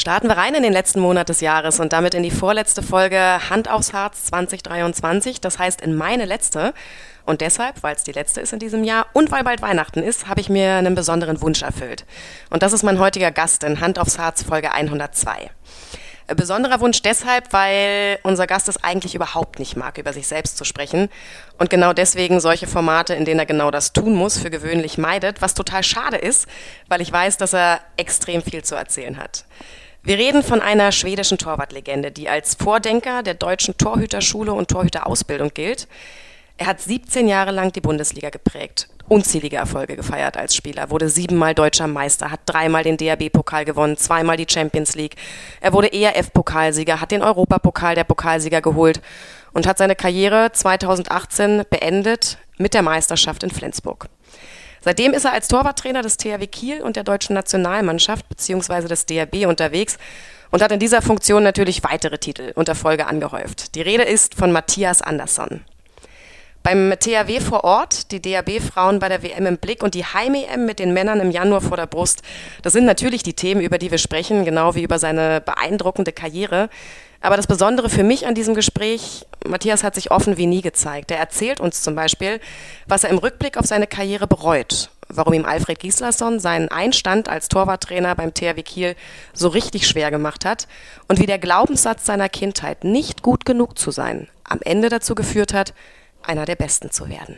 [0.00, 3.20] Starten wir rein in den letzten Monat des Jahres und damit in die vorletzte Folge
[3.50, 5.42] Hand aufs Harz 2023.
[5.42, 6.72] Das heißt in meine letzte.
[7.26, 10.26] Und deshalb, weil es die letzte ist in diesem Jahr und weil bald Weihnachten ist,
[10.26, 12.06] habe ich mir einen besonderen Wunsch erfüllt.
[12.48, 15.50] Und das ist mein heutiger Gast in Hand aufs Harz Folge 102.
[16.34, 20.64] Besonderer Wunsch deshalb, weil unser Gast es eigentlich überhaupt nicht mag, über sich selbst zu
[20.64, 21.10] sprechen.
[21.58, 25.42] Und genau deswegen solche Formate, in denen er genau das tun muss, für gewöhnlich meidet,
[25.42, 26.46] was total schade ist,
[26.88, 29.44] weil ich weiß, dass er extrem viel zu erzählen hat.
[30.02, 35.88] Wir reden von einer schwedischen Torwartlegende, die als Vordenker der deutschen Torhüterschule und Torhüterausbildung gilt.
[36.56, 41.54] Er hat 17 Jahre lang die Bundesliga geprägt, unzählige Erfolge gefeiert als Spieler, wurde siebenmal
[41.54, 45.16] deutscher Meister, hat dreimal den DRB-Pokal gewonnen, zweimal die Champions League.
[45.60, 49.02] Er wurde ERF-Pokalsieger, hat den Europapokal der Pokalsieger geholt
[49.52, 54.08] und hat seine Karriere 2018 beendet mit der Meisterschaft in Flensburg.
[54.82, 58.88] Seitdem ist er als Torwarttrainer des THW Kiel und der deutschen Nationalmannschaft bzw.
[58.88, 59.98] des DRB unterwegs
[60.50, 63.74] und hat in dieser Funktion natürlich weitere Titel und Erfolge angehäuft.
[63.74, 65.62] Die Rede ist von Matthias Andersson.
[66.62, 70.78] Beim THW vor Ort, die DAB-Frauen bei der WM im Blick und die Heim-EM mit
[70.78, 72.20] den Männern im Januar vor der Brust.
[72.62, 76.68] Das sind natürlich die Themen, über die wir sprechen, genau wie über seine beeindruckende Karriere.
[77.20, 81.10] Aber das Besondere für mich an diesem Gespräch, Matthias hat sich offen wie nie gezeigt.
[81.10, 82.40] Er erzählt uns zum Beispiel,
[82.86, 87.48] was er im Rückblick auf seine Karriere bereut, warum ihm Alfred Gislason seinen Einstand als
[87.48, 88.96] Torwarttrainer beim THW Kiel
[89.34, 90.66] so richtig schwer gemacht hat
[91.08, 95.52] und wie der Glaubenssatz seiner Kindheit, nicht gut genug zu sein, am Ende dazu geführt
[95.52, 95.74] hat,
[96.22, 97.36] einer der Besten zu werden.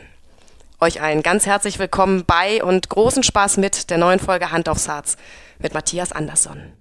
[0.79, 4.87] Euch allen ganz herzlich willkommen bei und großen Spaß mit der neuen Folge Hand aufs
[4.87, 5.17] Herz
[5.59, 6.73] mit Matthias Andersson.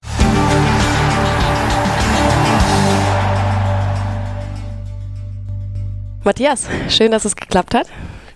[6.25, 7.89] Matthias, schön, dass es geklappt hat.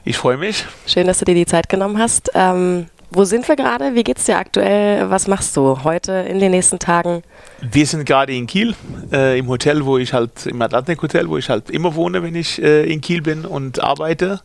[0.04, 0.64] Ich freue mich.
[0.86, 2.32] Schön, dass du dir die Zeit genommen hast.
[2.34, 3.94] Ähm, wo sind wir gerade?
[3.94, 5.08] Wie geht's dir aktuell?
[5.08, 7.22] Was machst du heute in den nächsten Tagen?
[7.60, 8.74] Wir sind gerade in Kiel,
[9.12, 12.34] äh, im Hotel, wo ich halt, im Atlantik Hotel, wo ich halt immer wohne, wenn
[12.34, 14.40] ich äh, in Kiel bin und arbeite.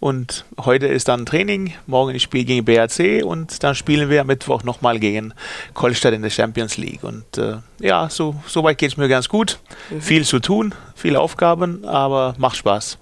[0.00, 4.28] Und heute ist dann Training, morgen ich spiele gegen BAC und dann spielen wir am
[4.28, 5.34] Mittwoch nochmal gegen
[5.74, 7.04] Kolstadt in der Champions League.
[7.04, 9.58] Und äh, ja, so, so weit geht es mir ganz gut.
[9.90, 10.00] Mhm.
[10.00, 12.96] Viel zu tun, viele Aufgaben, aber macht Spaß.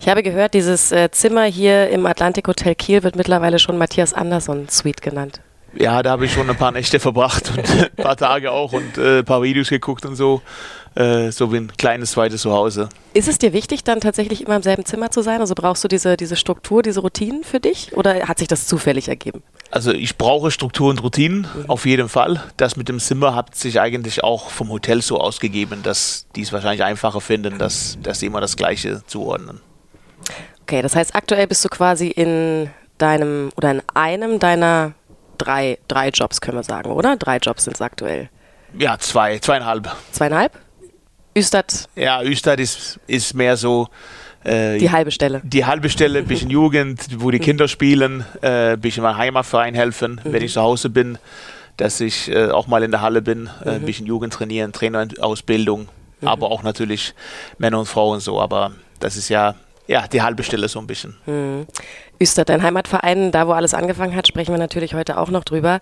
[0.00, 4.14] Ich habe gehört, dieses äh, Zimmer hier im Atlantik Hotel Kiel wird mittlerweile schon Matthias
[4.14, 5.40] Andersson Suite genannt.
[5.74, 8.96] Ja, da habe ich schon ein paar Nächte verbracht und ein paar Tage auch und
[8.96, 10.40] äh, ein paar Videos geguckt und so.
[10.98, 12.88] Äh, so wie ein kleines zweites Zuhause.
[13.14, 15.40] Ist es dir wichtig, dann tatsächlich immer im selben Zimmer zu sein?
[15.40, 19.08] Also brauchst du diese, diese Struktur, diese Routinen für dich oder hat sich das zufällig
[19.08, 19.44] ergeben?
[19.70, 21.70] Also ich brauche Struktur und Routinen, mhm.
[21.70, 22.42] auf jeden Fall.
[22.56, 26.52] Das mit dem Zimmer hat sich eigentlich auch vom Hotel so ausgegeben, dass die es
[26.52, 29.60] wahrscheinlich einfacher finden, dass, dass sie immer das Gleiche zuordnen.
[30.62, 34.94] Okay, das heißt, aktuell bist du quasi in deinem oder in einem deiner
[35.38, 37.14] drei, drei Jobs, können wir sagen, oder?
[37.16, 38.30] Drei Jobs sind es aktuell.
[38.76, 39.94] Ja, zwei, zweieinhalb.
[40.10, 40.58] Zweieinhalb?
[41.38, 41.88] Üstad?
[41.96, 43.88] Ja, Üstad ist, ist mehr so.
[44.44, 45.40] Äh, die halbe Stelle.
[45.44, 50.32] Die halbe Stelle, bisschen Jugend, wo die Kinder spielen, äh, bisschen meinem Heimatverein helfen, mhm.
[50.32, 51.18] wenn ich zu Hause bin,
[51.76, 53.86] dass ich äh, auch mal in der Halle bin, äh, ein mhm.
[53.86, 55.88] bisschen Jugend trainieren, Trainerausbildung,
[56.20, 56.28] mhm.
[56.28, 57.14] aber auch natürlich
[57.58, 58.40] Männer und Frauen so.
[58.40, 59.54] Aber das ist ja
[59.88, 61.16] ja, die halbe Stelle so ein bisschen.
[61.26, 61.66] Mhm.
[62.46, 65.80] Dein Heimatverein, da wo alles angefangen hat, sprechen wir natürlich heute auch noch drüber.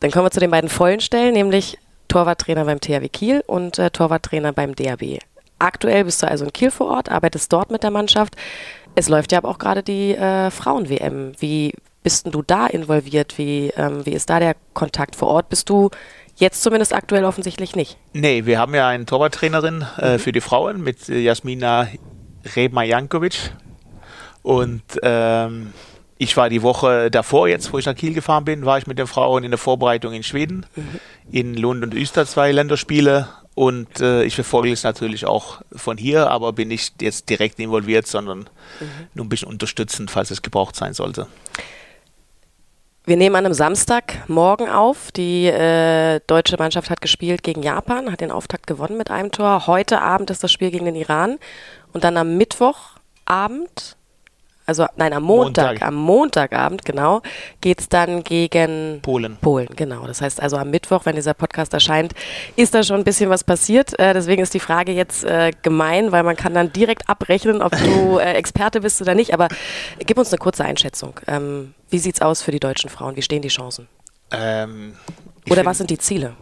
[0.00, 1.78] Dann kommen wir zu den beiden vollen Stellen, nämlich
[2.16, 5.18] Torwarttrainer beim THW Kiel und äh, Torwarttrainer beim DRB.
[5.58, 8.36] Aktuell bist du also in Kiel vor Ort, arbeitest dort mit der Mannschaft.
[8.94, 11.32] Es läuft ja aber auch gerade die äh, Frauen-WM.
[11.38, 13.36] Wie bist denn du da involviert?
[13.36, 15.50] Wie, ähm, wie ist da der Kontakt vor Ort?
[15.50, 15.90] Bist du
[16.36, 17.98] jetzt zumindest aktuell offensichtlich nicht?
[18.14, 20.18] Nee, wir haben ja eine Torwarttrainerin äh, mhm.
[20.18, 21.86] für die Frauen mit äh, Jasmina
[22.54, 23.52] Rema Jankovic.
[24.42, 25.74] Und ähm,
[26.18, 28.98] ich war die Woche davor, jetzt wo ich nach Kiel gefahren bin, war ich mit
[28.98, 30.66] den Frauen in der Vorbereitung in Schweden,
[31.30, 33.28] in Lund und Öster zwei Länderspiele.
[33.54, 38.06] Und äh, ich verfolge es natürlich auch von hier, aber bin nicht jetzt direkt involviert,
[38.06, 39.06] sondern mhm.
[39.14, 41.26] nur ein bisschen unterstützend, falls es gebraucht sein sollte.
[43.06, 45.12] Wir nehmen an einem Samstagmorgen auf.
[45.12, 49.66] Die äh, deutsche Mannschaft hat gespielt gegen Japan, hat den Auftakt gewonnen mit einem Tor.
[49.66, 51.38] Heute Abend ist das Spiel gegen den Iran.
[51.92, 53.96] Und dann am Mittwochabend,
[54.66, 55.88] also nein, am Montag, Montag.
[55.88, 57.22] am Montagabend, genau,
[57.60, 59.36] geht es dann gegen Polen.
[59.40, 60.06] Polen, genau.
[60.06, 62.14] Das heißt also am Mittwoch, wenn dieser Podcast erscheint,
[62.56, 63.98] ist da schon ein bisschen was passiert.
[63.98, 67.72] Äh, deswegen ist die Frage jetzt äh, gemein, weil man kann dann direkt abrechnen, ob
[67.72, 69.32] du äh, Experte bist oder nicht.
[69.32, 69.48] Aber
[70.00, 71.20] gib uns eine kurze Einschätzung.
[71.26, 73.16] Ähm, wie sieht es aus für die deutschen Frauen?
[73.16, 73.88] Wie stehen die Chancen?
[74.32, 74.94] Ähm,
[75.48, 76.34] oder was sind die Ziele?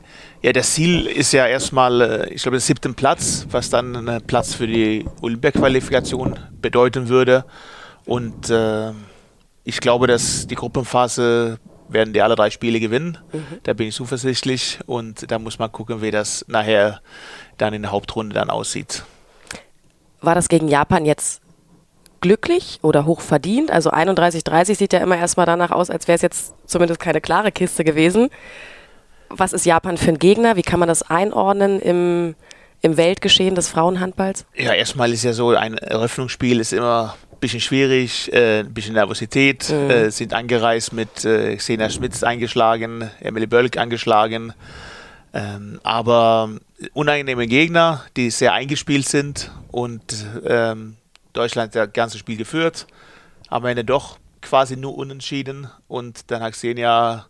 [0.43, 4.23] Ja, das Ziel ist ja erstmal, äh, ich glaube, der siebten Platz, was dann ein
[4.27, 7.45] Platz für die Olympia-Qualifikation bedeuten würde.
[8.07, 8.93] Und äh,
[9.65, 11.59] ich glaube, dass die Gruppenphase
[11.89, 13.19] werden die alle drei Spiele gewinnen.
[13.33, 13.61] Mhm.
[13.63, 17.01] Da bin ich zuversichtlich und da muss man gucken, wie das nachher
[17.59, 19.05] dann in der Hauptrunde dann aussieht.
[20.21, 21.43] War das gegen Japan jetzt
[22.21, 23.71] glücklich oder hoch verdient?
[23.71, 27.53] Also 31-30 sieht ja immer erstmal danach aus, als wäre es jetzt zumindest keine klare
[27.53, 28.31] Kiste gewesen.
[29.29, 30.57] Was ist Japan für ein Gegner?
[30.57, 32.35] Wie kann man das einordnen im,
[32.81, 34.47] im Weltgeschehen des Frauenhandballs?
[34.55, 39.69] Ja, erstmal ist ja so, ein Eröffnungsspiel ist immer bisschen schwierig, äh, ein bisschen Nervosität,
[39.69, 39.91] mhm.
[39.91, 44.55] äh, sind angereist mit äh, Xena Schmitz eingeschlagen, Emily Bölk angeschlagen.
[45.35, 46.49] Ähm, aber
[46.95, 50.97] unangenehme Gegner, die sehr eingespielt sind und ähm,
[51.35, 52.87] Deutschland das ganze Spiel geführt,
[53.49, 57.27] am Ende doch quasi nur unentschieden und dann hat Xenia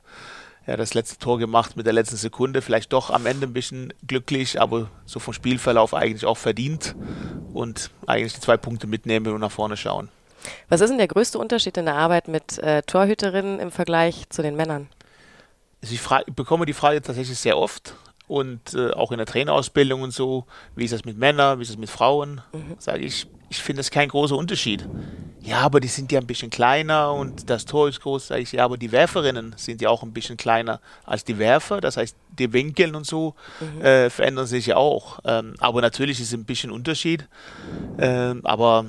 [0.66, 2.62] ja, das letzte Tor gemacht mit der letzten Sekunde.
[2.62, 6.94] Vielleicht doch am Ende ein bisschen glücklich, aber so vom Spielverlauf eigentlich auch verdient
[7.52, 10.08] und eigentlich die zwei Punkte mitnehmen und nach vorne schauen.
[10.68, 14.42] Was ist denn der größte Unterschied in der Arbeit mit äh, Torhüterinnen im Vergleich zu
[14.42, 14.88] den Männern?
[15.82, 17.94] Also ich, frage, ich bekomme die Frage tatsächlich sehr oft
[18.26, 20.46] und äh, auch in der Trainerausbildung und so,
[20.76, 22.40] wie ist das mit Männern, wie ist das mit Frauen?
[22.52, 22.76] Mhm.
[22.78, 24.86] Sage ich, ich finde das kein großer Unterschied.
[25.40, 28.28] Ja, aber die sind ja ein bisschen kleiner und das Tor ist groß.
[28.28, 31.80] Sag ich, ja, aber die Werferinnen sind ja auch ein bisschen kleiner als die Werfer.
[31.80, 33.82] Das heißt, die Winkel und so mhm.
[33.82, 35.20] äh, verändern sich ja auch.
[35.24, 37.28] Ähm, aber natürlich ist es ein bisschen Unterschied.
[37.98, 38.86] Ähm, aber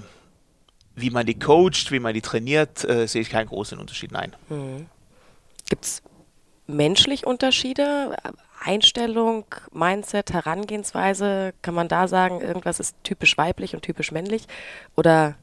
[0.95, 4.11] wie man die coacht, wie man die trainiert, äh, sehe ich keinen großen Unterschied.
[4.13, 4.33] Nein.
[4.49, 4.87] Mhm.
[5.69, 6.01] Gibt es
[6.67, 8.15] menschlich Unterschiede?
[8.65, 11.53] Einstellung, Mindset, Herangehensweise?
[11.61, 14.47] Kann man da sagen, irgendwas ist typisch weiblich und typisch männlich?
[14.95, 15.35] Oder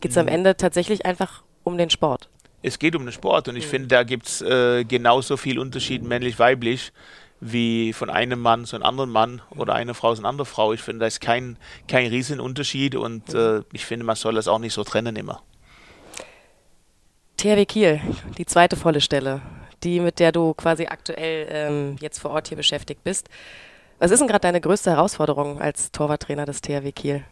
[0.00, 0.32] geht es am mhm.
[0.32, 2.28] Ende tatsächlich einfach um den Sport?
[2.62, 3.70] Es geht um den Sport und ich mhm.
[3.70, 6.92] finde, da gibt es äh, genauso viel Unterschied männlich-weiblich
[7.40, 10.72] wie von einem Mann zu einem anderen Mann oder eine Frau zu einer anderen Frau.
[10.72, 11.58] Ich finde, da ist kein,
[11.88, 13.38] kein Riesenunterschied und mhm.
[13.38, 15.42] äh, ich finde, man soll das auch nicht so trennen immer.
[17.36, 18.00] THW Kiel,
[18.38, 19.42] die zweite volle Stelle
[19.84, 23.28] die, mit der du quasi aktuell ähm, jetzt vor Ort hier beschäftigt bist.
[23.98, 27.24] Was ist denn gerade deine größte Herausforderung als Torwarttrainer des THW Kiel?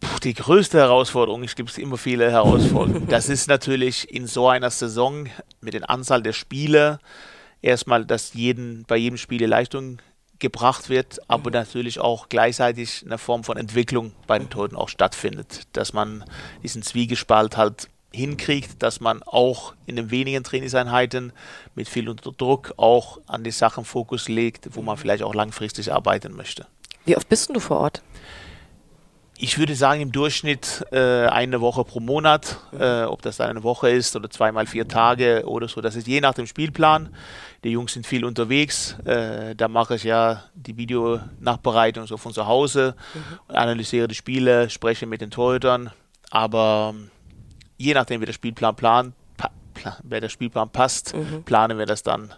[0.00, 3.06] Puh, die größte Herausforderung, es gibt immer viele Herausforderungen.
[3.08, 5.28] Das ist natürlich in so einer Saison
[5.60, 6.98] mit der Anzahl der Spiele
[7.62, 10.02] erstmal, dass jeden, bei jedem Spiel die Leistung
[10.40, 11.54] gebracht wird, aber mhm.
[11.54, 16.24] natürlich auch gleichzeitig eine Form von Entwicklung bei den Toten auch stattfindet, dass man
[16.62, 21.32] diesen Zwiegespalt halt hinkriegt, dass man auch in den wenigen Trainingseinheiten
[21.74, 26.34] mit viel Druck auch an die Sachen Fokus legt, wo man vielleicht auch langfristig arbeiten
[26.34, 26.66] möchte.
[27.04, 28.02] Wie oft bist du vor Ort?
[29.38, 33.64] Ich würde sagen, im Durchschnitt äh, eine Woche pro Monat, äh, ob das dann eine
[33.64, 35.80] Woche ist oder zweimal vier Tage oder so.
[35.80, 37.12] Das ist je nach dem Spielplan.
[37.64, 38.96] Die Jungs sind viel unterwegs.
[39.04, 43.56] Äh, da mache ich ja die Videonachbereitung so von zu Hause, mhm.
[43.56, 45.90] analysiere die Spiele, spreche mit den Torhütern.
[46.30, 46.94] Aber
[47.82, 49.14] je nachdem, wie der Spielplan plant,
[50.02, 51.42] wer der Spielplan passt, mhm.
[51.42, 52.32] planen wir das dann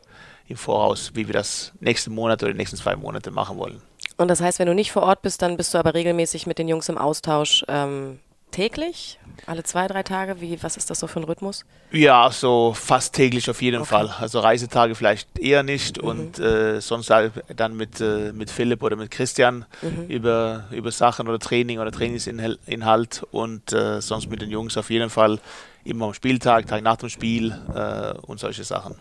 [0.46, 3.80] im Voraus, wie wir das nächsten Monat oder die nächsten zwei Monate machen wollen.
[4.16, 6.58] Und das heißt, wenn du nicht vor Ort bist, dann bist du aber regelmäßig mit
[6.58, 8.20] den Jungs im Austausch ähm,
[8.54, 9.18] täglich?
[9.46, 10.40] Alle zwei, drei Tage?
[10.40, 11.64] Wie, was ist das so für ein Rhythmus?
[11.90, 13.90] Ja, so fast täglich auf jeden okay.
[13.90, 14.14] Fall.
[14.20, 16.08] Also Reisetage vielleicht eher nicht mhm.
[16.08, 20.06] und äh, sonst halt dann mit, äh, mit Philipp oder mit Christian mhm.
[20.08, 25.10] über, über Sachen oder Training oder Trainingsinhalt und äh, sonst mit den Jungs auf jeden
[25.10, 25.40] Fall
[25.84, 28.94] immer am Spieltag, Tag nach dem Spiel äh, und solche Sachen.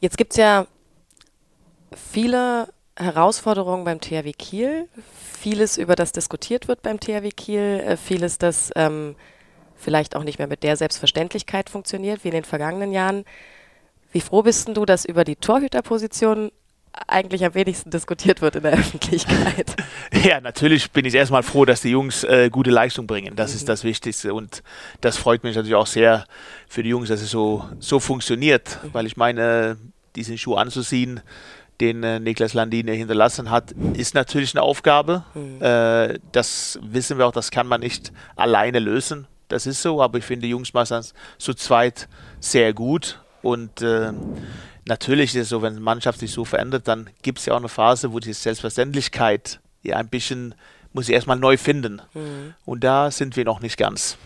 [0.00, 0.66] Jetzt gibt es ja
[1.96, 4.88] viele Herausforderungen beim THW Kiel,
[5.38, 9.14] vieles, über das diskutiert wird beim THW Kiel, äh, vieles, das ähm,
[9.76, 13.24] vielleicht auch nicht mehr mit der Selbstverständlichkeit funktioniert wie in den vergangenen Jahren.
[14.12, 16.50] Wie froh bist du, dass über die Torhüterposition
[17.06, 19.76] eigentlich am wenigsten diskutiert wird in der Öffentlichkeit.
[20.24, 23.36] Ja, natürlich bin ich erstmal froh, dass die Jungs äh, gute Leistung bringen.
[23.36, 23.56] Das mhm.
[23.56, 24.62] ist das Wichtigste und
[25.02, 26.24] das freut mich natürlich auch sehr
[26.68, 28.94] für die Jungs, dass es so, so funktioniert, mhm.
[28.94, 29.76] weil ich meine,
[30.16, 31.20] diesen Schuh anzuziehen,
[31.80, 35.24] den äh, Niklas Landine hinterlassen hat, ist natürlich eine Aufgabe.
[35.34, 35.62] Mhm.
[35.62, 39.26] Äh, das wissen wir auch, das kann man nicht alleine lösen.
[39.48, 42.08] Das ist so, aber ich finde, die Jungs machen es zu zweit
[42.40, 43.20] sehr gut.
[43.42, 44.12] Und äh,
[44.86, 47.58] natürlich ist es so, wenn eine Mannschaft sich so verändert, dann gibt es ja auch
[47.58, 50.54] eine Phase, wo die Selbstverständlichkeit ja ein bisschen,
[50.92, 52.02] muss ich erstmal neu finden.
[52.14, 52.54] Mhm.
[52.64, 54.16] Und da sind wir noch nicht ganz.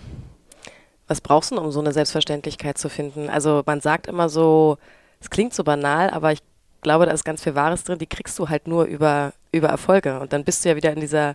[1.07, 3.29] Was brauchst du, um so eine Selbstverständlichkeit zu finden?
[3.29, 4.79] Also man sagt immer so,
[5.21, 6.39] es klingt so banal, aber ich
[6.81, 10.21] glaube, da ist ganz viel Wahres drin, die kriegst du halt nur über, über Erfolge.
[10.21, 11.35] Und dann bist du ja wieder in dieser,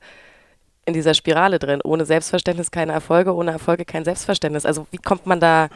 [0.85, 1.81] in dieser Spirale drin.
[1.83, 4.65] Ohne Selbstverständnis keine Erfolge, ohne Erfolge kein Selbstverständnis.
[4.65, 5.69] Also wie kommt man da,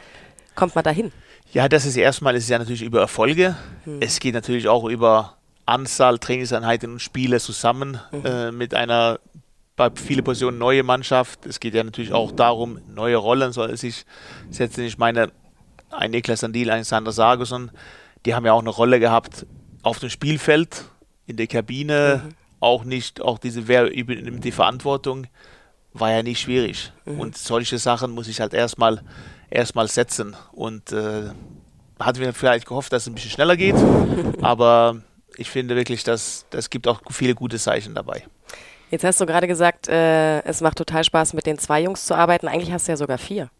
[0.54, 1.12] kommt man da hin?
[1.52, 3.56] Ja, das ist erstmal, ist ja natürlich über Erfolge.
[3.84, 3.98] Hm.
[4.00, 5.36] Es geht natürlich auch über
[5.66, 8.26] Anzahl Trainingseinheiten und Spiele zusammen mhm.
[8.26, 9.20] äh, mit einer
[9.76, 11.46] bei vielen Positionen neue Mannschaft.
[11.46, 14.04] Es geht ja natürlich auch darum, neue Rollen soll es sich
[14.50, 14.84] setzen.
[14.84, 15.30] Ich meine,
[15.90, 17.70] ein Niklas Sandil, ein Sander Sarguson,
[18.26, 19.46] die haben ja auch eine Rolle gehabt
[19.82, 20.84] auf dem Spielfeld,
[21.26, 22.34] in der Kabine, mhm.
[22.60, 25.26] auch nicht, auch diese, wer übernimmt die Verantwortung,
[25.92, 26.92] war ja nicht schwierig.
[27.04, 27.20] Mhm.
[27.20, 29.02] Und solche Sachen muss ich halt erstmal
[29.50, 30.36] erstmal setzen.
[30.52, 31.30] Und äh,
[31.98, 33.76] hatten wir vielleicht gehofft, dass es ein bisschen schneller geht,
[34.42, 35.02] aber
[35.36, 38.24] ich finde wirklich, dass das gibt auch viele gute Zeichen dabei.
[38.90, 42.14] Jetzt hast du gerade gesagt, äh, es macht total Spaß, mit den zwei Jungs zu
[42.14, 42.48] arbeiten.
[42.48, 43.50] Eigentlich hast du ja sogar vier.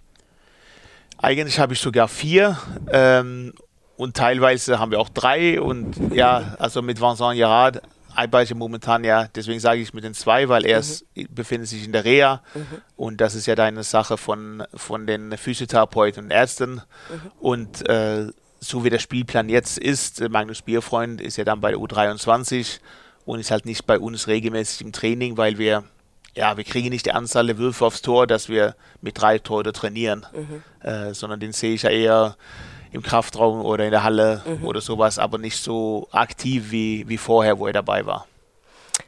[1.19, 2.59] Eigentlich habe ich sogar vier
[2.91, 3.53] ähm,
[4.01, 5.61] und teilweise haben wir auch drei.
[5.61, 7.83] Und ja, also mit Vincent Gerard
[8.15, 11.27] arbeite ich momentan ja, deswegen sage ich mit den zwei, weil er mhm.
[11.29, 12.67] befindet sich in der Reha mhm.
[12.97, 16.77] und das ist ja deine Sache von, von den Physiotherapeuten und Ärzten.
[16.77, 16.81] Mhm.
[17.41, 18.29] Und äh,
[18.59, 22.81] so wie der Spielplan jetzt ist, Magnus Bierfreund ist ja dann bei der U23
[23.27, 25.85] und ist halt nicht bei uns regelmäßig im Training, weil wir,
[26.35, 29.75] ja, wir kriegen nicht die Anzahl der Würfe aufs Tor, dass wir mit drei Tore
[29.75, 30.89] trainieren, mhm.
[30.89, 32.37] äh, sondern den sehe ich ja eher
[32.93, 34.67] im Kraftraum oder in der Halle mhm.
[34.67, 38.27] oder sowas, aber nicht so aktiv wie, wie vorher, wo er dabei war.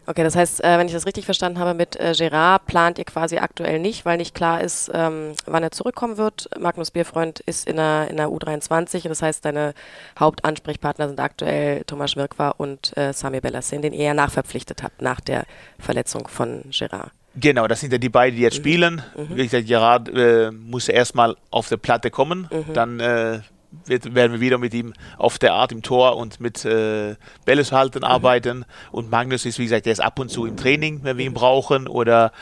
[0.07, 3.05] Okay, das heißt, äh, wenn ich das richtig verstanden habe, mit äh, Gerard plant ihr
[3.05, 6.49] quasi aktuell nicht, weil nicht klar ist, ähm, wann er zurückkommen wird.
[6.59, 9.75] Magnus Bierfreund ist in der, in der U23 und das heißt, deine
[10.19, 15.21] Hauptansprechpartner sind aktuell Thomas Schmirkwa und äh, Sami Bellassin, den ihr ja nachverpflichtet habt nach
[15.21, 15.45] der
[15.79, 17.13] Verletzung von Gerard.
[17.37, 18.63] Genau, das sind ja die beiden, die jetzt mhm.
[18.63, 19.03] spielen.
[19.17, 19.37] Mhm.
[19.37, 22.73] Wie gesagt, Gerard äh, muss erstmal auf der Platte kommen, mhm.
[22.75, 23.41] dann äh,
[23.87, 27.65] wird, werden wir wieder mit ihm auf der Art im Tor und mit äh, Bälle
[27.71, 28.05] halten mhm.
[28.05, 28.65] arbeiten.
[28.91, 31.35] Und Magnus ist, wie gesagt, der ist ab und zu im Training, wenn wir ihn
[31.35, 31.89] brauchen.
[31.89, 32.33] Oder,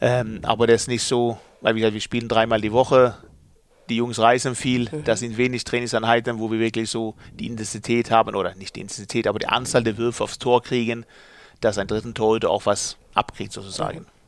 [0.00, 3.16] ähm, aber der ist nicht so, weil wie gesagt, wir spielen dreimal die Woche.
[3.88, 5.04] Die Jungs reisen viel, mhm.
[5.04, 9.26] das sind wenig Trainingseinheiten, wo wir wirklich so die Intensität haben, oder nicht die Intensität,
[9.26, 11.04] aber die Anzahl der Würfe aufs Tor kriegen,
[11.60, 14.00] dass ein dritten Torhüter auch was abkriegt sozusagen.
[14.00, 14.21] Mhm.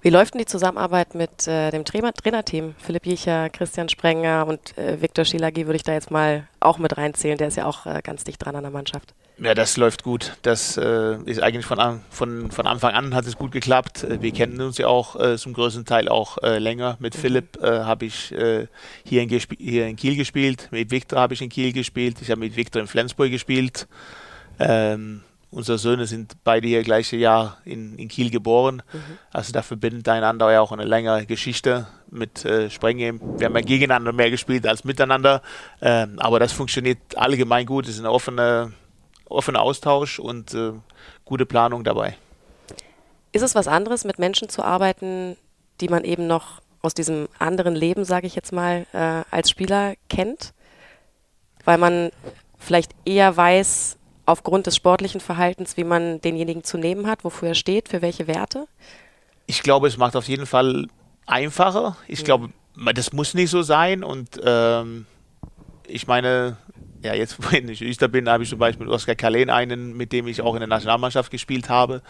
[0.00, 2.74] Wie läuft denn die Zusammenarbeit mit äh, dem Trainer Trainerteam?
[2.78, 6.96] Philipp Jecher, Christian Sprenger und äh, Viktor Schilagi würde ich da jetzt mal auch mit
[6.96, 7.38] reinzählen.
[7.38, 9.14] Der ist ja auch äh, ganz dicht dran an der Mannschaft.
[9.38, 10.36] Ja, das läuft gut.
[10.42, 14.04] Das äh, ist eigentlich von, von, von Anfang an hat es gut geklappt.
[14.04, 16.96] Äh, wir kennen uns ja auch äh, zum größten Teil auch länger.
[17.00, 17.18] Mit mhm.
[17.18, 18.68] Philipp habe ich hier,
[19.22, 20.68] in hier in Kiel gespielt.
[20.70, 22.18] Mit Viktor habe ich in Kiel gespielt.
[22.22, 23.88] Ich habe mit Viktor in Flensburg gespielt.
[24.58, 25.22] Ähm,
[25.56, 28.82] unsere Söhne sind beide hier gleiche Jahr in, in Kiel geboren.
[28.92, 29.18] Mhm.
[29.32, 33.20] Also da verbindet einander ja auch eine längere Geschichte mit äh, Sprengem.
[33.38, 35.40] Wir haben ja gegeneinander mehr gespielt als miteinander.
[35.80, 37.86] Ähm, aber das funktioniert allgemein gut.
[37.86, 38.70] Es ist ein offener
[39.28, 40.72] offene Austausch und äh,
[41.24, 42.16] gute Planung dabei.
[43.32, 45.36] Ist es was anderes, mit Menschen zu arbeiten,
[45.80, 49.94] die man eben noch aus diesem anderen Leben, sage ich jetzt mal, äh, als Spieler
[50.08, 50.52] kennt?
[51.64, 52.10] Weil man
[52.58, 53.96] vielleicht eher weiß,
[54.26, 58.26] aufgrund des sportlichen Verhaltens, wie man denjenigen zu nehmen hat, wofür er steht, für welche
[58.26, 58.66] Werte?
[59.46, 60.88] Ich glaube, es macht auf jeden Fall
[61.26, 61.96] einfacher.
[62.08, 62.24] Ich mhm.
[62.24, 62.48] glaube,
[62.94, 64.04] das muss nicht so sein.
[64.04, 65.06] Und ähm,
[65.86, 66.56] ich meine,
[67.02, 70.12] ja, jetzt, wenn ich Öster bin, habe ich zum Beispiel mit Oskar Kalen einen, mit
[70.12, 72.02] dem ich auch in der Nationalmannschaft gespielt habe.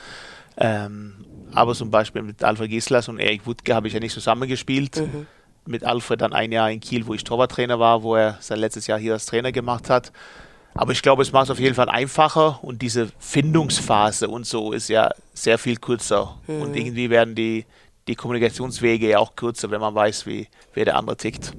[0.56, 4.96] Ähm, aber zum Beispiel mit Alfred Gislas und Erik Wutke habe ich ja nicht zusammengespielt.
[4.96, 5.26] Mhm.
[5.66, 8.86] Mit Alfred dann ein Jahr in Kiel, wo ich Torwarttrainer war, wo er sein letztes
[8.86, 10.12] Jahr hier als Trainer gemacht hat.
[10.76, 14.72] Aber ich glaube, es macht es auf jeden Fall einfacher und diese Findungsphase und so
[14.72, 16.36] ist ja sehr viel kürzer.
[16.46, 16.62] Mhm.
[16.62, 17.64] Und irgendwie werden die,
[18.08, 21.52] die Kommunikationswege ja auch kürzer, wenn man weiß, wie, wer der andere tickt.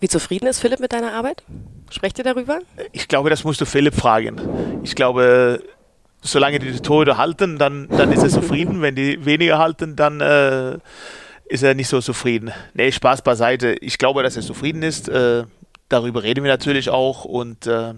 [0.00, 1.42] Wie zufrieden ist Philipp mit deiner Arbeit?
[1.90, 2.60] Sprecht ihr darüber?
[2.92, 4.80] Ich glaube, das musst du Philipp fragen.
[4.84, 5.60] Ich glaube,
[6.22, 8.80] solange die Tore halten, dann, dann ist er zufrieden.
[8.80, 10.78] Wenn die weniger halten, dann äh,
[11.46, 12.52] ist er nicht so zufrieden.
[12.74, 13.74] Nee, Spaß beiseite.
[13.80, 15.08] Ich glaube, dass er zufrieden ist.
[15.08, 15.44] Äh,
[15.88, 17.94] darüber reden wir natürlich auch und äh,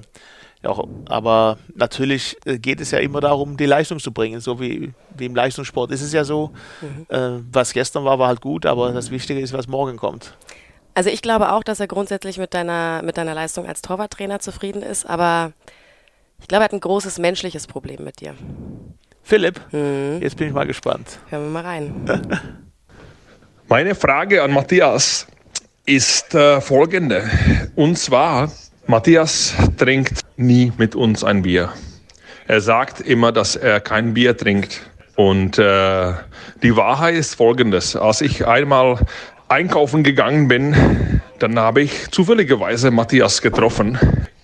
[0.62, 0.74] ja,
[1.06, 4.40] aber natürlich äh, geht es ja immer darum, die Leistung zu bringen.
[4.40, 6.50] So wie, wie im Leistungssport ist es ja so.
[6.82, 7.06] Mhm.
[7.08, 10.36] Äh, was gestern war, war halt gut, aber das Wichtige ist, was morgen kommt.
[10.92, 14.82] Also ich glaube auch, dass er grundsätzlich mit deiner, mit deiner Leistung als Torwarttrainer zufrieden
[14.82, 15.52] ist, aber
[16.40, 18.34] ich glaube, er hat ein großes menschliches Problem mit dir.
[19.22, 20.18] Philipp, mhm.
[20.20, 21.20] jetzt bin ich mal gespannt.
[21.28, 22.04] Hören wir mal rein.
[23.68, 25.26] Meine Frage an Matthias
[25.86, 27.28] ist äh, folgende.
[27.74, 28.50] Und zwar,
[28.86, 31.70] Matthias trinkt nie mit uns ein Bier.
[32.46, 34.80] Er sagt immer, dass er kein Bier trinkt.
[35.16, 36.12] Und äh,
[36.62, 37.96] die Wahrheit ist folgendes.
[37.96, 38.98] Als ich einmal
[39.48, 43.98] einkaufen gegangen bin, dann habe ich zufälligerweise Matthias getroffen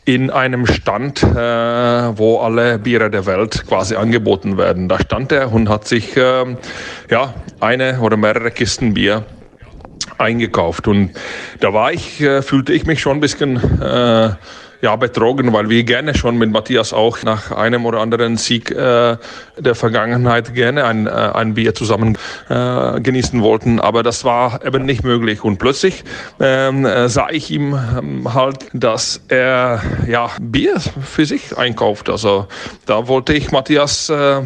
[0.05, 4.88] in einem Stand, äh, wo alle Biere der Welt quasi angeboten werden.
[4.88, 6.57] Da stand er und hat sich äh,
[7.11, 9.25] ja eine oder mehrere Kisten Bier
[10.18, 10.88] eingekauft.
[10.88, 11.12] Und
[11.61, 14.30] da war ich, äh, fühlte ich mich schon ein bisschen äh,
[14.80, 19.16] ja, betrogen, weil wir gerne schon mit Matthias auch nach einem oder anderen Sieg äh,
[19.58, 22.18] der Vergangenheit gerne ein, äh, ein Bier zusammen
[22.49, 23.80] äh, genießen wollten.
[23.80, 25.44] Aber das war eben nicht möglich.
[25.44, 26.04] Und plötzlich
[26.40, 32.08] ähm, äh, sah ich ihm ähm, halt, dass er ja Bier für sich einkauft.
[32.08, 32.46] Also
[32.87, 34.42] da wollte ich Matthias äh,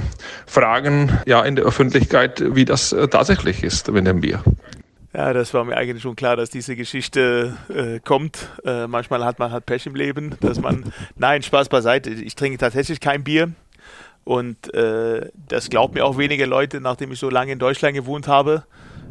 [0.47, 4.43] fragen, ja, in der Öffentlichkeit, wie das äh, tatsächlich ist mit dem Bier.
[5.13, 8.49] Ja, das war mir eigentlich schon klar, dass diese Geschichte äh, kommt.
[8.65, 12.59] Äh, manchmal hat man halt Pech im Leben, dass man, nein, Spaß beiseite, ich trinke
[12.59, 13.53] tatsächlich kein Bier.
[14.23, 18.29] Und äh, das glaubt mir auch wenige Leute, nachdem ich so lange in Deutschland gewohnt
[18.29, 18.65] habe.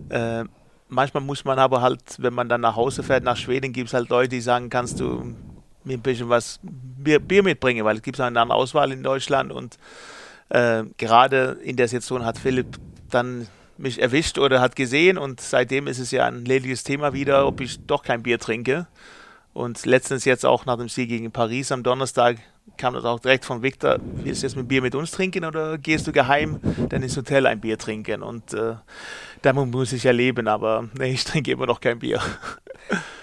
[0.07, 0.45] Äh,
[0.87, 3.93] manchmal muss man aber halt, wenn man dann nach Hause fährt, nach Schweden, gibt es
[3.93, 5.35] halt Leute, die sagen, kannst du
[5.83, 9.77] mir ein bisschen was Bier, Bier mitbringen, weil es gibt eine Auswahl in Deutschland und
[10.49, 12.77] äh, gerade in der Situation hat Philipp
[13.09, 13.47] dann
[13.79, 17.61] mich erwischt oder hat gesehen und seitdem ist es ja ein lediges Thema wieder, ob
[17.61, 18.87] ich doch kein Bier trinke.
[19.53, 22.37] Und letztens jetzt auch nach dem Sieg gegen Paris am Donnerstag
[22.77, 25.77] kam das auch direkt von Victor, willst du jetzt ein Bier mit uns trinken oder
[25.77, 26.59] gehst du geheim
[26.89, 28.21] dann ins Hotel ein Bier trinken?
[28.21, 28.75] Und äh,
[29.41, 32.21] damit muss ich ja leben, aber nee, ich trinke immer noch kein Bier.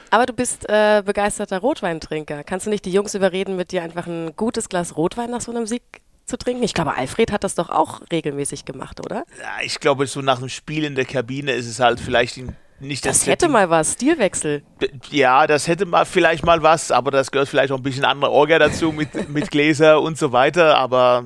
[0.08, 2.44] Aber du bist äh, begeisterter Rotweintrinker.
[2.44, 5.50] Kannst du nicht die Jungs überreden, mit dir einfach ein gutes Glas Rotwein nach so
[5.50, 5.82] einem Sieg
[6.26, 6.62] zu trinken?
[6.62, 9.24] Ich glaube, Alfred hat das doch auch regelmäßig gemacht, oder?
[9.40, 12.38] Ja, ich glaube, so nach dem Spiel in der Kabine ist es halt vielleicht
[12.80, 13.20] nicht das.
[13.20, 14.62] Das hätte mal was, Stilwechsel.
[15.10, 18.30] Ja, das hätte mal vielleicht mal was, aber das gehört vielleicht auch ein bisschen andere
[18.30, 20.76] Orga dazu mit, mit Gläser und so weiter.
[20.76, 21.24] Aber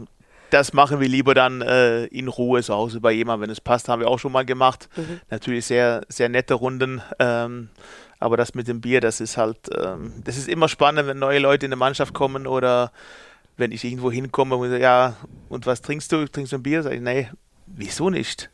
[0.51, 3.89] das machen wir lieber dann äh, in Ruhe zu Hause bei jemandem, wenn es passt,
[3.89, 4.89] haben wir auch schon mal gemacht.
[4.97, 5.21] Mhm.
[5.31, 7.03] Natürlich sehr, sehr nette Runden.
[7.19, 7.71] Ähm,
[8.19, 11.39] aber das mit dem Bier, das ist halt, ähm, das ist immer spannend, wenn neue
[11.39, 12.93] Leute in die Mannschaft kommen oder
[13.61, 15.17] wenn ich irgendwo hinkomme und sage, ja,
[15.49, 16.27] und was trinkst du?
[16.27, 16.83] Trinkst du ein Bier?
[16.83, 17.29] Sag ich, nee,
[17.67, 18.51] wieso nicht?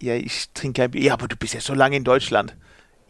[0.00, 1.02] Ja, ich trinke kein Bier.
[1.02, 2.54] Ja, aber du bist ja so lange in Deutschland.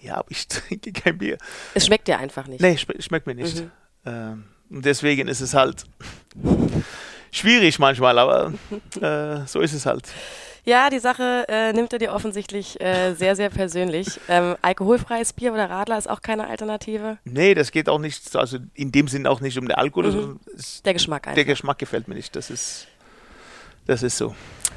[0.01, 1.37] Ja, aber ich trinke kein Bier.
[1.75, 2.61] Es schmeckt dir einfach nicht.
[2.61, 3.57] Nee, schme schmeckt mir nicht.
[3.57, 3.71] Mhm.
[4.07, 5.85] Ähm, und deswegen ist es halt
[7.33, 8.55] schwierig manchmal, aber
[9.01, 10.09] äh, so ist es halt.
[10.65, 14.19] Ja, die Sache äh, nimmt er dir offensichtlich äh, sehr, sehr persönlich.
[14.29, 17.19] Ähm, alkoholfreies Bier oder Radler ist auch keine Alternative?
[17.25, 20.11] Nee, das geht auch nicht, also in dem Sinn auch nicht um den Alkohol.
[20.11, 20.41] Mhm.
[20.85, 21.35] Der Geschmack einfach.
[21.35, 22.87] Der Geschmack gefällt mir nicht, das ist,
[23.87, 24.35] das ist so.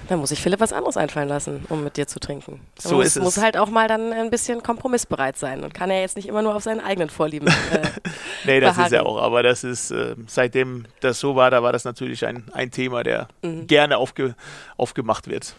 [0.09, 2.61] Da muss ich Philipp was anderes einfallen lassen, um mit dir zu trinken.
[2.77, 3.23] So muss, ist es.
[3.23, 6.41] Muss halt auch mal dann ein bisschen kompromissbereit sein und kann ja jetzt nicht immer
[6.41, 7.47] nur auf seinen eigenen Vorlieben.
[7.47, 7.81] Äh,
[8.45, 8.85] nee, das beharren.
[8.85, 12.25] ist ja auch, aber das ist, äh, seitdem das so war, da war das natürlich
[12.25, 13.67] ein, ein Thema, der mhm.
[13.67, 14.35] gerne aufge,
[14.77, 15.55] aufgemacht wird.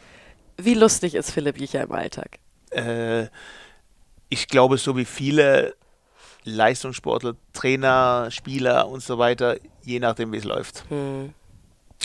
[0.61, 2.38] Wie lustig ist Philipp Jicher im Alltag?
[2.71, 3.29] Äh,
[4.29, 5.75] ich glaube, so wie viele
[6.44, 10.85] Leistungssportler, Trainer, Spieler und so weiter, je nachdem, wie es läuft.
[10.88, 11.33] Hm.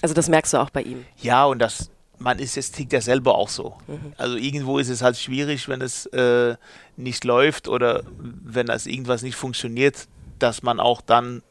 [0.02, 1.06] Also das merkst du auch bei ihm.
[1.22, 1.89] Ja, und das,
[2.20, 3.78] man ist jetzt tickt ja selber auch so.
[3.88, 4.13] Mhm.
[4.18, 6.56] Also irgendwo ist es halt schwierig, wenn es äh,
[6.98, 10.08] nicht läuft oder wenn das irgendwas nicht funktioniert,
[10.39, 11.42] dass man auch dann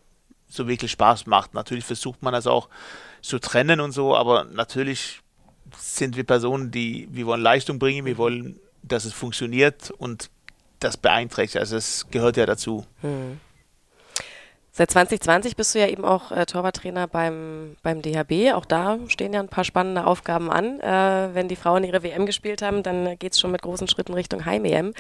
[0.49, 1.55] so wirklich Spaß macht.
[1.55, 2.69] Natürlich versucht man das auch
[3.23, 5.22] zu trennen und so, aber natürlich
[5.79, 10.31] sind wir Personen, die wir wollen Leistung bringen, wir wollen, dass es funktioniert und
[10.81, 11.61] das beeinträchtigt.
[11.61, 12.85] Also es gehört ja dazu.
[13.03, 13.41] Mhm.
[14.75, 18.55] Seit 2020 bist du ja eben auch äh, Torwarttrainer beim, beim DHB.
[18.55, 20.81] Auch da stehen ja ein paar spannende Aufgaben an.
[20.81, 24.15] Äh, wenn die Frauen ihre WM gespielt haben, dann geht es schon mit großen Schritten
[24.15, 24.95] Richtung Heim-EM.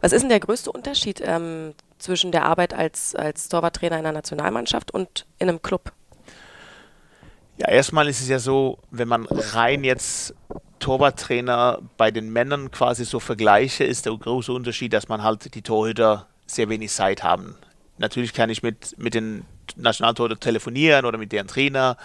[0.00, 4.12] Was ist denn der größte Unterschied ähm, zwischen der Arbeit als, als Torwarttrainer in einer
[4.12, 5.92] Nationalmannschaft und in einem Club?
[7.62, 10.34] Ja, erstmal ist es ja so, wenn man rein jetzt
[10.78, 15.62] Torwarttrainer bei den Männern quasi so vergleiche, ist der große Unterschied, dass man halt die
[15.62, 17.56] Torhüter sehr wenig Zeit haben
[18.02, 19.44] Natürlich kann ich mit, mit den
[19.76, 21.96] Nationaltorhütern telefonieren oder mit deren Trainer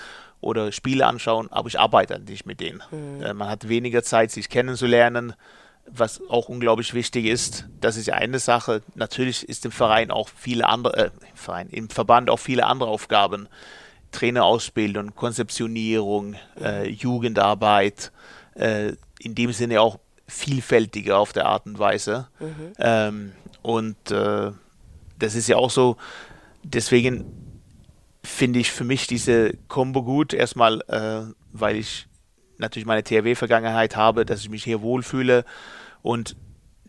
[0.41, 2.83] oder Spiele anschauen, aber ich arbeite nicht mit denen.
[2.91, 3.23] Mhm.
[3.23, 5.33] Äh, man hat weniger Zeit, sich kennenzulernen,
[5.87, 7.65] was auch unglaublich wichtig ist.
[7.81, 8.83] Das ist ja eine Sache.
[8.93, 12.89] Natürlich ist im Verein auch viele andere, äh, im, Verein, im Verband auch viele andere
[12.89, 13.47] Aufgaben.
[14.11, 18.11] Trainerausbildung, Konzeptionierung, äh, Jugendarbeit,
[18.55, 22.27] äh, in dem Sinne auch vielfältiger auf der Art und Weise.
[22.39, 22.73] Mhm.
[22.79, 24.51] Ähm, und äh,
[25.19, 25.97] das ist ja auch so,
[26.63, 27.25] deswegen
[28.23, 30.33] finde ich für mich diese Combo gut.
[30.33, 32.07] Erstmal, äh, weil ich
[32.57, 35.45] natürlich meine THW-Vergangenheit habe, dass ich mich hier wohlfühle
[36.01, 36.35] und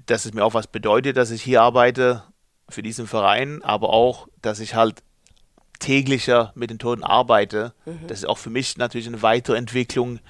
[0.07, 2.25] dass es mir auch was bedeutet, dass ich hier arbeite
[2.69, 5.03] für diesen Verein, aber auch, dass ich halt
[5.79, 7.73] täglicher mit den Toten arbeite.
[7.87, 8.07] Mhm.
[8.09, 10.21] Das ist auch für mich natürlich eine Weiterentwicklung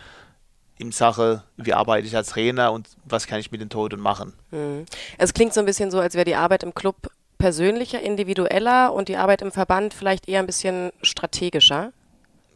[0.78, 4.34] in Sache, wie arbeite ich als Trainer und was kann ich mit den Toten machen.
[4.50, 4.86] Mhm.
[5.16, 9.08] Es klingt so ein bisschen so, als wäre die Arbeit im Club persönlicher, individueller und
[9.08, 11.92] die Arbeit im Verband vielleicht eher ein bisschen strategischer?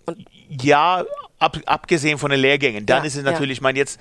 [0.07, 1.05] Und ja,
[1.39, 2.87] ab, abgesehen von den Lehrgängen.
[2.87, 3.61] Dann ja, ist es natürlich, ja.
[3.61, 4.01] ich meine, jetzt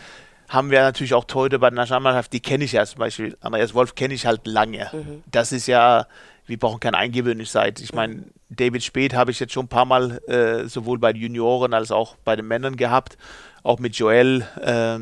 [0.51, 3.37] haben wir natürlich auch Torhüter bei der Nationalmannschaft, die kenne ich ja zum Beispiel.
[3.39, 4.89] Andreas Wolf kenne ich halt lange.
[4.91, 5.23] Mhm.
[5.31, 6.07] Das ist ja,
[6.45, 7.79] wir brauchen keine Eingewöhnungszeit.
[7.79, 11.21] Ich meine, David Speth habe ich jetzt schon ein paar Mal äh, sowohl bei den
[11.21, 13.17] Junioren als auch bei den Männern gehabt.
[13.63, 14.99] Auch mit Joel äh,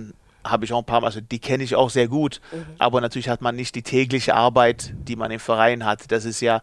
[0.47, 2.41] habe ich auch ein paar Mal, also die kenne ich auch sehr gut.
[2.51, 2.65] Mhm.
[2.77, 6.11] Aber natürlich hat man nicht die tägliche Arbeit, die man im Verein hat.
[6.11, 6.61] Das ist ja,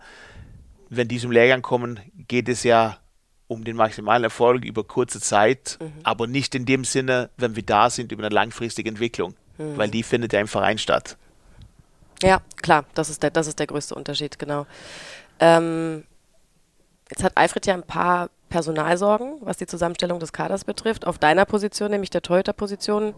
[0.90, 2.98] wenn die zum Lehrgang kommen, geht es ja
[3.48, 5.92] um den maximalen Erfolg über kurze Zeit, mhm.
[6.02, 9.76] aber nicht in dem Sinne, wenn wir da sind, über eine langfristige Entwicklung, mhm.
[9.76, 11.16] weil die findet ja im Verein statt.
[12.22, 14.66] Ja, klar, das ist der, das ist der größte Unterschied, genau.
[15.38, 16.04] Ähm,
[17.10, 21.06] jetzt hat Alfred ja ein paar Personalsorgen, was die Zusammenstellung des Kaders betrifft.
[21.06, 23.14] Auf deiner Position, nämlich der Torhüter-Position,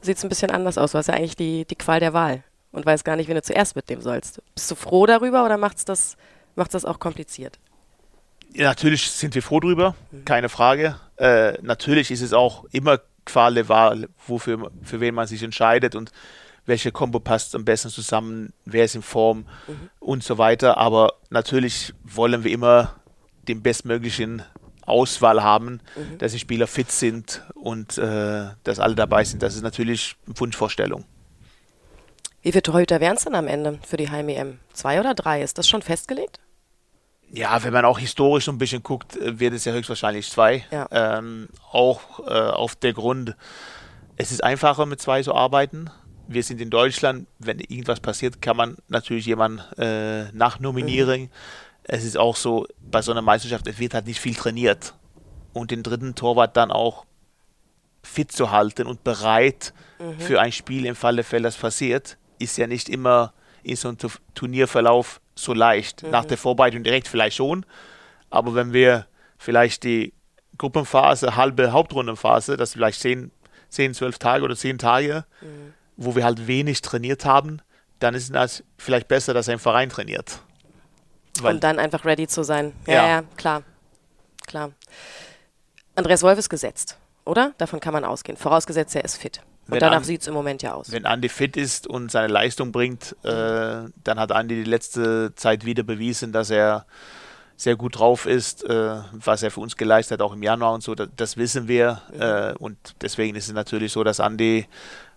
[0.00, 0.92] sieht es ein bisschen anders aus.
[0.92, 3.42] Du hast ja eigentlich die, die Qual der Wahl und weißt gar nicht, wen du
[3.42, 4.42] zuerst mitnehmen sollst.
[4.54, 6.16] Bist du froh darüber oder macht es das,
[6.56, 7.58] macht's das auch kompliziert?
[8.54, 10.96] Natürlich sind wir froh drüber, keine Frage.
[11.16, 15.96] Äh, natürlich ist es auch immer Qual der Wahl, wofür, für wen man sich entscheidet
[15.96, 16.12] und
[16.64, 19.90] welche Kombo passt am besten zusammen, wer ist in Form mhm.
[19.98, 20.76] und so weiter.
[20.76, 22.94] Aber natürlich wollen wir immer
[23.48, 24.42] den bestmöglichen
[24.82, 26.18] Auswahl haben, mhm.
[26.18, 29.42] dass die Spieler fit sind und äh, dass alle dabei sind.
[29.42, 31.04] Das ist natürlich eine Wunschvorstellung.
[32.42, 34.58] Wie viele Torhüter wären es denn am Ende für die Heim-EM?
[34.72, 35.42] Zwei oder drei?
[35.42, 36.38] Ist das schon festgelegt?
[37.32, 40.64] Ja, wenn man auch historisch so ein bisschen guckt, äh, wird es ja höchstwahrscheinlich zwei.
[40.70, 40.88] Ja.
[40.90, 43.36] Ähm, auch äh, auf der Grund,
[44.16, 45.90] es ist einfacher mit zwei zu arbeiten.
[46.28, 51.22] Wir sind in Deutschland, wenn irgendwas passiert, kann man natürlich jemanden äh, nachnominieren.
[51.22, 51.30] Mhm.
[51.84, 54.94] Es ist auch so, bei so einer Meisterschaft, es wird halt nicht viel trainiert.
[55.52, 57.06] Und den dritten Torwart dann auch
[58.02, 60.18] fit zu halten und bereit mhm.
[60.18, 63.98] für ein Spiel im Falle, Fälle das passiert, ist ja nicht immer in so einem
[64.34, 66.02] Turnierverlauf so leicht.
[66.02, 66.10] Mhm.
[66.10, 67.64] Nach der Vorbereitung direkt vielleicht schon,
[68.30, 69.06] aber wenn wir
[69.38, 70.12] vielleicht die
[70.58, 73.30] Gruppenphase, halbe Hauptrundenphase, das vielleicht 10,
[73.68, 75.74] 10, 12 Tage oder 10 Tage, mhm.
[75.96, 77.60] wo wir halt wenig trainiert haben,
[77.98, 80.40] dann ist es vielleicht besser, dass ein Verein trainiert.
[81.40, 82.72] Weil um dann einfach ready zu sein.
[82.86, 83.62] Ja, ja, ja, klar.
[84.46, 84.72] Klar.
[85.94, 87.52] Andreas Wolf ist gesetzt, oder?
[87.58, 88.36] Davon kann man ausgehen.
[88.36, 89.40] Vorausgesetzt, er ist fit.
[89.68, 90.92] Und danach sieht es im Moment ja aus.
[90.92, 95.64] Wenn Andi fit ist und seine Leistung bringt, äh, dann hat Andi die letzte Zeit
[95.64, 96.86] wieder bewiesen, dass er
[97.56, 100.82] sehr gut drauf ist, äh, was er für uns geleistet hat, auch im Januar und
[100.82, 100.94] so.
[100.94, 102.02] Das, das wissen wir.
[102.18, 104.66] Äh, und deswegen ist es natürlich so, dass Andi,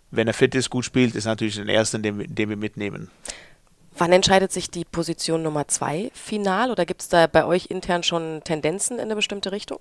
[0.09, 3.11] wenn er fit ist, gut spielt, ist natürlich den ersten, den, den wir mitnehmen.
[3.97, 8.01] Wann entscheidet sich die Position Nummer zwei final oder gibt es da bei euch intern
[8.01, 9.79] schon Tendenzen in eine bestimmte Richtung?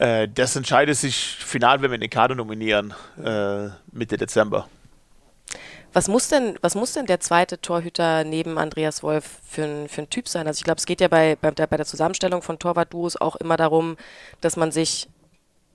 [0.00, 4.66] Äh, das entscheidet sich final, wenn wir den Kader nominieren, äh, Mitte Dezember.
[5.92, 10.02] Was muss denn, was muss denn der zweite Torhüter neben Andreas Wolf für ein, für
[10.02, 10.46] ein Typ sein?
[10.46, 13.36] Also ich glaube, es geht ja bei, bei, der, bei der Zusammenstellung von Torwart-Duos auch
[13.36, 13.98] immer darum,
[14.40, 15.08] dass man sich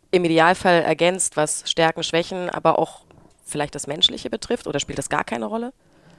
[0.10, 3.02] im Idealfall ergänzt, was Stärken, Schwächen, aber auch
[3.46, 5.72] vielleicht das Menschliche betrifft, oder spielt das gar keine Rolle?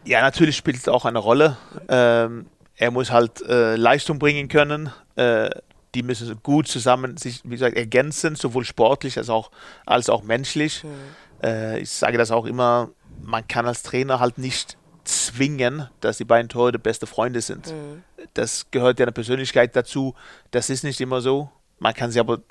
[0.04, 1.56] Ja, natürlich spielt es auch eine Rolle.
[1.88, 4.92] Ähm, er muss halt äh, Leistung bringen können.
[5.16, 5.50] Äh,
[5.96, 9.50] die müssen gut zusammen sich, wie gesagt, ergänzen, sowohl sportlich als auch,
[9.86, 10.84] als auch menschlich.
[10.84, 10.90] Mhm.
[11.42, 12.90] Äh, ich sage das auch immer,
[13.22, 17.68] man kann als Trainer halt nicht zwingen, dass die beiden Tore beste Freunde sind.
[17.68, 18.02] Mhm.
[18.34, 20.14] Das gehört ja einer Persönlichkeit dazu.
[20.50, 21.50] Das ist nicht immer so.
[21.78, 22.42] Man kann sie aber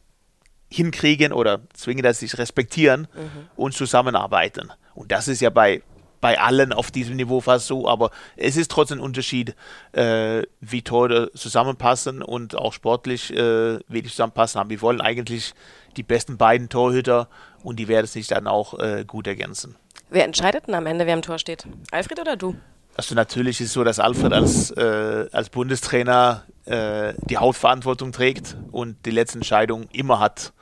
[0.72, 3.48] hinkriegen oder zwingen, dass sie sich respektieren mhm.
[3.56, 4.72] und zusammenarbeiten.
[4.96, 5.84] Und das ist ja bei
[6.26, 9.54] bei allen auf diesem Niveau fast so, aber es ist trotzdem ein Unterschied,
[9.92, 14.72] äh, wie Tore zusammenpassen und auch sportlich, äh, wie die zusammenpassen haben.
[14.72, 15.54] Wir wollen eigentlich
[15.98, 17.28] die besten beiden Torhüter
[17.62, 19.76] und die werden sich dann auch äh, gut ergänzen.
[20.10, 21.68] Wer entscheidet denn am Ende, wer im Tor steht?
[21.92, 22.56] Alfred oder du?
[22.98, 28.58] Also natürlich ist es so, dass Alfred als, äh, als Bundestrainer äh, die Hauptverantwortung trägt
[28.72, 30.54] und die letzte Entscheidung immer hat.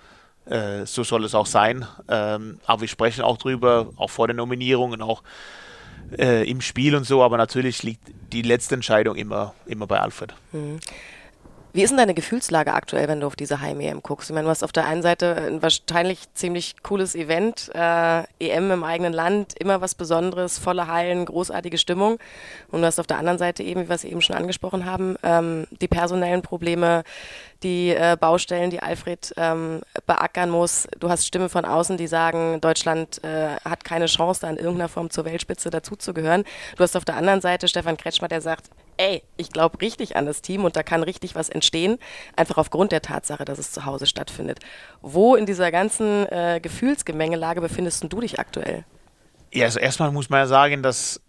[0.45, 1.85] Äh, so soll es auch sein.
[2.07, 5.23] Ähm, aber wir sprechen auch drüber, auch vor der Nominierung und auch
[6.17, 7.23] äh, im Spiel und so.
[7.23, 10.33] Aber natürlich liegt die letzte Entscheidung immer, immer bei Alfred.
[10.51, 10.79] Mhm.
[11.75, 14.29] Wie ist denn deine Gefühlslage aktuell, wenn du auf diese Heim-EM guckst?
[14.29, 18.69] Ich meine, du hast auf der einen Seite ein wahrscheinlich ziemlich cooles Event, äh, EM
[18.69, 22.19] im eigenen Land, immer was Besonderes, volle Hallen, großartige Stimmung.
[22.69, 25.15] Und du hast auf der anderen Seite eben, wie wir es eben schon angesprochen haben,
[25.23, 27.03] ähm, die personellen Probleme,
[27.63, 30.87] die äh, Baustellen, die Alfred ähm, beackern muss.
[30.99, 34.89] Du hast Stimmen von außen, die sagen, Deutschland äh, hat keine Chance, da in irgendeiner
[34.89, 36.43] Form zur Weltspitze dazuzugehören.
[36.77, 40.25] Du hast auf der anderen Seite Stefan Kretschmer, der sagt, ey, ich glaube richtig an
[40.25, 41.97] das Team und da kann richtig was entstehen,
[42.35, 44.59] einfach aufgrund der Tatsache, dass es zu Hause stattfindet.
[45.01, 48.85] Wo in dieser ganzen äh, Gefühlsgemengelage befindest du dich aktuell?
[49.53, 51.21] Ja, also erstmal muss man ja sagen, dass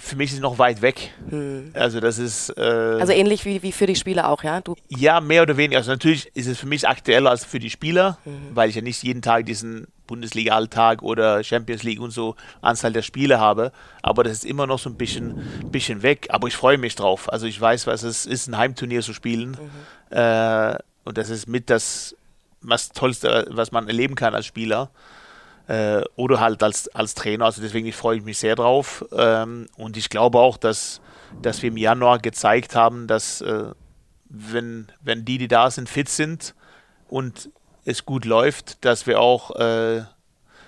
[0.00, 1.12] für mich ist es noch weit weg.
[1.28, 1.72] Hm.
[1.74, 2.50] Also das ist.
[2.56, 4.60] Äh, also ähnlich wie, wie für die Spieler auch, ja?
[4.60, 5.78] Du ja, mehr oder weniger.
[5.78, 8.50] Also natürlich ist es für mich aktueller als für die Spieler, mhm.
[8.54, 13.02] weil ich ja nicht jeden Tag diesen Bundesliga-Alltag oder Champions League und so Anzahl der
[13.02, 13.72] Spiele habe.
[14.02, 16.28] Aber das ist immer noch so ein bisschen, bisschen weg.
[16.30, 17.30] Aber ich freue mich drauf.
[17.30, 19.50] Also ich weiß, was es ist, ein Heimturnier zu spielen.
[19.50, 20.16] Mhm.
[20.16, 22.16] Äh, und das ist mit das
[22.62, 24.90] was Tollste, was man erleben kann als Spieler
[25.70, 27.44] äh, oder halt als, als Trainer.
[27.44, 29.04] Also deswegen freue ich mich sehr drauf.
[29.12, 31.00] Ähm, und ich glaube auch, dass,
[31.42, 33.66] dass wir im Januar gezeigt haben, dass äh,
[34.28, 36.56] wenn, wenn die, die da sind, fit sind
[37.08, 37.50] und
[37.84, 40.02] es gut läuft, dass wir auch äh,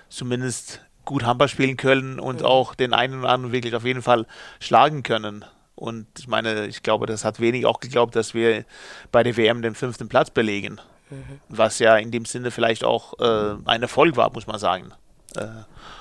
[0.07, 2.45] zumindest gut Handball spielen können und mhm.
[2.45, 4.25] auch den einen oder anderen wirklich auf jeden Fall
[4.61, 5.43] schlagen können.
[5.75, 8.63] Und ich meine, ich glaube, das hat wenig auch geglaubt, dass wir
[9.11, 10.79] bei der WM den fünften Platz belegen.
[11.13, 11.39] Mhm.
[11.49, 14.91] Was ja in dem Sinne vielleicht auch äh, ein Erfolg war, muss man sagen.
[15.35, 15.45] Äh,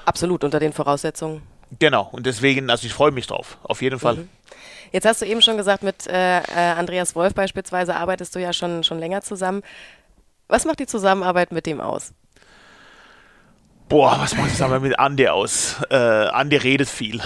[0.05, 1.43] Absolut, unter den Voraussetzungen.
[1.79, 4.17] Genau, und deswegen, also ich freue mich drauf, auf jeden Fall.
[4.17, 4.29] Mhm.
[4.93, 8.53] Jetzt hast du eben schon gesagt, mit äh, äh, Andreas Wolf beispielsweise arbeitest du ja
[8.53, 9.63] schon, schon länger zusammen.
[10.49, 12.13] Was macht die Zusammenarbeit mit dem aus?
[13.89, 15.77] Boah, was macht die Zusammenarbeit mit Andi aus?
[15.89, 17.23] Äh, Andi redet viel.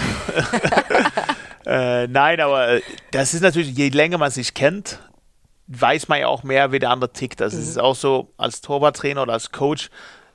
[1.67, 2.79] äh, nein, aber
[3.11, 5.01] das ist natürlich, je länger man sich kennt,
[5.69, 7.43] weiß man ja auch mehr, wie der andere tickt.
[7.43, 7.63] Also mhm.
[7.63, 9.91] ist auch so, als Torwarttrainer oder als Coach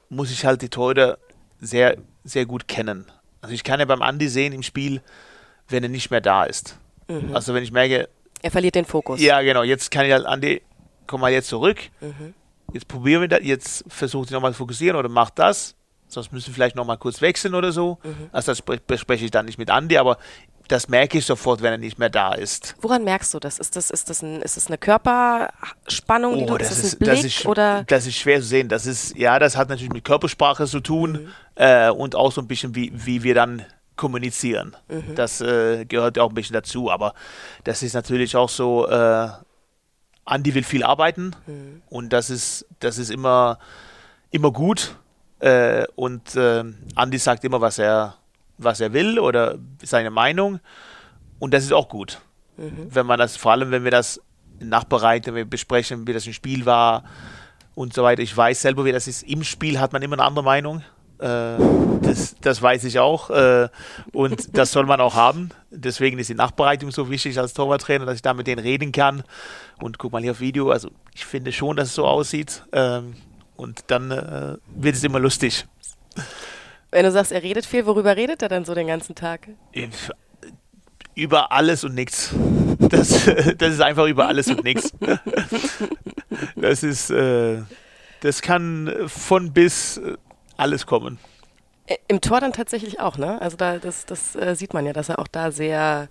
[0.09, 1.17] muss ich halt die Torhüter
[1.59, 3.05] sehr, sehr gut kennen.
[3.41, 5.01] Also ich kann ja beim Andi sehen im Spiel,
[5.69, 6.77] wenn er nicht mehr da ist.
[7.07, 7.35] Mhm.
[7.35, 8.09] Also wenn ich merke...
[8.41, 9.21] Er verliert den Fokus.
[9.21, 9.63] Ja, genau.
[9.63, 10.61] Jetzt kann ich halt, Andi,
[11.07, 11.77] komm mal jetzt zurück.
[12.01, 12.33] Mhm.
[12.73, 13.39] Jetzt probieren wir das.
[13.43, 15.75] Jetzt versucht ich nochmal zu fokussieren oder macht das.
[16.07, 17.99] Sonst müssen wir vielleicht nochmal kurz wechseln oder so.
[18.03, 18.29] Mhm.
[18.31, 20.17] Also das bespreche ich dann nicht mit Andi, aber
[20.71, 22.75] das merke ich sofort, wenn er nicht mehr da ist.
[22.81, 23.59] Woran merkst du das?
[23.59, 26.49] Ist das, ist das, ein, ist das eine Körperspannung?
[26.49, 27.83] Oh, das, ist, das, ist, das, ist, oder?
[27.83, 28.69] das ist schwer zu sehen.
[28.69, 31.27] Das ist, ja, das hat natürlich mit Körpersprache zu tun mhm.
[31.55, 33.65] äh, und auch so ein bisschen, wie, wie wir dann
[33.97, 34.77] kommunizieren.
[34.87, 35.15] Mhm.
[35.15, 36.89] Das äh, gehört auch ein bisschen dazu.
[36.89, 37.13] Aber
[37.65, 39.27] das ist natürlich auch so, äh,
[40.23, 41.81] Andi will viel arbeiten mhm.
[41.89, 43.59] und das ist, das ist immer,
[44.29, 44.95] immer gut.
[45.39, 46.63] Äh, und äh,
[46.95, 48.15] Andi sagt immer, was er
[48.63, 50.59] was er will oder seine Meinung.
[51.39, 52.21] Und das ist auch gut.
[52.57, 52.87] Mhm.
[52.89, 54.21] Wenn man das, vor allem wenn wir das
[54.59, 57.03] nachbereiten, wenn wir besprechen, wie das im Spiel war
[57.75, 58.21] und so weiter.
[58.21, 59.23] Ich weiß selber, wie das ist.
[59.23, 60.83] Im Spiel hat man immer eine andere Meinung.
[61.19, 61.57] Äh,
[62.01, 63.29] das, das weiß ich auch.
[63.29, 63.69] Äh,
[64.11, 65.49] und das soll man auch haben.
[65.69, 69.23] Deswegen ist die Nachbereitung so wichtig als Torwarttrainer, dass ich da mit denen reden kann.
[69.79, 70.71] Und guck mal hier auf Video.
[70.71, 72.63] Also ich finde schon, dass es so aussieht.
[72.71, 73.15] Ähm,
[73.55, 75.65] und dann äh, wird es immer lustig.
[76.91, 79.47] Wenn du sagst, er redet viel, worüber redet er dann so den ganzen Tag?
[81.15, 82.33] Über alles und nichts.
[82.81, 84.91] Das, das ist einfach über alles und nichts.
[86.55, 87.61] Das ist, äh,
[88.21, 90.17] das kann von bis äh,
[90.57, 91.19] alles kommen.
[92.07, 93.39] Im Tor dann tatsächlich auch, ne?
[93.41, 96.09] Also da, das, das äh, sieht man ja, dass er auch da sehr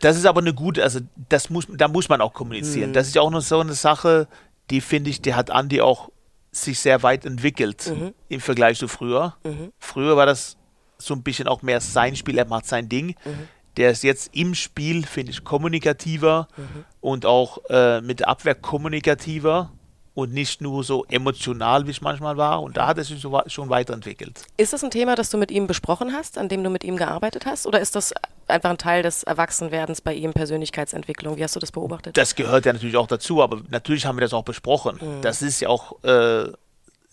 [0.00, 2.90] das ist aber eine gute, also das muss, da muss man auch kommunizieren.
[2.90, 2.94] Mhm.
[2.94, 4.26] Das ist ja auch noch so eine Sache,
[4.70, 6.10] die finde ich, die hat Andi auch
[6.56, 8.14] sich sehr weit entwickelt mhm.
[8.28, 9.36] im Vergleich zu früher.
[9.44, 9.72] Mhm.
[9.78, 10.56] Früher war das
[10.98, 13.16] so ein bisschen auch mehr sein Spiel, er macht sein Ding.
[13.24, 13.48] Mhm.
[13.76, 16.84] Der ist jetzt im Spiel, finde ich, kommunikativer mhm.
[17.00, 19.72] und auch äh, mit der Abwehr kommunikativer
[20.14, 22.62] und nicht nur so emotional, wie es manchmal war.
[22.62, 24.42] Und da hat es sich so, schon weiterentwickelt.
[24.56, 26.96] Ist das ein Thema, das du mit ihm besprochen hast, an dem du mit ihm
[26.96, 27.66] gearbeitet hast?
[27.66, 28.14] Oder ist das
[28.46, 31.36] einfach ein Teil des Erwachsenwerdens bei ihm, Persönlichkeitsentwicklung?
[31.36, 32.16] Wie hast du das beobachtet?
[32.16, 34.98] Das gehört ja natürlich auch dazu, aber natürlich haben wir das auch besprochen.
[35.00, 35.22] Mhm.
[35.22, 36.52] Das ist ja auch äh,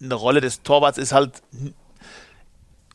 [0.03, 1.41] eine Rolle des Torwarts, ist halt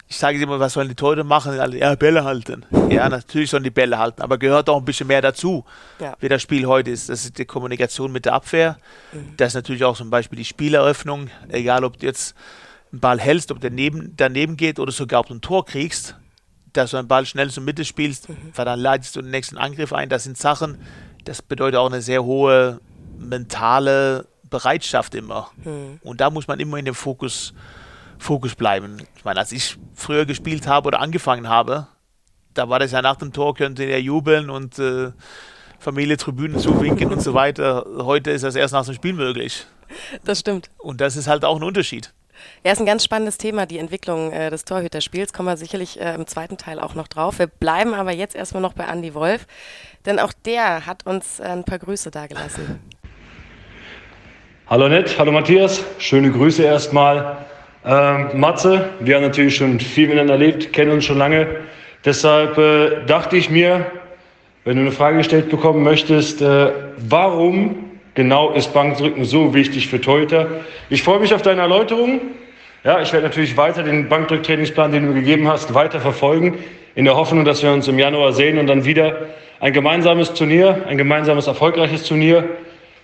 [0.08, 1.56] ich sage immer, was sollen die Torhüter machen?
[1.72, 2.64] Ja, Bälle halten.
[2.90, 5.64] Ja, natürlich sollen die Bälle halten, aber gehört auch ein bisschen mehr dazu,
[5.98, 6.16] ja.
[6.20, 7.08] wie das Spiel heute ist.
[7.08, 8.78] Das ist die Kommunikation mit der Abwehr.
[9.12, 9.36] Mhm.
[9.36, 11.28] Das ist natürlich auch zum Beispiel die Spieleröffnung.
[11.48, 12.36] Egal, ob du jetzt
[12.92, 16.16] einen Ball hältst, ob der neben, daneben geht oder sogar ob du ein Tor kriegst,
[16.72, 18.52] dass du einen Ball schnell zur Mitte spielst, mhm.
[18.54, 20.08] weil dann leitest du den nächsten Angriff ein.
[20.08, 20.78] Das sind Sachen,
[21.24, 22.80] das bedeutet auch eine sehr hohe
[23.18, 25.50] mentale Bereitschaft immer.
[25.64, 25.98] Mhm.
[26.02, 27.54] Und da muss man immer in den Fokus
[28.18, 28.98] Fokus bleiben.
[29.16, 31.88] Ich meine, als ich früher gespielt habe oder angefangen habe,
[32.54, 35.12] da war das ja nach dem Tor, könnte er jubeln und äh,
[35.78, 37.84] Familie Tribünen zuwinken und so weiter.
[37.98, 39.66] Heute ist das erst nach dem Spiel möglich.
[40.24, 40.70] Das stimmt.
[40.78, 42.12] Und das ist halt auch ein Unterschied.
[42.64, 45.32] Ja, ist ein ganz spannendes Thema, die Entwicklung äh, des Torhüterspiels.
[45.32, 47.38] Kommen wir sicherlich äh, im zweiten Teil auch noch drauf.
[47.38, 49.46] Wir bleiben aber jetzt erstmal noch bei Andy Wolf,
[50.04, 52.80] denn auch der hat uns äh, ein paar Grüße dagelassen.
[54.68, 57.46] Hallo Nett, hallo Matthias, schöne Grüße erstmal.
[57.88, 61.46] Ähm, Matze, wir haben natürlich schon viel miteinander erlebt, kennen uns schon lange.
[62.04, 63.86] Deshalb äh, dachte ich mir,
[64.64, 70.00] wenn du eine Frage gestellt bekommen möchtest, äh, warum genau ist Bankdrücken so wichtig für
[70.00, 70.48] Torhüter?
[70.90, 72.20] Ich freue mich auf deine Erläuterung.
[72.82, 76.58] Ja, ich werde natürlich weiter den Bankdrücktrainingsplan, den du gegeben hast, weiter verfolgen.
[76.96, 79.26] in der Hoffnung, dass wir uns im Januar sehen und dann wieder
[79.60, 82.48] ein gemeinsames Turnier, ein gemeinsames erfolgreiches Turnier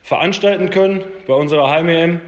[0.02, 2.20] veranstalten können bei unserer Heim-EM.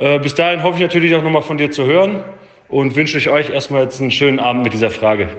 [0.00, 2.24] Äh, bis dahin hoffe ich natürlich auch nochmal von dir zu hören
[2.68, 5.36] und wünsche ich euch erstmal jetzt einen schönen Abend mit dieser Frage.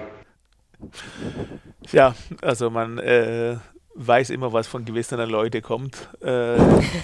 [1.92, 3.56] Ja, also man äh,
[3.96, 6.10] weiß immer, was von gewissen Leuten kommt.
[6.24, 6.58] Äh,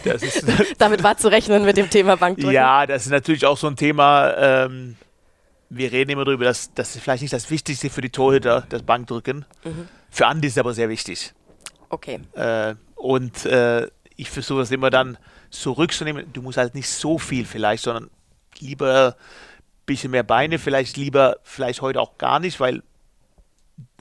[0.03, 0.45] ist,
[0.77, 2.53] Damit war zu rechnen mit dem Thema Bankdrücken.
[2.53, 4.35] Ja, das ist natürlich auch so ein Thema.
[4.37, 4.95] Ähm,
[5.71, 8.83] wir reden immer darüber, dass das ist vielleicht nicht das Wichtigste für die Torhüter, das
[8.83, 9.45] Bankdrücken.
[9.63, 9.87] Mhm.
[10.11, 11.33] Für Andi ist es aber sehr wichtig.
[11.89, 12.19] Okay.
[12.35, 15.17] Äh, und äh, ich versuche das immer dann
[15.49, 16.31] zurückzunehmen.
[16.33, 18.09] Du musst halt nicht so viel vielleicht, sondern
[18.59, 22.83] lieber ein bisschen mehr Beine, vielleicht lieber, vielleicht heute auch gar nicht, weil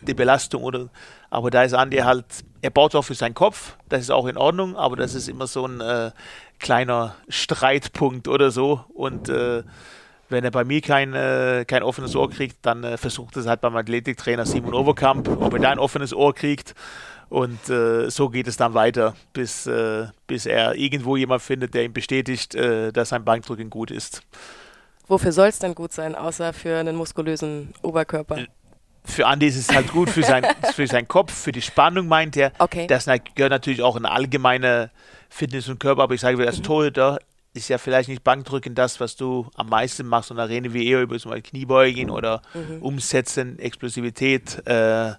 [0.02, 0.88] die Belastung oder,
[1.30, 2.24] aber da ist Andi halt,
[2.62, 5.46] er baut auch für seinen Kopf, das ist auch in Ordnung, aber das ist immer
[5.46, 6.10] so ein äh,
[6.58, 9.62] kleiner Streitpunkt oder so und äh,
[10.28, 13.60] wenn er bei mir kein, äh, kein offenes Ohr kriegt, dann äh, versucht es halt
[13.60, 16.74] beim Athletiktrainer Simon Overkamp, ob er da ein offenes Ohr kriegt.
[17.28, 21.84] Und äh, so geht es dann weiter, bis, äh, bis er irgendwo jemand findet, der
[21.84, 24.22] ihm bestätigt, äh, dass sein Bankdrücken gut ist.
[25.08, 28.38] Wofür soll es denn gut sein, außer für einen muskulösen Oberkörper?
[28.38, 28.46] Äh,
[29.04, 32.36] für Andi ist es halt gut für, sein, für seinen Kopf, für die Spannung, meint
[32.36, 32.52] er.
[32.58, 32.86] Okay.
[32.86, 34.90] Das gehört natürlich auch in allgemeine
[35.28, 36.62] Fitness und Körper, aber ich sage, als mhm.
[36.64, 37.18] Torhüter
[37.54, 41.02] ist ja vielleicht nicht Bankdrücken das, was du am meisten machst, sondern reden wir eher
[41.02, 42.82] über zum Beispiel Kniebeugen oder mhm.
[42.82, 44.66] Umsetzen, Explosivität.
[44.66, 45.14] Äh,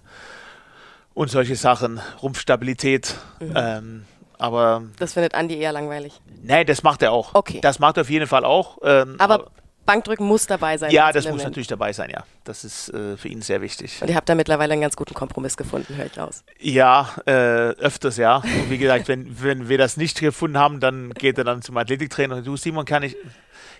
[1.18, 3.16] und solche Sachen, Rumpfstabilität.
[3.40, 3.52] Mhm.
[3.56, 4.04] Ähm,
[4.38, 6.20] aber das findet Andi eher langweilig.
[6.44, 7.34] Nein, das macht er auch.
[7.34, 7.58] Okay.
[7.60, 8.78] Das macht er auf jeden Fall auch.
[8.84, 9.50] Ähm, aber, aber,
[9.84, 10.92] Bankdrücken muss dabei sein.
[10.92, 11.38] Ja, das Element.
[11.38, 12.22] muss natürlich dabei sein, ja.
[12.44, 14.00] Das ist äh, für ihn sehr wichtig.
[14.00, 16.44] Und ihr habt da mittlerweile einen ganz guten Kompromiss gefunden, höre ich raus.
[16.60, 18.36] Ja, äh, öfters ja.
[18.36, 21.76] Und wie gesagt, wenn, wenn wir das nicht gefunden haben, dann geht er dann zum
[21.78, 23.16] Athletiktrainer und du, Simon, kann ich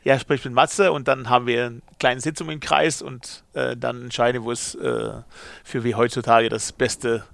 [0.05, 3.77] ja, sprich mit Matze und dann haben wir eine kleine Sitzung im Kreis und äh,
[3.77, 5.13] dann entscheiden, wo es äh,
[5.65, 7.25] für wie heutzutage das beste,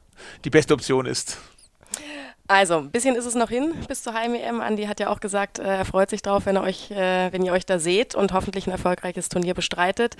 [0.44, 1.38] die beste Option ist.
[2.46, 4.60] Also, ein bisschen ist es noch hin bis zur Heim-EM.
[4.60, 7.52] Andi hat ja auch gesagt, äh, er freut sich drauf, wenn, euch, äh, wenn ihr
[7.52, 10.16] euch da seht und hoffentlich ein erfolgreiches Turnier bestreitet.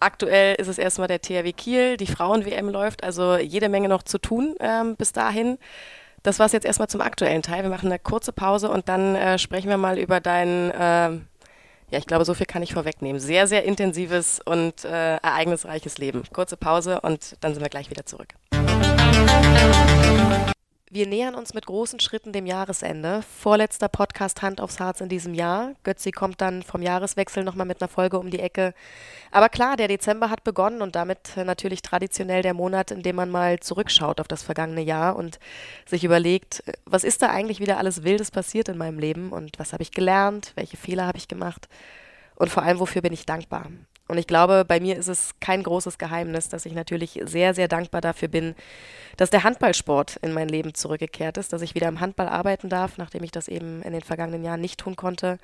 [0.00, 4.16] Aktuell ist es erstmal der THW Kiel, die Frauen-WM läuft, also jede Menge noch zu
[4.16, 5.58] tun ähm, bis dahin.
[6.22, 7.62] Das war es jetzt erstmal zum aktuellen Teil.
[7.62, 11.20] Wir machen eine kurze Pause und dann äh, sprechen wir mal über deinen äh,
[11.90, 13.20] ja, ich glaube, so viel kann ich vorwegnehmen.
[13.20, 16.24] Sehr, sehr intensives und äh, ereignisreiches Leben.
[16.32, 18.34] Kurze Pause und dann sind wir gleich wieder zurück.
[20.88, 23.22] Wir nähern uns mit großen Schritten dem Jahresende.
[23.22, 25.72] Vorletzter Podcast Hand aufs Harz in diesem Jahr.
[25.82, 28.72] Götzi kommt dann vom Jahreswechsel nochmal mit einer Folge um die Ecke.
[29.32, 33.30] Aber klar, der Dezember hat begonnen und damit natürlich traditionell der Monat, in dem man
[33.30, 35.40] mal zurückschaut auf das vergangene Jahr und
[35.86, 39.72] sich überlegt, was ist da eigentlich wieder alles Wildes passiert in meinem Leben und was
[39.72, 41.68] habe ich gelernt, welche Fehler habe ich gemacht
[42.36, 43.66] und vor allem, wofür bin ich dankbar.
[44.08, 47.66] Und ich glaube, bei mir ist es kein großes Geheimnis, dass ich natürlich sehr, sehr
[47.66, 48.54] dankbar dafür bin,
[49.16, 52.98] dass der Handballsport in mein Leben zurückgekehrt ist, dass ich wieder im Handball arbeiten darf,
[52.98, 55.38] nachdem ich das eben in den vergangenen Jahren nicht tun konnte.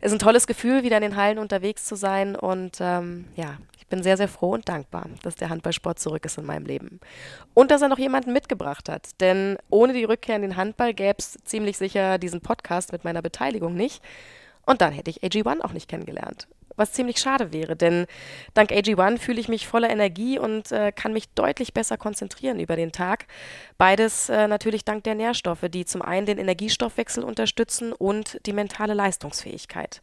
[0.00, 3.58] Es ist ein tolles Gefühl, wieder in den Hallen unterwegs zu sein und ähm, ja,
[3.76, 6.98] ich bin sehr, sehr froh und dankbar, dass der Handballsport zurück ist in meinem Leben.
[7.52, 11.18] Und dass er noch jemanden mitgebracht hat, denn ohne die Rückkehr in den Handball gäbe
[11.18, 14.02] es ziemlich sicher diesen Podcast mit meiner Beteiligung nicht.
[14.64, 18.06] Und dann hätte ich AG1 auch nicht kennengelernt was ziemlich schade wäre, denn
[18.54, 22.76] dank AG1 fühle ich mich voller Energie und äh, kann mich deutlich besser konzentrieren über
[22.76, 23.26] den Tag.
[23.78, 28.94] Beides äh, natürlich dank der Nährstoffe, die zum einen den Energiestoffwechsel unterstützen und die mentale
[28.94, 30.00] Leistungsfähigkeit.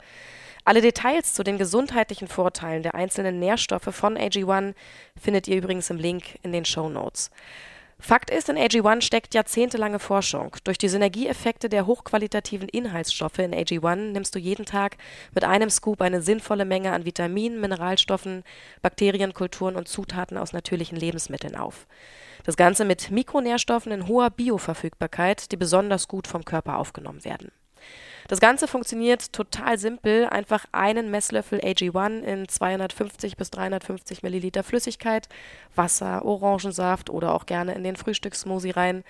[0.65, 4.75] Alle Details zu den gesundheitlichen Vorteilen der einzelnen Nährstoffe von AG1
[5.19, 7.31] findet ihr übrigens im Link in den Show Notes.
[8.01, 10.55] Fakt ist, in AG1 steckt jahrzehntelange Forschung.
[10.63, 14.95] Durch die Synergieeffekte der hochqualitativen Inhaltsstoffe in AG1 nimmst du jeden Tag
[15.33, 18.43] mit einem Scoop eine sinnvolle Menge an Vitaminen, Mineralstoffen,
[18.81, 21.87] Bakterienkulturen und Zutaten aus natürlichen Lebensmitteln auf.
[22.45, 27.51] Das Ganze mit Mikronährstoffen in hoher Bioverfügbarkeit, die besonders gut vom Körper aufgenommen werden.
[28.29, 30.27] Das Ganze funktioniert total simpel.
[30.27, 35.27] Einfach einen Messlöffel AG1 in 250 bis 350 Milliliter Flüssigkeit,
[35.73, 39.03] Wasser, Orangensaft oder auch gerne in den Frühstückssmoothie rein.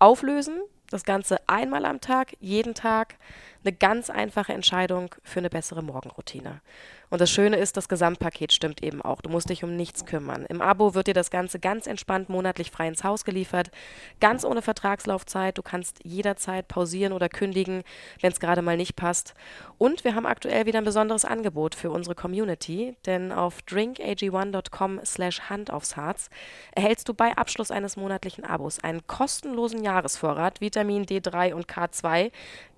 [0.00, 0.58] Auflösen,
[0.88, 3.16] das Ganze einmal am Tag, jeden Tag.
[3.62, 6.62] Eine ganz einfache Entscheidung für eine bessere Morgenroutine.
[7.12, 9.20] Und das Schöne ist, das Gesamtpaket stimmt eben auch.
[9.20, 10.46] Du musst dich um nichts kümmern.
[10.48, 13.70] Im Abo wird dir das Ganze ganz entspannt monatlich frei ins Haus geliefert,
[14.18, 15.58] ganz ohne Vertragslaufzeit.
[15.58, 17.82] Du kannst jederzeit pausieren oder kündigen,
[18.22, 19.34] wenn es gerade mal nicht passt.
[19.76, 25.50] Und wir haben aktuell wieder ein besonderes Angebot für unsere Community, denn auf drinkag1.com slash
[25.50, 26.30] Hand aufs Harz
[26.74, 32.30] erhältst du bei Abschluss eines monatlichen Abos einen kostenlosen Jahresvorrat Vitamin D3 und K2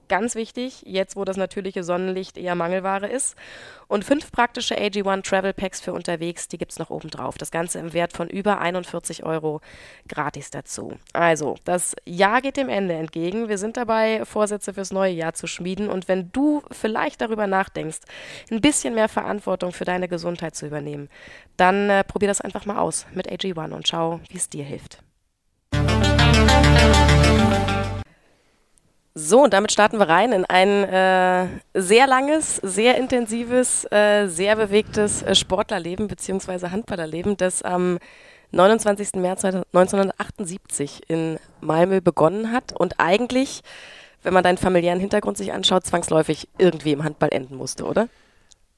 [0.09, 3.37] Ganz wichtig, jetzt wo das natürliche Sonnenlicht eher Mangelware ist.
[3.87, 7.39] Und fünf praktische AG1 Travel Packs für unterwegs, die gibt es noch oben drauf.
[7.39, 9.61] Das Ganze im Wert von über 41 Euro
[10.09, 10.93] gratis dazu.
[11.13, 13.49] Also, das Jahr geht dem Ende entgegen.
[13.49, 15.89] Wir sind dabei, Vorsätze fürs neue Jahr zu schmieden.
[15.89, 18.01] Und wenn du vielleicht darüber nachdenkst,
[18.51, 21.09] ein bisschen mehr Verantwortung für deine Gesundheit zu übernehmen,
[21.57, 24.99] dann äh, probier das einfach mal aus mit AG1 und schau, wie es dir hilft.
[29.17, 34.57] So, und damit starten wir rein in ein äh, sehr langes, sehr intensives, äh, sehr
[34.57, 36.71] bewegtes äh, Sportlerleben bzw.
[36.71, 38.01] Handballerleben, das am
[38.51, 39.15] 29.
[39.15, 43.61] März 1978 in Malmö begonnen hat und eigentlich,
[44.25, 48.09] wenn man deinen familiären Hintergrund sich anschaut, zwangsläufig irgendwie im Handball enden musste, oder?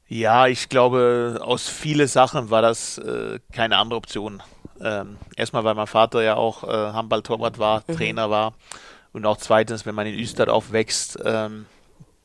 [0.06, 4.42] Ja, ich glaube, aus vielen Sachen war das äh, keine andere Option.
[4.82, 7.96] Ähm, erstmal, weil mein Vater ja auch äh, Handball-Torwart war, mhm.
[7.96, 8.52] Trainer war.
[9.16, 11.64] Und auch zweitens, wenn man in Österreich aufwächst, ähm,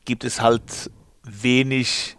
[0.03, 0.91] gibt es halt
[1.23, 2.17] wenig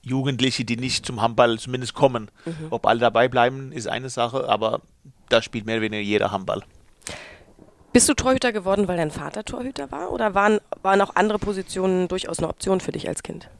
[0.00, 2.30] Jugendliche, die nicht zum Handball zumindest kommen.
[2.46, 2.68] Mhm.
[2.70, 4.80] Ob alle dabei bleiben, ist eine Sache, aber
[5.28, 6.62] da spielt mehr oder weniger jeder Handball.
[7.92, 10.12] Bist du Torhüter geworden, weil dein Vater Torhüter war?
[10.12, 13.50] Oder waren, waren auch andere Positionen durchaus eine Option für dich als Kind?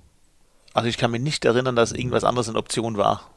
[0.73, 3.29] Also ich kann mich nicht erinnern, dass irgendwas anderes eine Option war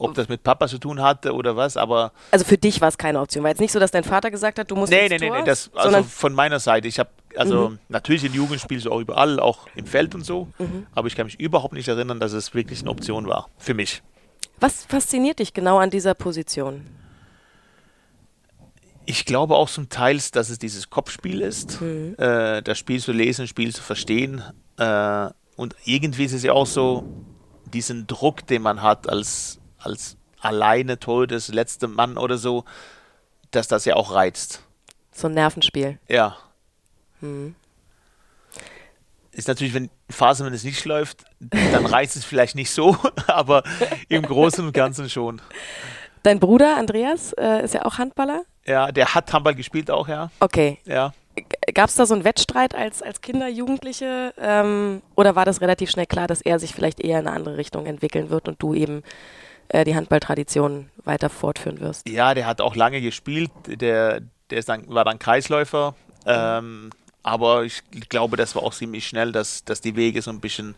[0.00, 2.12] ob das mit Papa zu tun hatte oder was, aber.
[2.30, 3.42] Also für dich war es keine Option.
[3.42, 5.44] War jetzt nicht so, dass dein Vater gesagt hat, du musst nee, nee, nee, nee,
[5.44, 6.88] das also von meiner Seite.
[6.88, 7.78] Ich habe also mhm.
[7.88, 10.86] natürlich in Jugend spielst du auch überall, auch im Feld und so, mhm.
[10.94, 14.02] aber ich kann mich überhaupt nicht erinnern, dass es wirklich eine Option war für mich.
[14.58, 16.86] Was fasziniert dich genau an dieser Position?
[19.06, 22.14] Ich glaube auch zum Teil, dass es dieses Kopfspiel ist, mhm.
[22.18, 24.42] äh, das Spiel zu lesen, das Spiel zu verstehen.
[24.76, 27.04] Äh, und irgendwie ist es ja auch so,
[27.72, 32.64] diesen Druck, den man hat als als alleine Todes letzte Mann oder so,
[33.50, 34.62] dass das ja auch reizt.
[35.12, 35.98] So ein Nervenspiel.
[36.08, 36.36] Ja.
[37.20, 37.54] Hm.
[39.32, 43.62] Ist natürlich, wenn Phase, wenn es nicht läuft, dann reizt es vielleicht nicht so, aber
[44.08, 45.40] im Großen und Ganzen schon.
[46.22, 48.42] Dein Bruder Andreas äh, ist ja auch Handballer?
[48.66, 50.30] Ja, der hat Handball gespielt auch, ja.
[50.40, 50.78] Okay.
[50.84, 51.12] Ja.
[51.74, 54.34] Gab es da so einen Wettstreit als, als Kinder, Jugendliche?
[54.38, 57.56] Ähm, oder war das relativ schnell klar, dass er sich vielleicht eher in eine andere
[57.56, 59.02] Richtung entwickeln wird und du eben
[59.70, 62.08] äh, die Handballtradition weiter fortführen wirst.
[62.08, 63.50] Ja, der hat auch lange gespielt.
[63.66, 65.94] Der, der ist dann, war dann Kreisläufer.
[66.26, 66.90] Ähm,
[67.22, 70.74] aber ich glaube, das war auch ziemlich schnell, dass, dass die Wege so ein bisschen,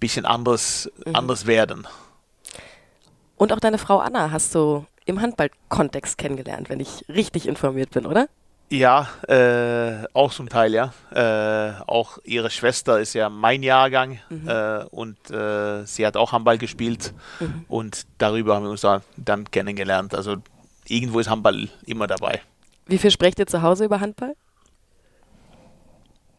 [0.00, 1.14] bisschen anders, mhm.
[1.14, 1.86] anders werden.
[3.36, 8.06] Und auch deine Frau Anna hast du im Handballkontext kennengelernt, wenn ich richtig informiert bin,
[8.06, 8.28] oder?
[8.68, 10.92] Ja, äh, auch zum Teil, ja.
[11.12, 14.48] Äh, auch ihre Schwester ist ja mein Jahrgang mhm.
[14.48, 17.64] äh, und äh, sie hat auch Handball gespielt mhm.
[17.68, 18.84] und darüber haben wir uns
[19.16, 20.16] dann kennengelernt.
[20.16, 20.36] Also
[20.88, 22.40] irgendwo ist Handball immer dabei.
[22.86, 24.34] Wie viel sprecht ihr zu Hause über Handball?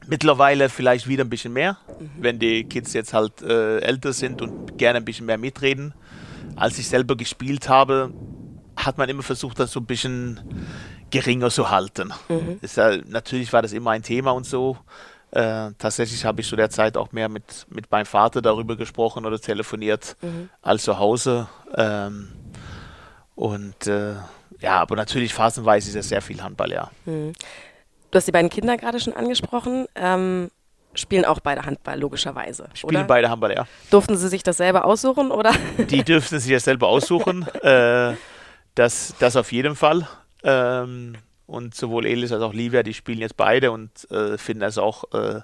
[0.05, 2.09] Mittlerweile vielleicht wieder ein bisschen mehr, mhm.
[2.19, 5.93] wenn die Kids jetzt halt äh, älter sind und gerne ein bisschen mehr mitreden.
[6.57, 8.11] Als ich selber gespielt habe,
[8.77, 10.39] hat man immer versucht, das so ein bisschen
[11.09, 12.13] geringer zu halten.
[12.29, 12.59] Mhm.
[12.75, 14.77] Ja, natürlich war das immer ein Thema und so.
[15.31, 19.25] Äh, tatsächlich habe ich zu der Zeit auch mehr mit, mit meinem Vater darüber gesprochen
[19.25, 20.49] oder telefoniert mhm.
[20.61, 21.47] als zu Hause.
[21.75, 22.29] Ähm,
[23.35, 24.13] und äh,
[24.59, 26.91] ja, aber natürlich phasenweise ist es sehr viel Handball, ja.
[27.05, 27.33] Mhm.
[28.09, 29.87] Du hast die beiden Kinder gerade schon angesprochen.
[29.95, 30.49] Ähm,
[30.93, 32.69] spielen auch beide Handball, logischerweise.
[32.73, 33.03] Spielen oder?
[33.05, 33.67] beide Handball, ja.
[33.91, 35.51] Durften sie sich das selber aussuchen, oder?
[35.77, 37.45] Die dürften sich das selber aussuchen.
[37.63, 38.13] äh,
[38.77, 40.07] das, das auf jeden Fall.
[40.43, 41.15] Ähm,
[41.45, 45.05] und sowohl Elis als auch Livia, die spielen jetzt beide und äh, finden das auch
[45.13, 45.41] äh,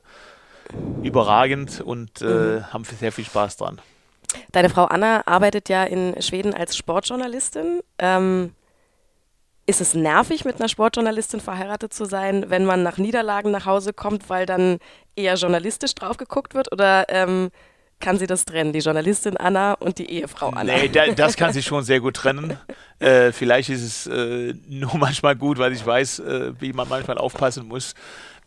[1.01, 2.73] überragend und äh, mhm.
[2.73, 3.81] haben sehr viel Spaß dran.
[4.51, 7.81] Deine Frau Anna arbeitet ja in Schweden als Sportjournalistin.
[7.99, 8.53] Ähm,
[9.65, 13.93] ist es nervig, mit einer Sportjournalistin verheiratet zu sein, wenn man nach Niederlagen nach Hause
[13.93, 14.79] kommt, weil dann
[15.15, 16.71] eher journalistisch drauf geguckt wird?
[16.71, 17.49] Oder ähm,
[18.03, 20.75] kann sie das trennen, die Journalistin Anna und die Ehefrau Anna.
[20.75, 22.57] Nee, da, das kann sie schon sehr gut trennen.
[22.99, 27.17] Äh, vielleicht ist es äh, nur manchmal gut, weil ich weiß, äh, wie man manchmal
[27.17, 27.95] aufpassen muss.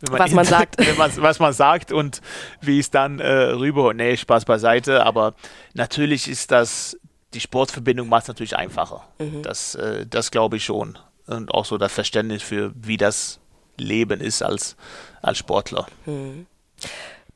[0.08, 0.78] Man was man sagt.
[0.96, 2.22] Man, was man sagt und
[2.62, 3.92] wie es dann äh, rüber.
[3.92, 5.04] Nee, Spaß beiseite.
[5.04, 5.34] Aber
[5.74, 6.98] natürlich ist das,
[7.34, 9.06] die Sportverbindung macht es natürlich einfacher.
[9.18, 9.42] Mhm.
[9.42, 10.96] Das, äh, das glaube ich schon.
[11.26, 13.40] Und auch so das Verständnis für, wie das
[13.76, 14.76] Leben ist als,
[15.20, 15.86] als Sportler.
[16.06, 16.46] Mhm.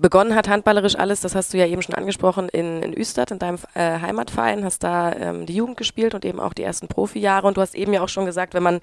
[0.01, 3.38] Begonnen hat handballerisch alles, das hast du ja eben schon angesprochen, in, in Östert, in
[3.38, 7.46] deinem äh, Heimatverein, hast da ähm, die Jugend gespielt und eben auch die ersten Profijahre.
[7.46, 8.80] Und du hast eben ja auch schon gesagt, wenn man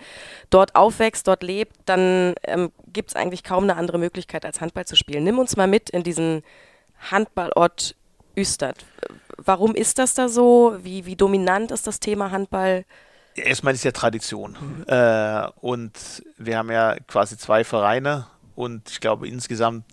[0.52, 4.86] dort aufwächst, dort lebt, dann ähm, gibt es eigentlich kaum eine andere Möglichkeit, als Handball
[4.86, 5.24] zu spielen.
[5.24, 6.44] Nimm uns mal mit in diesen
[7.10, 7.96] Handballort
[8.38, 8.86] Östert.
[9.38, 10.78] Warum ist das da so?
[10.84, 12.86] Wie, wie dominant ist das Thema Handball?
[13.34, 14.56] Erstmal ist ja Tradition.
[14.60, 14.86] Mhm.
[14.88, 15.94] Äh, und
[16.38, 19.86] wir haben ja quasi zwei Vereine und ich glaube insgesamt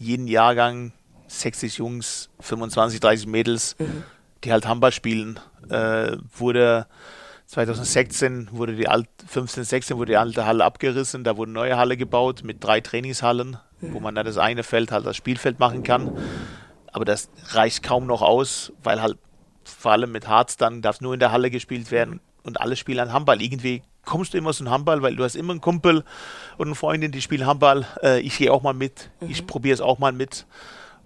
[0.00, 0.92] jeden Jahrgang
[1.28, 4.02] 60 Jungs, 25, 30 Mädels, mhm.
[4.42, 5.38] die halt Handball spielen.
[5.68, 6.86] Äh, wurde
[7.46, 11.76] 2016 wurde die alte, 15, 16 wurde die alte Halle abgerissen, da wurde eine neue
[11.76, 13.94] Halle gebaut mit drei Trainingshallen, mhm.
[13.94, 16.16] wo man dann das eine Feld halt das Spielfeld machen kann.
[16.92, 19.18] Aber das reicht kaum noch aus, weil halt
[19.64, 23.00] vor allem mit Harz dann darf nur in der Halle gespielt werden und alle spielen
[23.00, 23.42] an Handball.
[23.42, 26.04] Irgendwie kommst du immer ein Handball, weil du hast immer einen Kumpel
[26.58, 27.86] und eine Freundin, die spielen Handball.
[28.02, 29.30] Äh, ich gehe auch mal mit, mhm.
[29.30, 30.46] ich probiere es auch mal mit.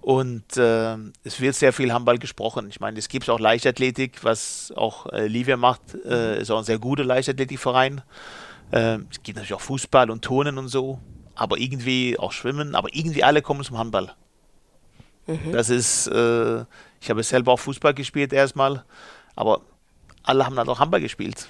[0.01, 2.68] Und äh, es wird sehr viel Handball gesprochen.
[2.68, 6.64] Ich meine, es gibt auch Leichtathletik, was auch äh, Livia macht, äh, ist auch ein
[6.64, 8.03] sehr guter Leichtathletikverein.
[8.70, 10.99] Äh, es gibt natürlich auch Fußball und Turnen und so,
[11.34, 14.12] aber irgendwie auch Schwimmen, aber irgendwie alle kommen zum Handball.
[15.26, 15.53] Mhm.
[15.53, 16.64] Das ist, äh,
[17.01, 18.84] ich habe selber auch Fußball gespielt erstmal,
[19.36, 19.62] aber
[20.22, 21.49] alle haben dann auch Handball gespielt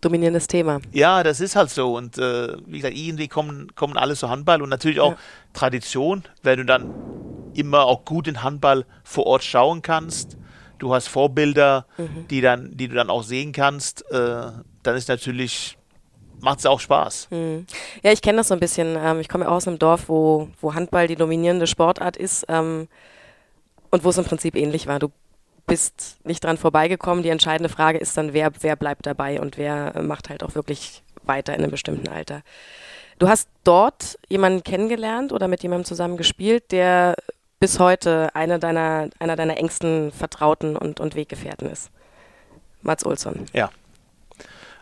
[0.00, 0.80] dominierendes Thema.
[0.92, 1.96] Ja, das ist halt so.
[1.96, 5.18] Und äh, wie gesagt, irgendwie kommen, kommen alle zu Handball und natürlich auch ja.
[5.52, 6.92] Tradition, wenn du dann
[7.54, 10.36] immer auch gut in Handball vor Ort schauen kannst.
[10.78, 12.26] Du hast Vorbilder, mhm.
[12.28, 14.10] die, dann, die du dann auch sehen kannst.
[14.10, 14.46] Äh,
[14.82, 15.76] dann ist natürlich
[16.40, 17.28] macht es auch Spaß.
[17.30, 17.66] Mhm.
[18.02, 18.96] Ja, ich kenne das so ein bisschen.
[18.98, 22.88] Ähm, ich komme aus einem Dorf, wo, wo Handball die dominierende Sportart ist ähm,
[23.90, 24.98] und wo es im Prinzip ähnlich war.
[24.98, 25.10] Du
[25.70, 27.22] bist nicht dran vorbeigekommen.
[27.22, 31.02] Die entscheidende Frage ist dann, wer, wer bleibt dabei und wer macht halt auch wirklich
[31.22, 32.42] weiter in einem bestimmten Alter.
[33.18, 37.14] Du hast dort jemanden kennengelernt oder mit jemandem zusammen gespielt, der
[37.60, 41.90] bis heute einer deiner, einer deiner engsten Vertrauten und, und Weggefährten ist.
[42.82, 43.46] Mats Olsson.
[43.52, 43.70] Ja.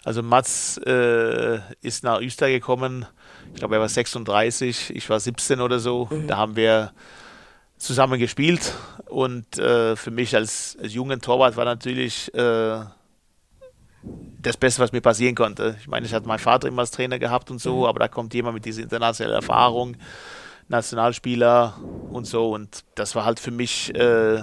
[0.04, 3.06] Also Mats äh, ist nach Öster gekommen.
[3.52, 6.08] Ich glaube, er war 36, ich war 17 oder so.
[6.10, 6.28] Mhm.
[6.28, 6.92] Da haben wir
[7.78, 8.74] zusammen gespielt
[9.06, 12.80] und äh, für mich als, als jungen Torwart war natürlich äh,
[14.40, 15.76] das Beste, was mir passieren konnte.
[15.80, 17.84] Ich meine, ich hatte meinen Vater immer als Trainer gehabt und so, mhm.
[17.84, 19.96] aber da kommt jemand mit dieser internationalen Erfahrung,
[20.68, 21.78] Nationalspieler
[22.10, 24.42] und so und das war halt für mich äh,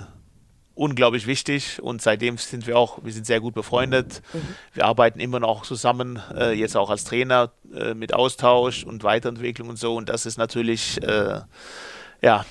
[0.73, 4.21] unglaublich wichtig und seitdem sind wir auch, wir sind sehr gut befreundet.
[4.33, 4.39] Mhm.
[4.73, 9.69] Wir arbeiten immer noch zusammen, äh, jetzt auch als Trainer äh, mit Austausch und Weiterentwicklung
[9.69, 11.41] und so und das ist natürlich, äh,
[12.21, 12.45] ja,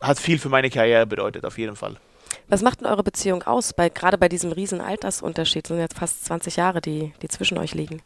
[0.00, 1.96] hat viel für meine Karriere bedeutet, auf jeden Fall.
[2.48, 5.66] Was macht denn eure Beziehung aus, bei, gerade bei diesem riesen Altersunterschied?
[5.66, 8.02] Sind jetzt fast 20 Jahre, die, die zwischen euch liegen.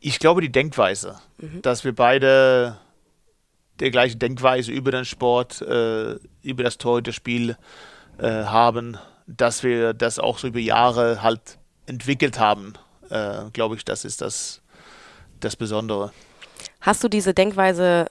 [0.00, 1.62] Ich glaube, die Denkweise, mhm.
[1.62, 2.78] dass wir beide
[3.80, 7.56] der gleiche Denkweise über den Sport, äh, über das Torhüterspiel
[8.18, 12.74] äh, haben, dass wir das auch so über Jahre halt entwickelt haben,
[13.10, 14.62] äh, glaube ich, das ist das,
[15.40, 16.12] das Besondere.
[16.80, 18.06] Hast du diese Denkweise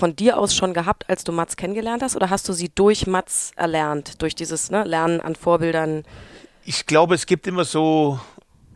[0.00, 3.06] von dir aus schon gehabt, als du Mats kennengelernt hast, oder hast du sie durch
[3.06, 6.04] Mats erlernt, durch dieses ne, Lernen an Vorbildern?
[6.64, 8.18] Ich glaube, es gibt immer so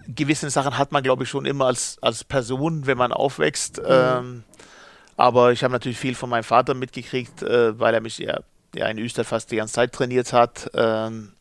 [0.06, 3.78] gewisse Sachen hat man, glaube ich, schon immer als, als Person, wenn man aufwächst.
[3.78, 3.86] Mhm.
[3.88, 4.44] Ähm,
[5.16, 8.40] aber ich habe natürlich viel von meinem Vater mitgekriegt, äh, weil er mich ja,
[8.74, 10.70] ja in Österreich fast die ganze Zeit trainiert hat.
[10.74, 11.32] Ähm,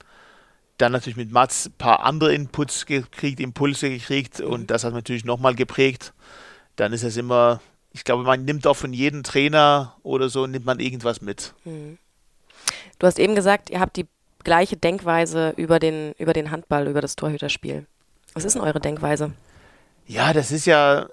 [0.77, 4.67] dann natürlich mit Mats ein paar andere Inputs gekriegt, Impulse gekriegt und mhm.
[4.67, 6.13] das hat natürlich nochmal geprägt.
[6.77, 7.59] Dann ist es immer
[7.93, 11.53] ich glaube, man nimmt auch von jedem Trainer oder so, nimmt man irgendwas mit.
[11.63, 11.97] Hm.
[12.99, 14.07] Du hast eben gesagt, ihr habt die
[14.43, 17.85] gleiche Denkweise über den, über den Handball, über das Torhüterspiel.
[18.33, 19.31] Was ist denn eure Denkweise?
[20.07, 21.07] Ja, das ist ja,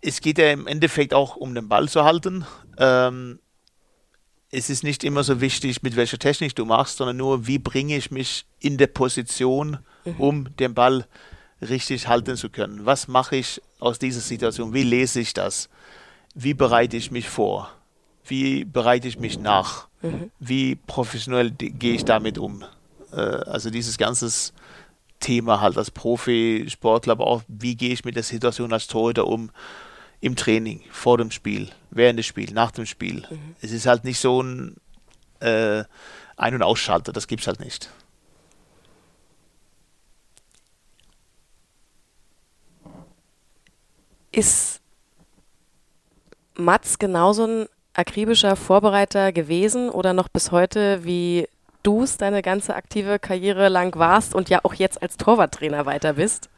[0.00, 2.44] es geht ja im Endeffekt auch um den Ball zu halten.
[2.78, 3.40] Ähm,
[4.50, 7.96] es ist nicht immer so wichtig, mit welcher Technik du machst, sondern nur, wie bringe
[7.96, 10.16] ich mich in der Position, mhm.
[10.18, 11.06] um den Ball
[11.60, 12.86] richtig halten zu können.
[12.86, 14.72] Was mache ich aus dieser Situation?
[14.74, 15.68] Wie lese ich das?
[16.34, 17.70] Wie bereite ich mich vor?
[18.24, 19.88] Wie bereite ich mich nach?
[20.02, 20.30] Mhm.
[20.38, 22.64] Wie professionell gehe ich damit um?
[23.12, 24.30] Äh, also dieses ganze
[25.18, 29.50] Thema halt als Profisportler, aber auch wie gehe ich mit der Situation als Torhüter um
[30.20, 33.26] im Training, vor dem Spiel, während des Spiels, nach dem Spiel.
[33.30, 33.54] Mhm.
[33.60, 34.76] Es ist halt nicht so ein
[35.40, 35.84] äh,
[36.36, 37.90] Ein- und Ausschalter, das gibt es halt nicht.
[44.32, 44.80] Ist
[46.54, 51.48] Mats genauso ein akribischer Vorbereiter gewesen oder noch bis heute, wie
[51.82, 56.14] du es deine ganze aktive Karriere lang warst und ja auch jetzt als Torwarttrainer weiter
[56.14, 56.48] bist?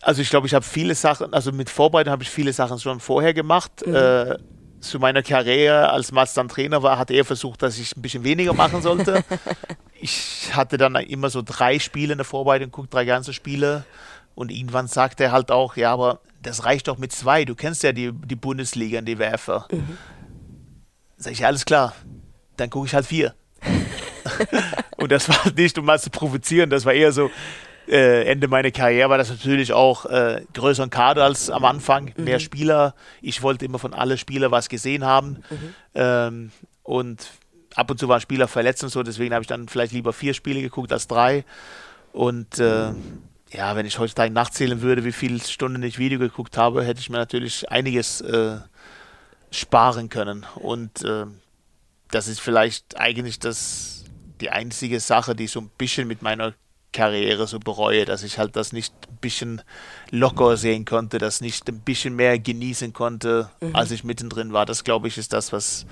[0.00, 3.00] Also ich glaube, ich habe viele Sachen, also mit Vorbereitung habe ich viele Sachen schon
[3.00, 3.86] vorher gemacht.
[3.86, 3.94] Mhm.
[3.94, 4.36] Äh,
[4.80, 8.24] zu meiner Karriere, als Mats dann Trainer war, hat er versucht, dass ich ein bisschen
[8.24, 9.24] weniger machen sollte.
[10.00, 13.84] ich hatte dann immer so drei Spiele in der Vorbereitung, guckt drei ganze Spiele.
[14.34, 17.44] Und irgendwann sagt er halt auch, ja, aber das reicht doch mit zwei.
[17.44, 19.66] Du kennst ja die, die Bundesliga und die Werfer.
[19.70, 19.96] Mhm.
[21.16, 21.94] Sag ich, alles klar,
[22.56, 23.34] dann gucke ich halt vier.
[24.96, 27.30] und das war nicht, um mal zu provozieren, das war eher so,
[27.88, 32.24] äh, Ende meiner Karriere war das natürlich auch äh, größeren Kader als am Anfang, mhm.
[32.24, 32.94] mehr Spieler.
[33.20, 35.42] Ich wollte immer von allen Spielern was gesehen haben.
[35.50, 35.74] Mhm.
[35.94, 37.30] Ähm, und
[37.74, 40.34] ab und zu waren Spieler verletzt und so, deswegen habe ich dann vielleicht lieber vier
[40.34, 41.44] Spiele geguckt als drei.
[42.12, 42.92] Und äh,
[43.52, 47.10] ja, wenn ich heutzutage nachzählen würde, wie viele Stunden ich Video geguckt habe, hätte ich
[47.10, 48.56] mir natürlich einiges äh,
[49.50, 50.46] sparen können.
[50.56, 51.26] Und äh,
[52.10, 54.04] das ist vielleicht eigentlich das,
[54.40, 56.54] die einzige Sache, die ich so ein bisschen mit meiner
[56.92, 59.62] Karriere so bereue, dass ich halt das nicht ein bisschen
[60.10, 63.74] locker sehen konnte, das nicht ein bisschen mehr genießen konnte, mhm.
[63.74, 64.66] als ich mittendrin war.
[64.66, 65.86] Das glaube ich ist das, was,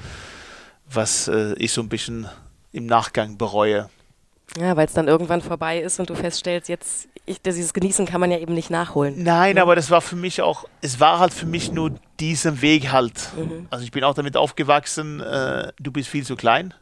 [0.91, 2.29] was äh, ich so ein bisschen
[2.73, 3.89] im Nachgang bereue.
[4.59, 8.21] Ja, weil es dann irgendwann vorbei ist und du feststellst, jetzt, ich, dieses Genießen kann
[8.21, 9.23] man ja eben nicht nachholen.
[9.23, 9.63] Nein, mhm.
[9.63, 13.31] aber das war für mich auch, es war halt für mich nur diesen Weg halt.
[13.37, 13.67] Mhm.
[13.71, 16.75] Also ich bin auch damit aufgewachsen, äh, du bist viel zu klein,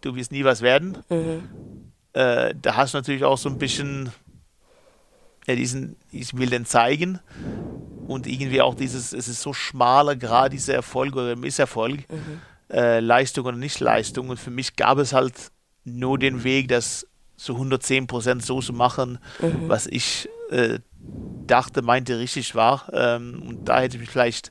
[0.00, 0.98] du wirst nie was werden.
[1.08, 1.92] Mhm.
[2.12, 4.12] Äh, da hast du natürlich auch so ein bisschen
[5.46, 7.20] ja, diesen, ich will den zeigen
[8.06, 12.40] und irgendwie auch dieses, es ist so schmaler Grad, dieser Erfolg oder Misserfolg, mhm.
[12.70, 14.28] äh, Leistung oder Nicht-Leistung.
[14.30, 15.34] Und für mich gab es halt
[15.84, 17.06] nur den Weg, das
[17.44, 19.68] zu 110% so zu machen, mhm.
[19.68, 20.78] was ich äh,
[21.46, 22.88] dachte, meinte, richtig war.
[22.92, 24.50] Ähm, und da hätte ich mich vielleicht,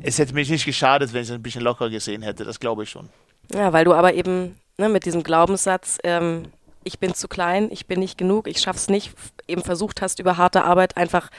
[0.00, 2.84] es hätte mich nicht geschadet, wenn ich es ein bisschen locker gesehen hätte, das glaube
[2.84, 3.08] ich schon.
[3.52, 6.44] Ja, weil du aber eben ne, mit diesem Glaubenssatz, ähm,
[6.82, 9.12] ich bin zu klein, ich bin nicht genug, ich schaff's nicht,
[9.48, 11.30] eben versucht hast, über harte Arbeit einfach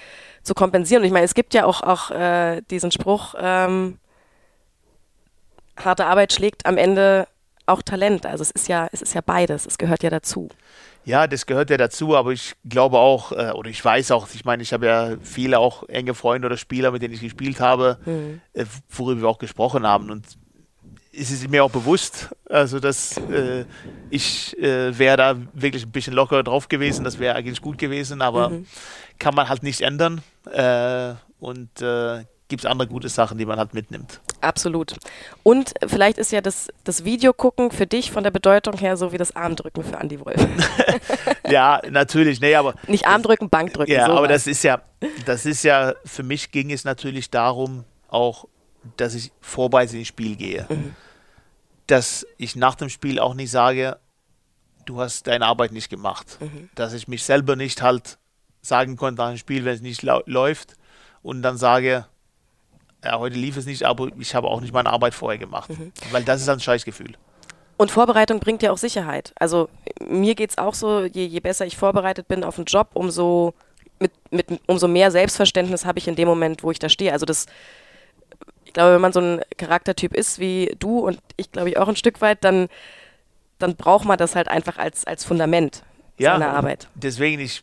[0.44, 1.02] zu kompensieren.
[1.02, 3.98] Und ich meine, es gibt ja auch, auch äh, diesen Spruch, ähm,
[5.78, 7.28] harte Arbeit schlägt am Ende
[7.68, 8.26] auch Talent.
[8.26, 10.50] Also es ist ja, es ist ja beides, es gehört ja dazu.
[11.06, 14.44] Ja, das gehört ja dazu, aber ich glaube auch, äh, oder ich weiß auch, ich
[14.44, 17.98] meine, ich habe ja viele auch enge Freunde oder Spieler, mit denen ich gespielt habe,
[18.06, 18.42] mhm.
[18.54, 20.12] äh, worüber wir auch gesprochen haben.
[20.12, 20.26] Und
[21.14, 23.66] es ist mir auch bewusst, also dass äh,
[24.10, 28.22] ich äh, wäre da wirklich ein bisschen locker drauf gewesen, das wäre eigentlich gut gewesen,
[28.22, 28.68] aber mhm.
[29.18, 30.22] kann man halt nicht ändern.
[30.52, 34.22] Äh, und äh, gibt es andere gute Sachen, die man halt mitnimmt.
[34.42, 34.96] Absolut.
[35.44, 39.12] Und vielleicht ist ja das, das Video gucken für dich von der Bedeutung her so
[39.12, 40.40] wie das Armdrücken für Andy Wolf.
[41.50, 42.40] ja, natürlich.
[42.40, 43.94] Nee, aber Nicht Armdrücken, Bankdrücken.
[43.94, 44.18] Ja, sowas.
[44.18, 44.82] aber das ist ja,
[45.26, 48.46] das ist ja, für mich ging es natürlich darum, auch,
[48.96, 50.66] dass ich vorbereitet ins Spiel gehe.
[50.70, 50.96] Mhm.
[51.88, 53.98] Dass ich nach dem Spiel auch nicht sage,
[54.86, 56.38] du hast deine Arbeit nicht gemacht.
[56.40, 56.70] Mhm.
[56.76, 58.18] Dass ich mich selber nicht halt
[58.62, 60.76] sagen konnte nach dem Spiel, wenn es nicht läuft
[61.22, 62.06] und dann sage,
[63.04, 65.70] ja, heute lief es nicht, aber ich habe auch nicht meine Arbeit vorher gemacht.
[65.70, 65.92] Mhm.
[66.12, 67.14] Weil das ist ein Scheißgefühl.
[67.78, 69.34] Und Vorbereitung bringt ja auch Sicherheit.
[69.36, 69.70] Also
[70.04, 73.54] mir geht es auch so, je, je besser ich vorbereitet bin auf einen Job, umso,
[74.00, 77.14] mit, mit, umso mehr Selbstverständnis habe ich in dem Moment, wo ich da stehe.
[77.14, 77.46] Also das,
[78.66, 81.88] ich glaube, wenn man so ein Charaktertyp ist wie du und ich glaube ich auch
[81.88, 82.68] ein Stück weit, dann,
[83.60, 85.84] dann braucht man das halt einfach als, als Fundament
[86.18, 86.88] ja, seiner Arbeit.
[86.96, 87.62] Deswegen, ich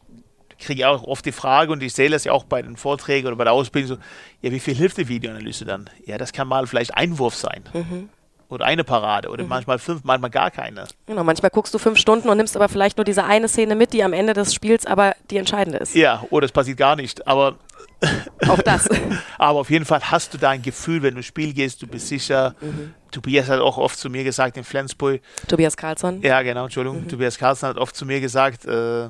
[0.65, 3.27] kriege ich auch oft die Frage und ich sehe das ja auch bei den Vorträgen
[3.27, 4.03] oder bei der Ausbildung so,
[4.43, 5.89] ja, wie viel hilft die Videoanalyse dann?
[6.07, 7.65] Ja, das kann mal vielleicht ein Wurf sein.
[7.73, 8.09] Mhm.
[8.49, 9.49] Oder eine Parade oder mhm.
[9.49, 10.87] manchmal fünf, manchmal gar keine.
[11.07, 13.93] Genau, manchmal guckst du fünf Stunden und nimmst aber vielleicht nur diese eine Szene mit,
[13.93, 15.95] die am Ende des Spiels aber die entscheidende ist.
[15.95, 17.27] Ja, oder es passiert gar nicht.
[17.27, 17.57] Aber
[18.49, 18.89] auch das.
[19.39, 21.87] aber auf jeden Fall hast du da ein Gefühl, wenn du ins Spiel gehst, du
[21.87, 22.55] bist sicher.
[22.61, 22.95] Mhm.
[23.11, 25.21] Tobias hat auch oft zu mir gesagt in Flensburg.
[25.49, 26.21] Tobias Karlsson.
[26.23, 27.03] Ja, genau, Entschuldigung.
[27.03, 27.09] Mhm.
[27.09, 29.09] Tobias Karlsson hat oft zu mir gesagt, äh,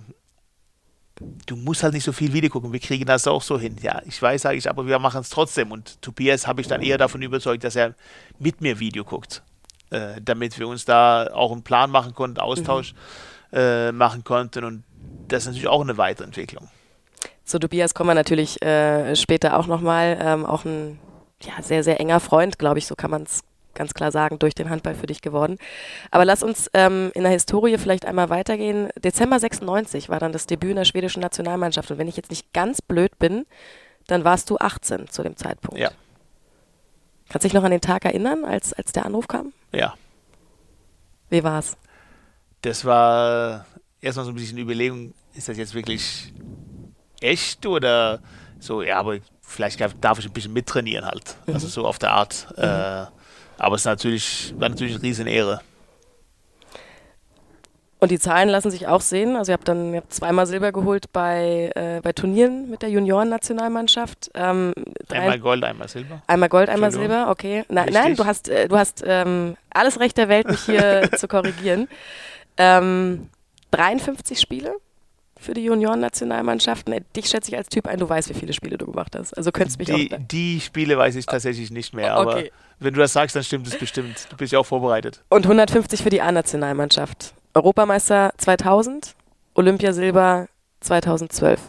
[1.21, 2.73] du musst halt nicht so viel Video gucken.
[2.73, 3.77] Wir kriegen das auch so hin.
[3.81, 5.71] Ja, ich weiß, sage ich, aber wir machen es trotzdem.
[5.73, 7.95] Und Tobias habe ich dann eher davon überzeugt, dass er
[8.39, 9.43] mit mir Video guckt,
[9.91, 12.95] äh, damit wir uns da auch einen Plan machen konnten, Austausch
[13.53, 13.59] mhm.
[13.59, 14.65] äh, machen konnten.
[14.65, 14.85] Und
[15.29, 16.69] das ist natürlich auch eine Weiterentwicklung.
[17.45, 20.19] Zu Tobias kommen wir natürlich äh, später auch nochmal.
[20.21, 20.99] Ähm, auch ein
[21.43, 23.43] ja, sehr, sehr enger Freund, glaube ich, so kann man es
[23.75, 25.59] ganz klar sagen, durch den Handball für dich geworden.
[26.11, 28.89] Aber lass uns ähm, in der Historie vielleicht einmal weitergehen.
[28.97, 31.91] Dezember 96 war dann das Debüt in der schwedischen Nationalmannschaft.
[31.91, 33.47] Und wenn ich jetzt nicht ganz blöd bin,
[34.07, 35.79] dann warst du 18 zu dem Zeitpunkt.
[35.79, 35.91] Ja.
[37.29, 39.53] Kannst du dich noch an den Tag erinnern, als, als der Anruf kam?
[39.73, 39.95] Ja.
[41.31, 41.77] Wie war's?
[42.63, 43.67] Das war
[44.01, 46.33] erstmal so ein bisschen Überlegung, ist das jetzt wirklich
[47.21, 48.21] echt oder
[48.61, 51.37] so, ja, aber vielleicht darf ich ein bisschen mittrainieren halt.
[51.47, 51.55] Mhm.
[51.55, 52.47] Also so auf der Art.
[52.57, 52.63] Mhm.
[52.63, 53.07] Äh,
[53.59, 55.61] aber es ist natürlich, war natürlich eine riesen Ehre.
[58.05, 59.35] Und die Zahlen lassen sich auch sehen.
[59.35, 62.91] Also ihr habt dann ihr habt zweimal Silber geholt bei, äh, bei Turnieren mit der
[62.91, 64.31] Juniorennationalmannschaft.
[64.35, 64.75] Ähm,
[65.11, 66.23] einmal Gold, einmal Silber.
[66.27, 67.65] Einmal Gold, einmal Silber, okay.
[67.71, 71.29] Na, nein, du hast, äh, du hast ähm, alles Recht der Welt, mich hier zu
[71.29, 71.89] korrigieren.
[72.59, 73.31] Ähm,
[73.71, 74.75] 53 Spiele
[75.45, 77.05] für die Junioren-Nationalmannschaften.
[77.15, 79.37] Dich schätze ich als Typ ein, du weißt, wie viele Spiele du gemacht hast.
[79.37, 80.19] Also könntest mich die, auch.
[80.19, 82.53] Die Spiele weiß ich tatsächlich nicht mehr, aber okay.
[82.81, 84.27] wenn du das sagst, dann stimmt es bestimmt.
[84.31, 85.23] Du bist ja auch vorbereitet.
[85.29, 87.35] Und 150 für die A-Nationalmannschaft.
[87.53, 89.15] Europameister 2000,
[89.55, 90.49] Olympiasilber
[90.81, 91.61] 2012.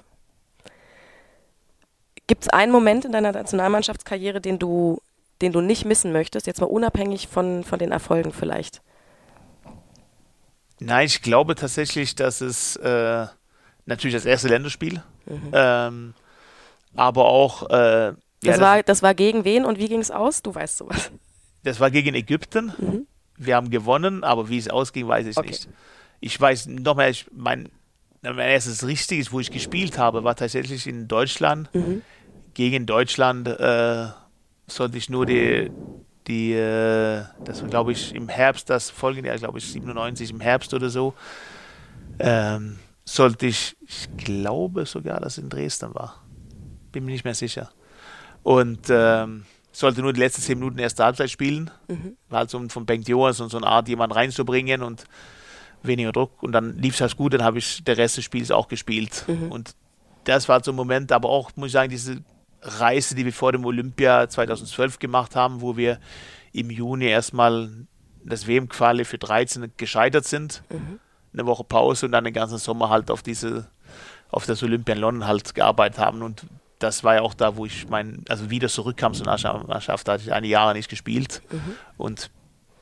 [2.27, 4.99] Gibt es einen Moment in deiner Nationalmannschaftskarriere, den du,
[5.41, 8.81] den du nicht missen möchtest, jetzt mal unabhängig von, von den Erfolgen vielleicht?
[10.79, 13.27] Nein, ich glaube tatsächlich, dass es äh,
[13.85, 15.51] natürlich das erste Länderspiel, mhm.
[15.53, 16.13] ähm,
[16.95, 17.69] aber auch.
[17.69, 20.41] Äh, das, ja, war, das war gegen wen und wie ging es aus?
[20.41, 21.11] Du weißt sowas.
[21.63, 22.73] Das war gegen Ägypten.
[22.77, 23.07] Mhm.
[23.37, 25.47] Wir haben gewonnen, aber wie es ausging, weiß ich okay.
[25.47, 25.67] nicht.
[26.19, 27.69] Ich weiß nochmal, mein,
[28.21, 31.73] mein erstes Richtiges, wo ich gespielt habe, war tatsächlich in Deutschland.
[31.73, 32.01] Mhm.
[32.53, 34.07] Gegen Deutschland äh,
[34.67, 35.71] sollte ich nur die,
[36.27, 40.39] die äh, das war glaube ich im Herbst, das folgende Jahr, glaube ich 97 im
[40.39, 41.13] Herbst oder so,
[42.19, 46.23] ähm, sollte ich, ich glaube sogar, dass es in Dresden war.
[46.91, 47.69] Bin mir nicht mehr sicher.
[48.43, 51.69] Und ähm, sollte nur die letzten zehn Minuten erste Halbzeit spielen.
[51.87, 52.17] Mhm.
[52.29, 55.05] War halt so von Bengt Joas und so eine Art, jemanden reinzubringen und
[55.83, 56.41] weniger Druck.
[56.41, 59.25] Und dann lief es halt gut, dann habe ich der Rest des Spiels auch gespielt.
[59.27, 59.51] Mhm.
[59.51, 59.75] Und
[60.23, 62.23] das war so ein Moment, aber auch, muss ich sagen, diese
[62.61, 65.99] Reise, die wir vor dem Olympia 2012 gemacht haben, wo wir
[66.51, 67.69] im Juni erstmal
[68.23, 70.63] das WM-Quali für 13 gescheitert sind.
[70.71, 70.99] Mhm.
[71.37, 73.67] Eine Woche Pause und dann den ganzen Sommer halt auf diese,
[74.29, 76.21] auf das Olympia in London halt gearbeitet haben.
[76.21, 76.43] Und
[76.79, 80.23] das war ja auch da, wo ich mein, also wieder zurückkam zur Nationalmannschaft, da hatte
[80.23, 81.41] ich eine Jahre nicht gespielt.
[81.51, 81.75] Mhm.
[81.97, 82.31] Und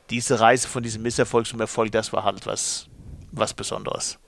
[0.09, 2.87] diese Reise von diesem Misserfolg zum Erfolg, das war halt was,
[3.31, 4.19] was Besonderes.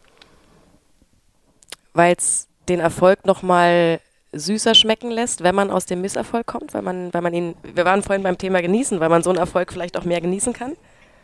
[1.93, 3.99] Weil es den Erfolg nochmal
[4.32, 7.86] süßer schmecken lässt, wenn man aus dem Misserfolg kommt, weil man, weil man ihn, wir
[7.86, 10.73] waren vorhin beim Thema genießen, weil man so einen Erfolg vielleicht auch mehr genießen kann?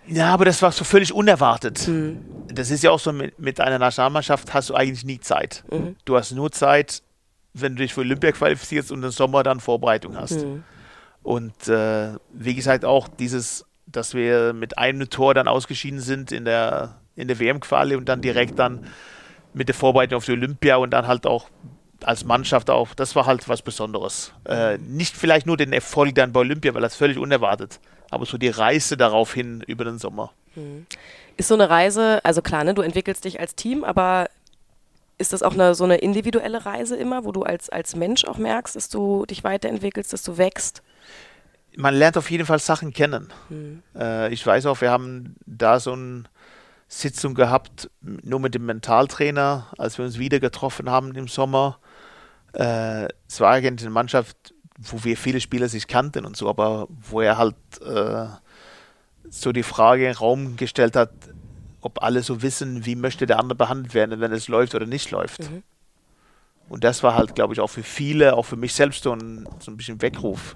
[0.08, 1.80] Ja, aber das war so völlig unerwartet.
[1.80, 2.20] Hm.
[2.47, 5.64] Das ist ja auch so, mit, mit einer Nationalmannschaft hast du eigentlich nie Zeit.
[5.72, 5.95] Mhm.
[6.06, 7.02] Du hast nur Zeit,
[7.54, 10.43] wenn du dich für Olympia qualifizierst und im Sommer dann Vorbereitung hast.
[10.43, 10.64] Mhm.
[11.24, 16.45] Und äh, wie gesagt, auch dieses, dass wir mit einem Tor dann ausgeschieden sind in
[16.45, 18.86] der, in der WM-Quali und dann direkt dann
[19.54, 21.49] mit der Vorbereitung auf die Olympia und dann halt auch
[22.04, 24.34] als Mannschaft auch, das war halt was Besonderes.
[24.45, 27.80] Äh, nicht vielleicht nur den Erfolg dann bei Olympia, weil das völlig unerwartet,
[28.12, 30.32] aber so die Reise darauf hin über den Sommer.
[30.55, 30.86] Mhm.
[31.38, 34.30] Ist so eine Reise, also klar, ne, du entwickelst dich als Team, aber
[35.18, 38.38] ist das auch eine, so eine individuelle Reise immer, wo du als, als Mensch auch
[38.38, 40.84] merkst, dass du dich weiterentwickelst, dass du wächst?
[41.78, 43.32] Man lernt auf jeden Fall Sachen kennen.
[43.47, 43.82] Hm.
[43.95, 46.24] Äh, ich weiß auch, wir haben da so eine
[46.89, 51.80] Sitzung gehabt, nur mit dem Mentaltrainer, als wir uns wieder getroffen haben im Sommer.
[52.53, 56.88] Äh, es war eigentlich eine Mannschaft, wo wir viele Spieler sich kannten und so, aber
[56.90, 57.56] wo er halt
[57.86, 58.28] äh,
[59.30, 61.12] so die Frage in den Raum gestellt hat,
[61.82, 65.12] ob alle so wissen, wie möchte der andere behandelt werden, wenn es läuft oder nicht
[65.12, 65.50] läuft.
[65.50, 65.64] Mhm.
[66.70, 69.48] Und das war halt, glaube ich, auch für viele, auch für mich selbst so ein,
[69.60, 70.56] so ein bisschen Weckruf.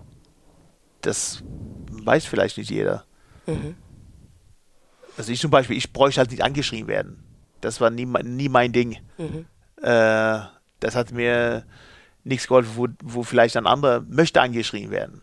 [1.01, 1.43] Das
[1.89, 3.05] weiß vielleicht nicht jeder.
[3.45, 3.75] Mhm.
[5.17, 7.23] Also ich zum Beispiel, ich bräuchte halt nicht angeschrien werden.
[7.61, 8.97] Das war nie, nie mein Ding.
[9.17, 9.45] Mhm.
[9.81, 10.39] Äh,
[10.79, 11.65] das hat mir
[12.25, 15.21] nichts geholfen, wo, wo vielleicht ein anderer möchte angeschrien werden.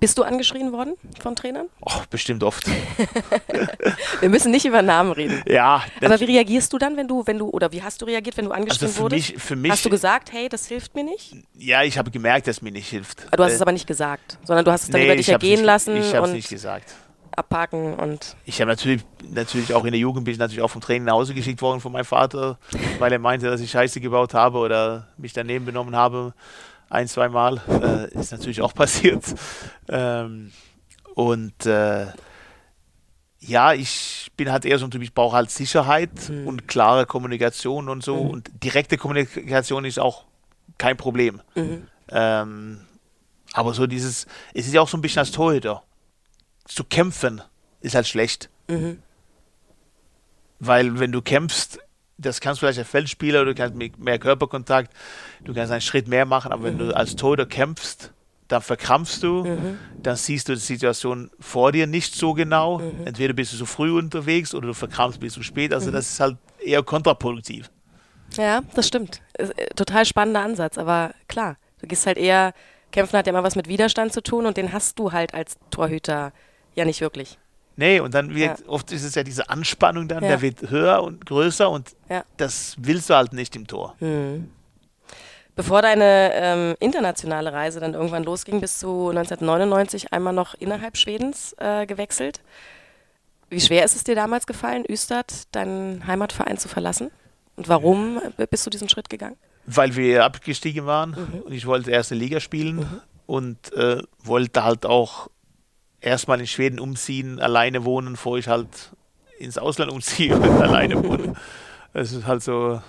[0.00, 1.66] Bist du angeschrien worden von Trainern?
[1.80, 2.68] Oh, bestimmt oft.
[4.20, 5.42] Wir müssen nicht über Namen reden.
[5.46, 5.82] Ja.
[6.00, 8.44] Aber wie reagierst du dann, wenn du, wenn du, oder wie hast du reagiert, wenn
[8.44, 9.32] du angeschrien also für wurdest?
[9.32, 11.34] Mich, für mich, hast du gesagt, hey, das hilft mir nicht?
[11.54, 13.26] Ja, ich habe gemerkt, dass mir nicht hilft.
[13.36, 15.30] Du hast äh, es aber nicht gesagt, sondern du hast es dann nee, über dich
[15.30, 15.96] ergehen nicht, lassen.
[15.96, 16.94] Ich habe es nicht gesagt.
[17.38, 18.36] Abhaken und.
[18.44, 21.14] Ich habe natürlich, natürlich auch in der Jugend bin ich natürlich auch vom Training nach
[21.14, 22.58] Hause geschickt worden von meinem Vater,
[22.98, 26.34] weil er meinte, dass ich Scheiße gebaut habe oder mich daneben benommen habe
[26.90, 27.60] ein, zwei Mal.
[27.68, 29.24] Äh, ist natürlich auch passiert.
[29.88, 30.52] Ähm,
[31.14, 32.06] und äh,
[33.40, 36.46] ja, ich bin halt eher so ein Typ, ich brauche halt Sicherheit mhm.
[36.46, 38.24] und klare Kommunikation und so.
[38.24, 38.30] Mhm.
[38.30, 40.24] Und direkte Kommunikation ist auch
[40.76, 41.40] kein Problem.
[41.54, 41.86] Mhm.
[42.10, 42.80] Ähm,
[43.52, 45.82] aber so dieses, es ist ja auch so ein bisschen als Torhüter.
[46.68, 47.42] Zu kämpfen
[47.80, 48.48] ist halt schlecht.
[48.68, 49.02] Mhm.
[50.60, 51.78] Weil wenn du kämpfst,
[52.18, 54.92] das kannst du vielleicht als Feldspieler, du kannst mit mehr Körperkontakt,
[55.44, 58.12] du kannst einen Schritt mehr machen, aber wenn du als Torhüter kämpfst,
[58.48, 59.78] dann verkrampfst du, mhm.
[60.02, 62.78] dann siehst du die Situation vor dir nicht so genau.
[62.78, 63.06] Mhm.
[63.06, 65.72] Entweder bist du zu früh unterwegs oder du verkrampfst bis zu spät.
[65.72, 65.94] Also mhm.
[65.94, 67.70] das ist halt eher kontraproduktiv.
[68.36, 69.20] Ja, das stimmt.
[69.34, 72.52] Äh, total spannender Ansatz, aber klar, du gehst halt eher,
[72.90, 75.58] Kämpfen hat ja immer was mit Widerstand zu tun und den hast du halt als
[75.70, 76.32] Torhüter
[76.78, 77.38] ja nicht wirklich.
[77.76, 78.68] Nee, und dann wird, ja.
[78.68, 80.30] oft ist es ja diese Anspannung dann, ja.
[80.30, 82.24] der wird höher und größer und ja.
[82.36, 83.94] das willst du halt nicht im Tor.
[84.00, 84.50] Hm.
[85.54, 91.54] Bevor deine ähm, internationale Reise dann irgendwann losging, bist du 1999 einmal noch innerhalb Schwedens
[91.58, 92.40] äh, gewechselt.
[93.50, 97.10] Wie schwer ist es dir damals gefallen, Üstad, deinen Heimatverein zu verlassen?
[97.56, 98.20] Und warum
[98.50, 99.36] bist du diesen Schritt gegangen?
[99.66, 101.42] Weil wir abgestiegen waren mhm.
[101.42, 103.00] und ich wollte erste Liga spielen mhm.
[103.26, 105.28] und äh, wollte halt auch
[106.00, 108.68] erstmal in Schweden umziehen, alleine wohnen, bevor ich halt
[109.38, 111.34] ins Ausland umziehe und alleine wohne.
[111.92, 112.80] Es ist halt so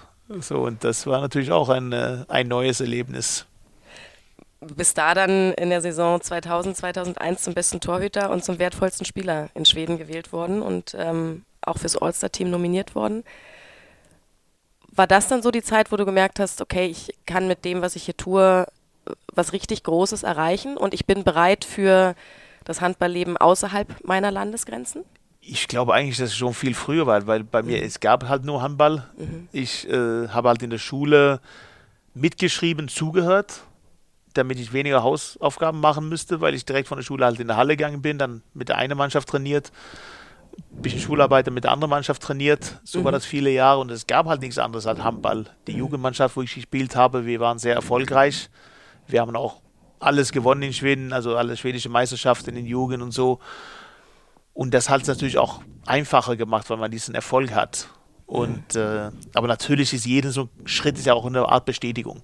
[0.41, 3.45] So, und das war natürlich auch ein, äh, ein neues Erlebnis.
[4.62, 9.05] Du bist da dann in der Saison 2000, 2001 zum besten Torhüter und zum wertvollsten
[9.05, 13.24] Spieler in Schweden gewählt worden und ähm, auch fürs All-Star-Team nominiert worden.
[14.91, 17.82] War das dann so die Zeit, wo du gemerkt hast, okay, ich kann mit dem,
[17.82, 18.68] was ich hier tue,
[19.34, 22.16] was richtig Großes erreichen und ich bin bereit für
[22.70, 25.03] das Handballleben außerhalb meiner Landesgrenzen?
[25.41, 28.45] Ich glaube eigentlich, dass es schon viel früher war, weil bei mir, es gab halt
[28.45, 29.07] nur Handball.
[29.17, 29.49] Mhm.
[29.51, 31.41] Ich äh, habe halt in der Schule
[32.13, 33.61] mitgeschrieben, zugehört,
[34.36, 37.57] damit ich weniger Hausaufgaben machen müsste, weil ich direkt von der Schule halt in der
[37.57, 39.72] Halle gegangen bin, dann mit der einen Mannschaft trainiert,
[40.72, 42.80] ein bisschen Schularbeit mit der anderen Mannschaft trainiert.
[42.84, 45.45] So war das viele Jahre und es gab halt nichts anderes als Handball.
[45.65, 48.49] Die Jugendmannschaft, wo ich gespielt habe, wir waren sehr erfolgreich.
[49.07, 49.61] Wir haben auch
[50.00, 53.39] alles gewonnen in Schweden, also alle schwedische Meisterschaften in Jugend und so.
[54.54, 57.89] Und das hat es natürlich auch einfacher gemacht, weil man diesen Erfolg hat.
[58.26, 62.22] Und äh, aber natürlich ist jeden so Schritt ist ja auch eine Art Bestätigung.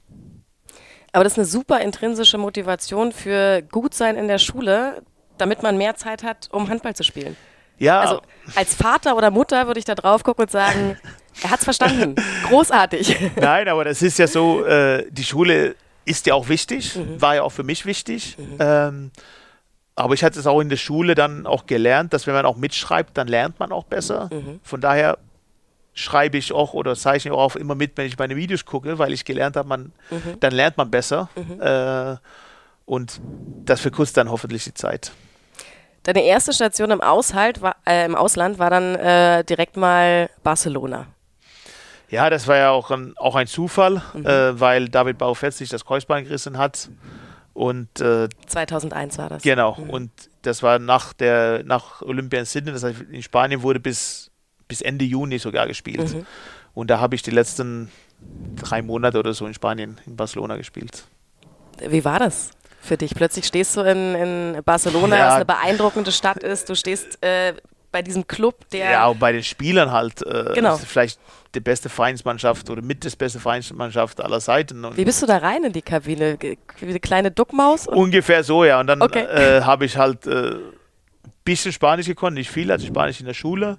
[1.12, 5.02] Aber das ist eine super intrinsische Motivation für Gutsein in der Schule,
[5.38, 7.36] damit man mehr Zeit hat, um Handball zu spielen.
[7.78, 8.22] Ja, Also
[8.56, 10.98] als Vater oder Mutter würde ich da drauf gucken und sagen,
[11.42, 12.16] er hat's verstanden.
[12.48, 13.18] Großartig.
[13.36, 17.44] Nein, aber das ist ja so, äh, die Schule ist ja auch wichtig, war ja
[17.44, 18.38] auch für mich wichtig.
[18.60, 19.12] Ähm,
[19.96, 22.58] aber ich hatte es auch in der Schule dann auch gelernt, dass wenn man auch
[22.58, 24.30] mitschreibt, dann lernt man auch besser.
[24.62, 25.18] Von daher
[25.94, 29.14] schreibe ich auch oder zeichne auch auf immer mit, wenn ich meine Videos gucke, weil
[29.14, 29.94] ich gelernt habe, man,
[30.42, 31.30] dann lernt man besser.
[31.60, 32.18] Äh,
[32.86, 33.20] und
[33.64, 35.12] das verkürzt dann hoffentlich die Zeit.
[36.04, 41.08] Deine erste Station im, Aushalt war, äh, im Ausland war dann äh, direkt mal Barcelona.
[42.16, 45.86] Ja, das war ja auch ein, auch ein Zufall, äh, weil David Baufetz sich das
[45.86, 46.90] Kreuzbein gerissen hat.
[47.54, 49.44] Und äh, 2001 war das.
[49.44, 50.12] Genau, und
[50.42, 54.30] das war nach der nach Olympia in Sydney, das heißt in Spanien wurde bis,
[54.68, 56.16] bis Ende Juni sogar gespielt.
[56.74, 57.90] Und da habe ich die letzten
[58.56, 61.06] drei Monate oder so in Spanien, in Barcelona gespielt.
[61.80, 62.52] Wie war das
[62.82, 63.16] für dich?
[63.16, 65.28] Plötzlich stehst du in, in Barcelona, Ja.
[65.28, 66.68] was eine beeindruckende Stadt ist.
[66.70, 67.54] Du stehst äh,
[67.96, 70.76] bei diesem Club, der Ja, und bei den Spielern halt, äh, Genau.
[70.76, 71.18] ist vielleicht
[71.54, 74.84] die beste Vereinsmannschaft oder mit das beste Vereinsmannschaft aller Seiten.
[74.84, 76.38] Und Wie bist du da rein in die Kabine?
[76.42, 77.88] Wie eine kleine Duckmaus?
[77.88, 78.82] Ungefähr so, ja.
[78.82, 79.24] Und dann Okay.
[79.24, 80.56] äh, habe ich halt ein äh,
[81.46, 83.78] bisschen Spanisch gekonnt, nicht viel, also Spanisch in der Schule.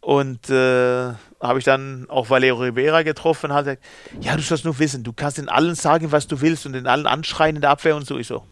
[0.00, 3.84] Und äh, habe ich dann auch Valero Rivera getroffen und hat gesagt,
[4.22, 6.88] ja, du sollst nur wissen, du kannst den allen sagen, was du willst und den
[6.88, 8.18] allen anschreien in der Abwehr und so.
[8.18, 8.42] Ich so,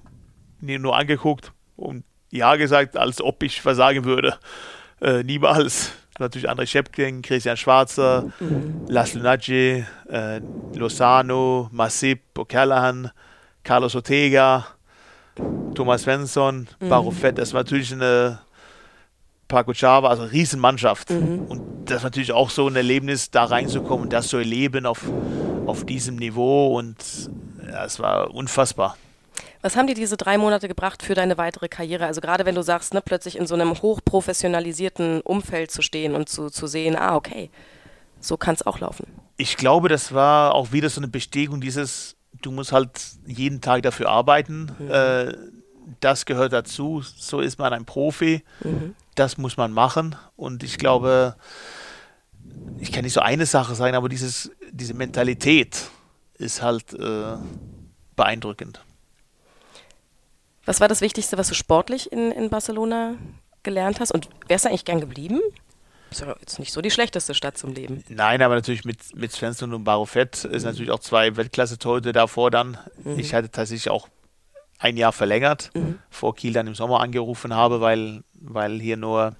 [0.60, 4.36] nur angeguckt und ja gesagt, als ob ich versagen würde.
[5.00, 5.92] Äh, niemals.
[6.18, 8.32] Natürlich André Schepking, Christian Schwarzer,
[8.88, 10.40] Laszlo Nagy, äh,
[10.74, 13.10] Lozano, Masip, O'Callaghan,
[13.62, 14.66] Carlos Ortega,
[15.76, 17.38] Thomas Svensson, Barofett.
[17.38, 18.40] Das war natürlich eine
[19.46, 21.10] Paco Chava, also eine Riesenmannschaft.
[21.48, 25.04] Und das ist natürlich auch so ein Erlebnis, da reinzukommen und das zu erleben auf,
[25.66, 26.76] auf diesem Niveau.
[26.76, 27.30] Und
[27.70, 28.96] ja, es war unfassbar.
[29.68, 32.06] Was haben dir diese drei Monate gebracht für deine weitere Karriere?
[32.06, 36.30] Also gerade wenn du sagst, ne, plötzlich in so einem hochprofessionalisierten Umfeld zu stehen und
[36.30, 37.50] zu, zu sehen, ah, okay,
[38.18, 39.06] so kann es auch laufen.
[39.36, 42.88] Ich glaube, das war auch wieder so eine Bestätigung dieses, du musst halt
[43.26, 44.70] jeden Tag dafür arbeiten.
[44.88, 45.34] Äh,
[46.00, 47.02] das gehört dazu.
[47.02, 48.42] So ist man ein Profi.
[49.16, 50.16] Das muss man machen.
[50.34, 51.36] Und ich glaube,
[52.78, 55.90] ich kann nicht so eine Sache sagen, aber dieses, diese Mentalität
[56.38, 57.36] ist halt äh,
[58.16, 58.80] beeindruckend.
[60.68, 63.14] Was war das Wichtigste, was du sportlich in, in Barcelona
[63.62, 64.12] gelernt hast?
[64.12, 65.40] Und wärst du eigentlich gern geblieben?
[66.10, 68.04] Ist ja jetzt nicht so die schlechteste Stadt zum Leben.
[68.10, 72.76] Nein, aber natürlich mit, mit Svensson und Barofett ist natürlich auch zwei Weltklasse-Torhüter davor dann.
[73.16, 74.08] Ich hatte tatsächlich auch
[74.78, 75.70] ein Jahr verlängert,
[76.10, 79.36] vor Kiel dann im Sommer angerufen habe, weil, weil hier nur,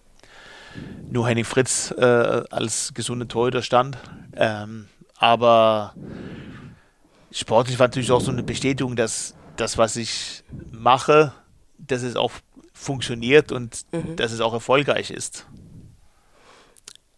[1.10, 3.98] nur Henning Fritz äh, als gesunde Torhüter stand.
[4.34, 5.92] Ähm, aber
[7.30, 11.32] sportlich war natürlich auch so eine Bestätigung, dass das, was ich mache,
[11.78, 12.32] dass es auch
[12.72, 13.86] funktioniert und
[14.16, 15.46] dass es auch erfolgreich ist.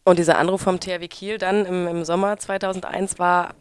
[0.04, 3.54] Und dieser Anruf vom THW Kiel dann im, im Sommer 2001 war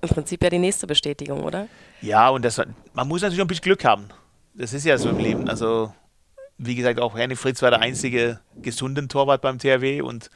[0.00, 1.68] im Prinzip ja die nächste Bestätigung, oder?
[2.00, 2.60] Ja, und das,
[2.94, 4.08] man muss natürlich auch ein bisschen Glück haben.
[4.54, 5.48] Das ist ja so im Leben.
[5.48, 5.92] Also,
[6.56, 10.30] wie gesagt, auch Henning Fritz war der einzige gesunden Torwart beim THW und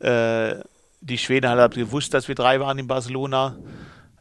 [0.00, 0.56] äh,
[1.00, 3.56] die Schweden haben halt gewusst, dass wir drei waren in Barcelona.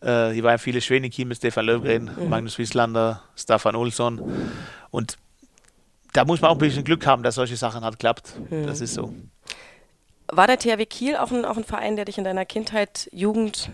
[0.02, 4.22] Äh, hier waren viele Schweden in Kiel mit Stefan Löfgren, Magnus Wieslander, Staffan Olsson.
[4.92, 5.18] Und
[6.14, 8.34] da muss man auch ein bisschen Glück haben, dass solche Sachen halt klappt.
[8.50, 9.14] Das ist so.
[10.32, 13.72] War der THW Kiel auch ein, auch ein Verein, der dich in deiner Kindheit, Jugend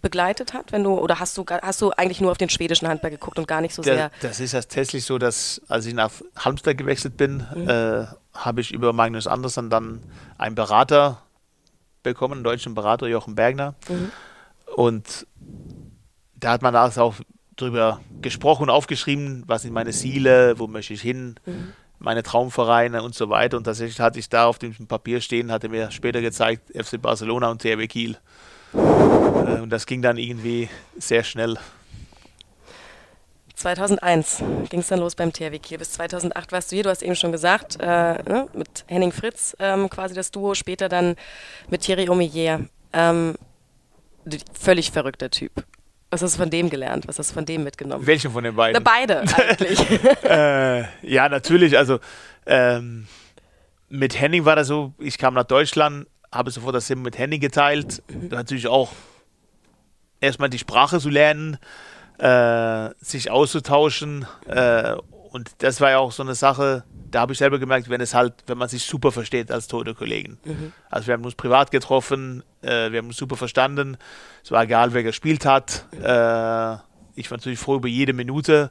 [0.00, 0.72] begleitet hat?
[0.72, 3.46] Wenn du, oder hast du, hast du eigentlich nur auf den schwedischen Handball geguckt und
[3.46, 4.10] gar nicht so sehr?
[4.20, 8.72] das ist ja tatsächlich so, dass als ich nach Halmstad gewechselt bin, äh, habe ich
[8.72, 10.02] über Magnus Andersson dann
[10.38, 11.22] einen Berater
[12.02, 13.74] bekommen, einen deutschen Berater, Jochen Bergner.
[14.74, 15.26] Und
[16.34, 17.14] da hat man auch
[17.56, 21.72] drüber gesprochen und aufgeschrieben, was sind meine Ziele, wo möchte ich hin, mhm.
[21.98, 23.56] meine Traumvereine und so weiter.
[23.56, 27.50] Und tatsächlich hatte ich da auf dem Papier stehen, hatte mir später gezeigt, FC Barcelona
[27.50, 28.16] und THW Kiel.
[28.74, 30.68] Äh, und das ging dann irgendwie
[30.98, 31.58] sehr schnell.
[33.54, 35.78] 2001 ging es dann los beim THW Kiel.
[35.78, 37.86] Bis 2008 warst du hier, du hast eben schon gesagt, äh,
[38.22, 41.14] ne, mit Henning Fritz ähm, quasi das Duo, später dann
[41.68, 42.60] mit Thierry Omeyer.
[42.92, 43.34] Ähm,
[44.52, 45.64] völlig verrückter Typ.
[46.10, 47.08] Was hast du von dem gelernt?
[47.08, 48.06] Was hast du von dem mitgenommen?
[48.06, 48.82] Welchen von den beiden?
[48.82, 49.80] Na, beide eigentlich.
[50.24, 51.78] äh, ja, natürlich.
[51.78, 52.00] Also
[52.44, 53.06] ähm,
[53.88, 57.40] mit Henning war das so, ich kam nach Deutschland, habe sofort das Sim mit Henning
[57.40, 58.02] geteilt.
[58.08, 58.28] Mhm.
[58.28, 58.92] Natürlich auch
[60.20, 61.58] erstmal die Sprache zu lernen,
[62.18, 64.26] äh, sich auszutauschen.
[64.46, 64.96] Äh,
[65.32, 68.14] und das war ja auch so eine Sache, da habe ich selber gemerkt, wenn es
[68.14, 70.38] halt, wenn man sich super versteht als tote Kollegen.
[70.44, 70.72] Mhm.
[70.90, 73.96] Also wir haben uns privat getroffen, äh, wir haben uns super verstanden.
[74.44, 75.86] Es war egal, wer gespielt hat.
[75.94, 76.74] Äh,
[77.14, 78.70] ich war natürlich froh über jede Minute,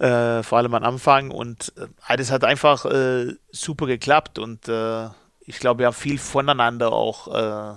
[0.00, 1.30] äh, vor allem am Anfang.
[1.30, 1.72] Und
[2.04, 5.06] alles hat einfach äh, super geklappt und äh,
[5.40, 7.76] ich glaube, wir haben viel voneinander auch äh,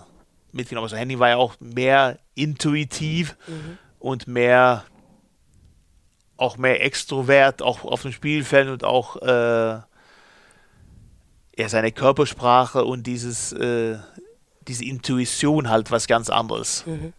[0.52, 0.86] mitgenommen.
[0.86, 3.78] Also Handy war ja auch mehr intuitiv mhm.
[4.00, 4.84] und mehr
[6.44, 9.80] auch mehr Extrovert, auch auf dem Spielfeld und auch äh,
[11.56, 13.98] ja, seine Körpersprache und dieses, äh,
[14.68, 16.84] diese Intuition halt was ganz anderes.
[16.86, 17.14] Mhm.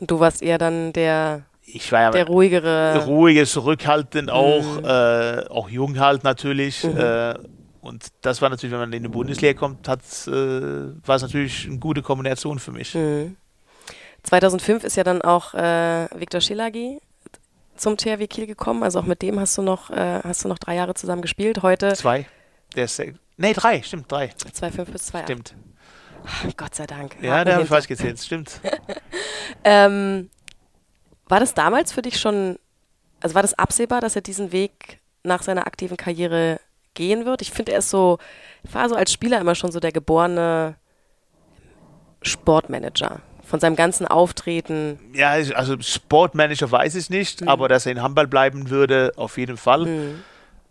[0.00, 3.04] Du warst eher dann der, ich war ja der ruhigere.
[3.04, 4.84] Ruhige, zurückhaltend auch, mhm.
[4.84, 6.84] äh, auch jung halt natürlich.
[6.84, 6.96] Mhm.
[6.96, 7.34] Äh,
[7.82, 10.30] und das war natürlich, wenn man in die Bundesliga kommt, hat, äh,
[11.06, 12.94] war es natürlich eine gute Kombination für mich.
[12.94, 13.36] Mhm.
[14.24, 17.00] 2005 ist ja dann auch äh, Viktor Schilagi
[17.76, 18.82] zum THW Kiel gekommen.
[18.82, 21.62] Also auch mit dem hast du noch, äh, hast du noch drei Jahre zusammen gespielt.
[21.62, 21.92] Heute.
[21.94, 22.26] Zwei.
[22.74, 23.00] Der ist,
[23.36, 24.30] nee, drei, stimmt, drei.
[24.30, 25.22] 2,5 bis 2,8.
[25.22, 25.54] Stimmt.
[26.26, 27.16] Ach, Gott sei Dank.
[27.20, 28.60] Ja, der habe ich falsch gezählt, stimmt.
[29.64, 30.30] ähm,
[31.28, 32.58] war das damals für dich schon,
[33.20, 36.60] also war das absehbar, dass er diesen Weg nach seiner aktiven Karriere
[36.94, 37.42] gehen wird?
[37.42, 38.18] Ich finde, er ist so,
[38.72, 40.76] war so als Spieler immer schon so der geborene
[42.22, 44.98] Sportmanager von seinem ganzen Auftreten?
[45.12, 47.48] Ja, also Sportmanager weiß ich nicht, mhm.
[47.48, 49.86] aber dass er in Handball bleiben würde, auf jeden Fall.
[49.86, 50.22] Mhm.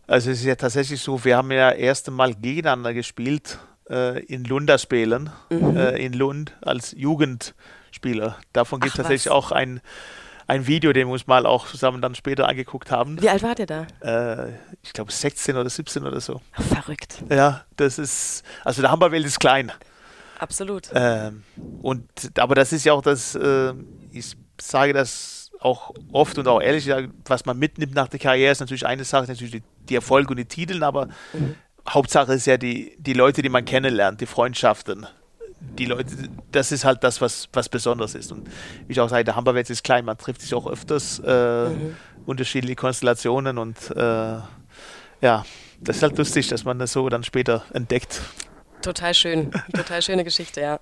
[0.08, 3.60] Also es ist ja tatsächlich so, wir haben ja erste Mal gegeneinander gespielt
[3.90, 5.78] äh, in Lunderspielen mhm.
[5.78, 8.38] äh, in Lund als Jugendspieler.
[8.52, 9.34] Davon gibt es tatsächlich was?
[9.34, 9.82] auch ein,
[10.48, 13.22] ein Video, den wir uns mal auch zusammen dann später angeguckt haben.
[13.22, 13.88] Wie alt war der da?
[14.02, 16.42] Äh, ich glaube 16 oder 17 oder so.
[16.54, 17.24] Ach, verrückt.
[17.30, 19.72] Ja, das ist, also der Handballwelt ist klein.
[20.40, 20.90] Absolut.
[20.94, 21.44] Ähm,
[21.82, 22.08] und,
[22.38, 23.74] aber das ist ja auch das, äh,
[24.12, 26.90] ich sage das auch oft und auch ehrlich,
[27.26, 30.38] was man mitnimmt nach der Karriere, ist natürlich eine Sache, natürlich die, die Erfolge und
[30.38, 31.56] die Titel, aber mhm.
[31.88, 35.08] Hauptsache ist ja die, die Leute, die man kennenlernt, die Freundschaften.
[35.60, 36.14] Die Leute,
[36.52, 38.34] das ist halt das, was, was besonders ist.
[38.34, 38.50] Und
[38.86, 41.96] wie ich auch sage, der Hamburg ist klein, man trifft sich auch öfters, äh, mhm.
[42.26, 44.40] unterschiedliche Konstellationen und äh,
[45.22, 45.46] ja,
[45.80, 48.22] das ist halt lustig, dass man das so dann später entdeckt.
[48.84, 50.80] Total schön, total schöne Geschichte, ja.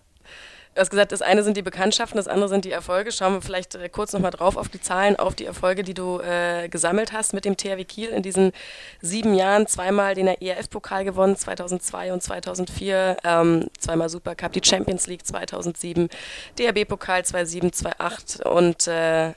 [0.74, 3.12] Du hast gesagt, das eine sind die Bekanntschaften, das andere sind die Erfolge.
[3.12, 6.20] Schauen wir vielleicht äh, kurz nochmal drauf auf die Zahlen, auf die Erfolge, die du
[6.22, 8.54] äh, gesammelt hast mit dem THW Kiel in diesen
[9.02, 9.68] sieben Jahren.
[9.68, 13.18] Zweimal den ERF-Pokal gewonnen, 2002 und 2004.
[13.24, 16.10] Ähm, zweimal Supercup, die Champions League 2007,
[16.58, 19.34] DRB-Pokal 2007, 2008 und äh,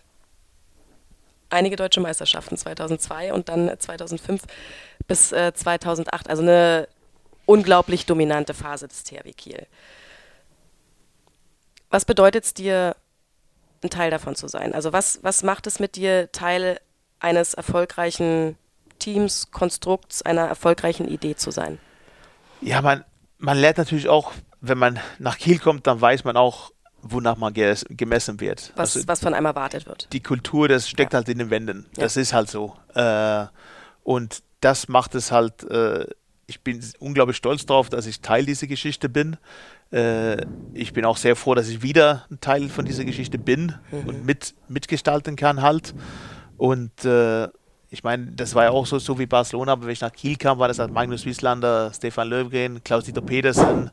[1.51, 4.43] einige deutsche Meisterschaften 2002 und dann 2005
[5.09, 6.31] bis äh, 2008.
[6.31, 6.87] Also eine
[7.47, 9.67] unglaublich dominante Phase des THW Kiel.
[11.91, 12.97] Was bedeutet es dir,
[13.83, 14.75] ein Teil davon zu sein?
[14.75, 16.81] Also was, was macht es mit dir, Teil
[17.21, 18.57] eines erfolgreichen
[18.99, 21.79] Teams, Konstrukts, einer erfolgreichen Idee zu sein?
[22.61, 23.05] Ja, man,
[23.39, 26.73] man lernt natürlich auch, wenn man nach Kiel kommt, dann weiß man auch,
[27.03, 28.73] wonach man gemessen wird.
[28.77, 30.09] Was, also was von einem erwartet wird.
[30.13, 31.19] Die Kultur, das steckt ja.
[31.19, 31.87] halt in den Wänden.
[31.95, 32.23] Das ja.
[32.23, 32.75] ist halt so.
[32.95, 33.47] Äh,
[34.03, 36.07] und das macht es halt äh,
[36.47, 39.37] ich bin unglaublich stolz darauf, dass ich Teil dieser Geschichte bin.
[39.93, 43.75] Äh, ich bin auch sehr froh, dass ich wieder ein Teil von dieser Geschichte bin
[43.91, 44.09] mhm.
[44.09, 45.95] und mit, mitgestalten kann halt.
[46.57, 47.49] Und äh,
[47.91, 50.37] ich meine, das war ja auch so, so wie Barcelona, aber wenn ich nach Kiel
[50.37, 53.91] kam, war das halt Magnus Wieslander, Stefan Löwgren, Klaus-Dieter Petersen,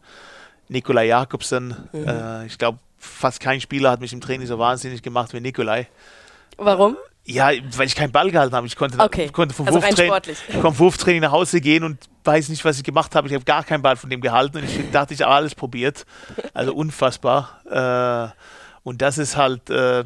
[0.70, 1.76] Nikolai Jakobsen.
[1.92, 2.08] Mhm.
[2.08, 5.88] Äh, ich glaube, fast kein Spieler hat mich im Training so wahnsinnig gemacht wie Nikolai.
[6.58, 6.98] Warum?
[7.24, 8.66] Ja, weil ich keinen Ball gehalten habe.
[8.66, 9.30] Ich konnte, okay.
[9.30, 13.16] konnte vom, also Wurftraining, vom Wurftraining nach Hause gehen und weiß nicht, was ich gemacht
[13.16, 13.28] habe.
[13.28, 16.06] Ich habe gar keinen Ball von dem gehalten und ich dachte, ich habe alles probiert.
[16.54, 17.62] Also unfassbar.
[17.70, 18.36] Äh,
[18.84, 20.04] und das ist halt, äh,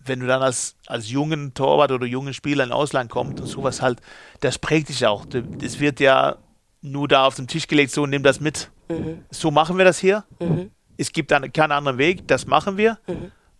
[0.00, 3.80] wenn du dann als, als jungen Torwart oder jungen Spieler in Ausland kommst und sowas
[3.80, 4.00] halt,
[4.40, 5.24] das prägt dich auch.
[5.26, 6.36] Das wird ja
[6.82, 8.70] nur da auf den Tisch gelegt, so nimm das mit.
[8.88, 9.24] Mhm.
[9.30, 10.24] So machen wir das hier.
[10.40, 12.98] Mhm es gibt dann keinen anderen Weg, das machen wir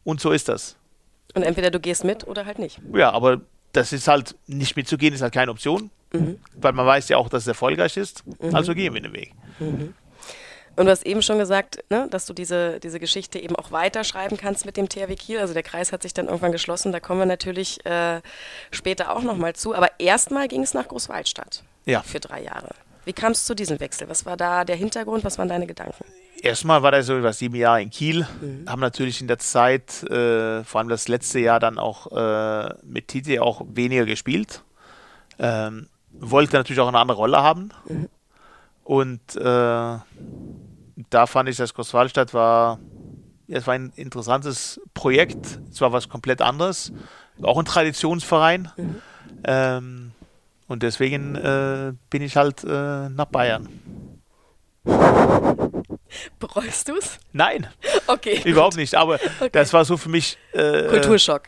[0.04, 0.76] und so ist das.
[1.34, 2.78] Und entweder du gehst mit oder halt nicht.
[2.94, 3.40] Ja, aber
[3.72, 5.90] das ist halt, nicht mitzugehen, ist halt keine Option,
[6.56, 8.22] weil man weiß ja auch, dass es erfolgreich ist,
[8.52, 9.32] also gehen wir den Weg.
[10.74, 14.36] Und du hast eben schon gesagt, ne, dass du diese, diese Geschichte eben auch weiterschreiben
[14.38, 15.38] kannst mit dem THW Kiel.
[15.38, 18.20] Also der Kreis hat sich dann irgendwann geschlossen, da kommen wir natürlich äh,
[18.70, 19.74] später auch nochmal zu.
[19.74, 22.00] Aber erstmal ging es nach Großwaldstadt Ja.
[22.02, 22.70] für drei Jahre.
[23.04, 24.08] Wie kam es zu diesem Wechsel?
[24.08, 25.24] Was war da der Hintergrund?
[25.24, 26.04] Was waren deine Gedanken?
[26.42, 28.26] Erstmal war der so über sieben Jahre in Kiel,
[28.66, 33.06] haben natürlich in der Zeit, äh, vor allem das letzte Jahr dann auch äh, mit
[33.06, 34.64] Titi auch weniger gespielt.
[35.38, 37.68] Ähm, wollte natürlich auch eine andere Rolle haben.
[38.82, 39.40] Und äh,
[41.10, 42.80] da fand ich, dass Großwaldstadt war,
[43.46, 45.60] ja, es war ein interessantes Projekt.
[45.70, 46.92] Es war was komplett anderes.
[47.40, 48.68] Auch ein Traditionsverein.
[49.44, 50.10] Ähm,
[50.66, 53.68] und deswegen äh, bin ich halt äh, nach Bayern.
[56.38, 57.18] Bereust du es?
[57.32, 57.68] Nein,
[58.06, 58.40] Okay.
[58.44, 59.18] Überhaupt nicht, aber
[59.52, 60.38] das war so für mich.
[60.52, 61.44] Äh, Kulturschock.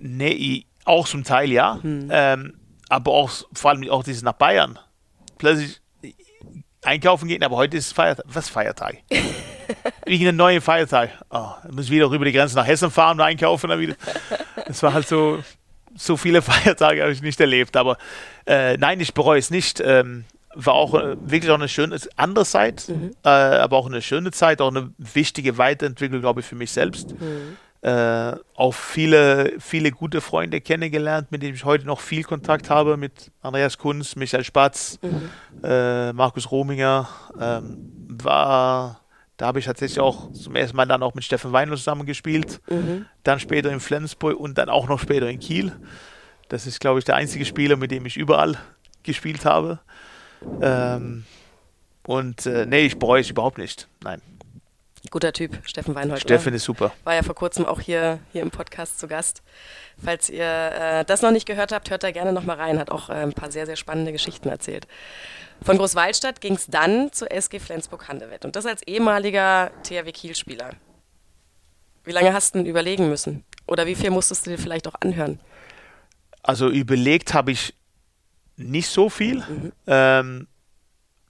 [0.00, 1.78] Nee, auch zum Teil ja.
[1.82, 2.08] Hm.
[2.10, 4.78] Ähm, aber auch vor allem auch dieses nach Bayern.
[5.38, 6.12] Plötzlich äh,
[6.82, 8.24] einkaufen gehen, aber heute ist Feiertag.
[8.28, 8.98] Was Feiertag?
[10.06, 11.10] Irgendein neuer Feiertag.
[11.30, 13.68] Oh, muss wieder rüber die Grenze nach Hessen fahren und einkaufen.
[13.68, 13.94] Dann wieder.
[14.66, 15.42] Das war halt so,
[15.94, 17.76] so viele Feiertage habe ich nicht erlebt.
[17.76, 17.98] Aber
[18.46, 19.80] äh, nein, ich bereue es nicht.
[19.80, 20.24] Ähm,
[20.54, 22.88] war auch äh, wirklich auch eine schöne andere Zeit,
[23.24, 27.14] äh, aber auch eine schöne Zeit, auch eine wichtige Weiterentwicklung, glaube ich, für mich selbst.
[27.80, 32.96] Äh, auch viele, viele gute Freunde kennengelernt, mit denen ich heute noch viel Kontakt habe,
[32.96, 34.98] mit Andreas Kunz, Michael Spatz,
[35.62, 37.08] äh, Markus Rominger.
[37.40, 39.00] Ähm, war,
[39.36, 42.60] da habe ich tatsächlich auch zum ersten Mal dann auch mit Steffen Weinl zusammengespielt,
[43.22, 45.70] dann später in Flensburg und dann auch noch später in Kiel.
[46.48, 48.58] Das ist, glaube ich, der einzige Spieler, mit dem ich überall
[49.04, 49.78] gespielt habe.
[50.60, 51.24] Ähm,
[52.06, 53.88] und äh, nee, ich bereue es überhaupt nicht.
[54.02, 54.22] Nein,
[55.10, 56.20] Guter Typ, Steffen Weinhold.
[56.20, 56.56] Steffen ne?
[56.56, 56.92] ist super.
[57.04, 59.42] War ja vor kurzem auch hier, hier im Podcast zu Gast.
[60.02, 62.78] Falls ihr äh, das noch nicht gehört habt, hört da gerne nochmal rein.
[62.78, 64.86] Hat auch äh, ein paar sehr, sehr spannende Geschichten erzählt.
[65.62, 68.44] Von Großwaldstadt ging es dann zur SG Flensburg-Handewitt.
[68.44, 70.70] Und das als ehemaliger THW Kiel-Spieler.
[72.04, 73.44] Wie lange hast du denn überlegen müssen?
[73.66, 75.40] Oder wie viel musstest du dir vielleicht auch anhören?
[76.42, 77.74] Also überlegt habe ich
[78.58, 79.42] nicht so viel.
[79.86, 80.46] Ähm,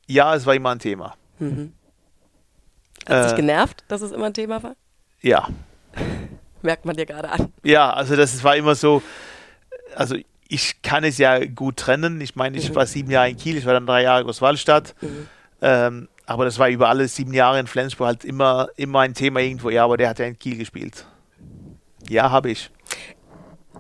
[0.07, 1.15] ja, es war immer ein Thema.
[1.41, 1.49] Hat
[3.07, 3.27] Äh.
[3.29, 4.75] dich genervt, dass es immer ein Thema war?
[5.21, 5.49] Ja,
[6.63, 7.53] Merkt man dir gerade an.
[7.63, 9.01] ja, also das war immer so.
[9.95, 10.17] Also
[10.49, 12.21] ich kann es ja gut trennen.
[12.21, 14.95] Ich meine, ich war sieben Jahre in Kiel, ich war dann drei Jahre in Großwaldstadt.
[15.63, 19.41] Ähm, aber das war über alle sieben Jahre in Flensburg halt immer, immer ein Thema
[19.41, 19.71] irgendwo.
[19.71, 21.07] Ja, aber der hat ja in Kiel gespielt.
[22.09, 22.71] Ja, habe ich.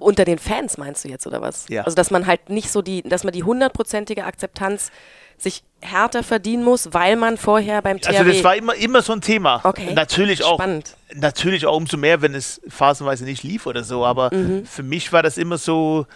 [0.00, 1.66] Unter den Fans meinst du jetzt, oder was?
[1.68, 1.82] Ja.
[1.84, 4.90] Also, dass man halt nicht so die, dass man die hundertprozentige Akzeptanz
[5.36, 8.16] sich härter verdienen muss, weil man vorher beim THW...
[8.18, 9.60] Also das war immer, immer so ein Thema.
[9.62, 9.92] Okay.
[9.94, 10.96] Natürlich auch, Spannend.
[11.14, 14.04] natürlich auch umso mehr, wenn es phasenweise nicht lief oder so.
[14.04, 14.66] Aber Mhm.
[14.66, 16.06] für mich war das immer so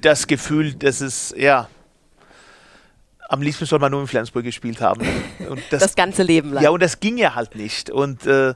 [0.00, 1.68] das Gefühl, dass es, ja,
[3.28, 5.00] am liebsten soll man nur in Flensburg gespielt haben.
[5.70, 6.62] Das, das ganze Leben lang.
[6.64, 7.90] ja, und das ging ja halt nicht.
[7.90, 8.54] Und, äh,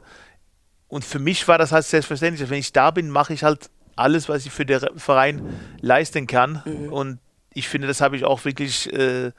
[0.89, 2.49] und für mich war das halt selbstverständlich.
[2.51, 5.43] Wenn ich da bin, mache ich halt alles, was ich für den Verein
[5.81, 6.63] leisten kann.
[6.65, 6.93] Mhm.
[6.93, 7.19] Und
[7.53, 9.33] ich finde, das habe ich auch wirklich äh,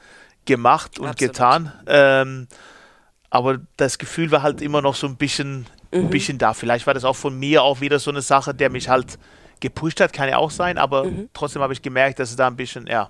[0.46, 1.34] gemacht und Absolut.
[1.34, 1.74] getan.
[1.88, 2.48] Ähm,
[3.30, 6.00] aber das Gefühl war halt immer noch so ein bisschen, Mhm.
[6.06, 6.54] ein bisschen da.
[6.54, 9.18] Vielleicht war das auch von mir auch wieder so eine Sache, der mich halt
[9.60, 11.30] gepusht hat, kann ja auch sein, aber Mhm.
[11.34, 13.10] trotzdem habe ich gemerkt, dass es da ein bisschen, ja,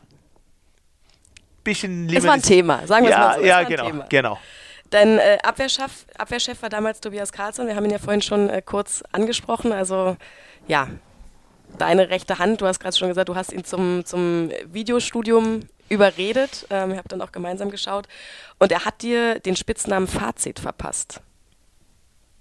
[1.63, 3.41] bisschen es war ein Thema, sagen wir es ja, mal so.
[3.41, 4.05] es ja, genau, Thema.
[4.09, 4.39] genau.
[4.91, 7.65] Dein äh, Abwehrchef, Abwehrchef war damals Tobias Karlsson.
[7.67, 9.71] Wir haben ihn ja vorhin schon äh, kurz angesprochen.
[9.71, 10.15] Also
[10.67, 10.87] ja,
[11.77, 16.65] deine rechte Hand, du hast gerade schon gesagt, du hast ihn zum, zum Videostudium überredet.
[16.69, 18.07] Ähm, ihr habt dann auch gemeinsam geschaut.
[18.59, 21.21] Und er hat dir den Spitznamen Fazit verpasst.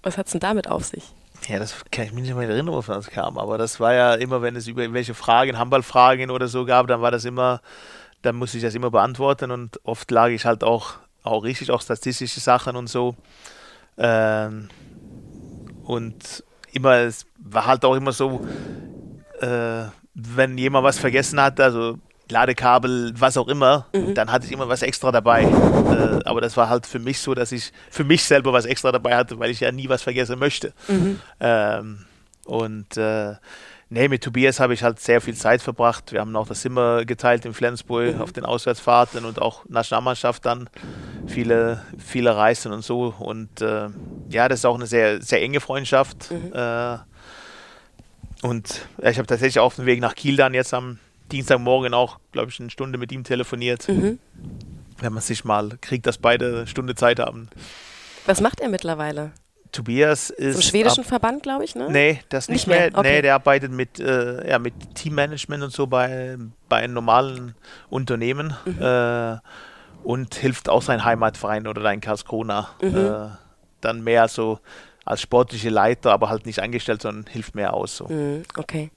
[0.03, 1.13] Was hat's denn damit auf sich?
[1.47, 4.13] Ja, das kann ich mich nicht mehr erinnern, wovon das kam, aber das war ja
[4.15, 7.61] immer, wenn es über irgendwelche Fragen, Handballfragen oder so gab, dann war das immer,
[8.21, 10.93] dann musste ich das immer beantworten und oft lag ich halt auch,
[11.23, 13.15] auch richtig, auch statistische Sachen und so.
[13.97, 14.69] Ähm,
[15.83, 18.45] und immer, es war halt auch immer so,
[19.41, 21.97] äh, wenn jemand was vergessen hat, also
[22.29, 23.85] Ladekabel, was auch immer,
[24.15, 25.43] dann hatte ich immer was extra dabei.
[25.43, 28.91] Äh, aber das war halt für mich so, dass ich für mich selber was extra
[28.91, 30.73] dabei hatte, weil ich ja nie was vergessen möchte.
[31.39, 32.05] Ähm,
[32.45, 33.35] und äh,
[33.89, 36.11] nee, mit Tobias habe ich halt sehr viel Zeit verbracht.
[36.11, 40.67] Wir haben auch das Zimmer geteilt in Flensburg auf den Auswärtsfahrten und auch Nationalmannschaft dann
[41.27, 43.13] viele, viele Reisen und so.
[43.19, 43.89] Und äh,
[44.29, 46.31] ja, das ist auch eine sehr, sehr enge Freundschaft.
[46.31, 46.97] Äh,
[48.45, 50.99] und ja, ich habe tatsächlich auf dem Weg nach Kiel dann jetzt am
[51.31, 53.87] Dienstagmorgen auch, glaube ich, eine Stunde mit ihm telefoniert.
[53.87, 57.49] Wenn man sich mal kriegt, dass beide eine Stunde Zeit haben.
[58.25, 59.31] Was macht er mittlerweile?
[59.71, 60.53] Tobias ist.
[60.53, 61.89] Zum schwedischen ab, Verband, glaube ich, ne?
[61.89, 62.91] Nee, das nicht, nicht mehr.
[62.91, 62.99] mehr.
[62.99, 63.15] Okay.
[63.15, 66.37] Nee, der arbeitet mit, äh, ja, mit Teammanagement und so bei,
[66.69, 67.55] bei einem normalen
[67.89, 68.81] Unternehmen mhm.
[68.81, 69.37] äh,
[70.03, 72.69] und hilft auch seinem Heimatverein oder dein Karlskrona.
[72.81, 72.95] Mhm.
[72.95, 73.29] Äh,
[73.81, 74.59] dann mehr so
[75.05, 77.97] als sportliche Leiter, aber halt nicht angestellt, sondern hilft mehr aus.
[77.97, 78.07] So.
[78.07, 78.91] Mhm, okay.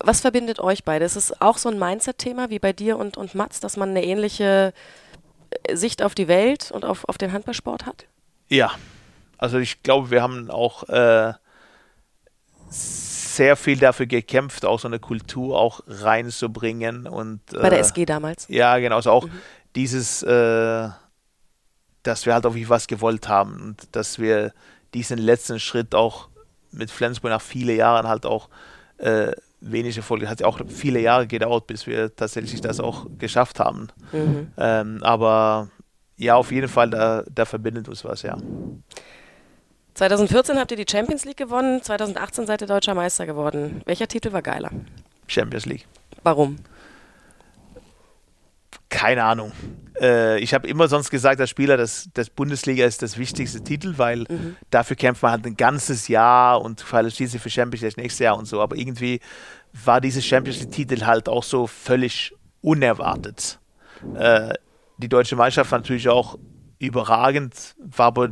[0.00, 1.04] Was verbindet euch beide?
[1.04, 4.04] Ist es auch so ein Mindset-Thema wie bei dir und, und Mats, dass man eine
[4.04, 4.72] ähnliche
[5.50, 8.06] äh, Sicht auf die Welt und auf, auf den Handballsport hat?
[8.48, 8.72] Ja,
[9.36, 11.34] also ich glaube, wir haben auch äh,
[12.70, 17.06] sehr viel dafür gekämpft, auch so eine Kultur auch reinzubringen.
[17.06, 18.46] Und, äh, Bei der SG damals?
[18.48, 18.96] Ja, genau.
[18.96, 19.32] Also auch mhm.
[19.74, 20.88] dieses, äh,
[22.02, 24.52] dass wir halt auch was gewollt haben und dass wir
[24.94, 26.28] diesen letzten Schritt auch
[26.70, 28.48] mit Flensburg nach vielen Jahren halt auch
[28.98, 30.26] äh, wenig Erfolg.
[30.26, 33.88] Hat ja auch viele Jahre gedauert, bis wir tatsächlich das auch geschafft haben.
[34.12, 34.52] Mhm.
[34.56, 35.68] Ähm, aber
[36.16, 38.36] ja, auf jeden Fall, da, da verbindet uns was, ja.
[39.94, 43.82] 2014 habt ihr die Champions League gewonnen, 2018 seid ihr deutscher Meister geworden.
[43.84, 44.70] Welcher Titel war geiler?
[45.26, 45.86] Champions League.
[46.22, 46.56] Warum?
[48.88, 49.52] Keine Ahnung.
[50.00, 53.94] Äh, ich habe immer sonst gesagt, als Spieler, dass das Bundesliga ist das wichtigste Titel,
[53.96, 54.56] weil mhm.
[54.70, 58.36] dafür kämpft man halt ein ganzes Jahr und qualifiziert sich für Champions League nächstes Jahr
[58.36, 58.60] und so.
[58.60, 59.20] Aber irgendwie
[59.84, 63.58] war dieses Champions League-Titel halt auch so völlig unerwartet.
[64.14, 64.54] Äh,
[64.96, 66.38] die deutsche Meisterschaft war natürlich auch
[66.78, 68.30] überragend, war aber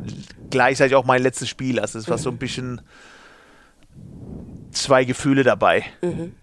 [0.49, 1.79] gleichzeitig auch mein letztes Spiel.
[1.79, 2.81] Also es war so ein bisschen
[4.71, 5.85] zwei Gefühle dabei.
[6.01, 6.33] Mhm.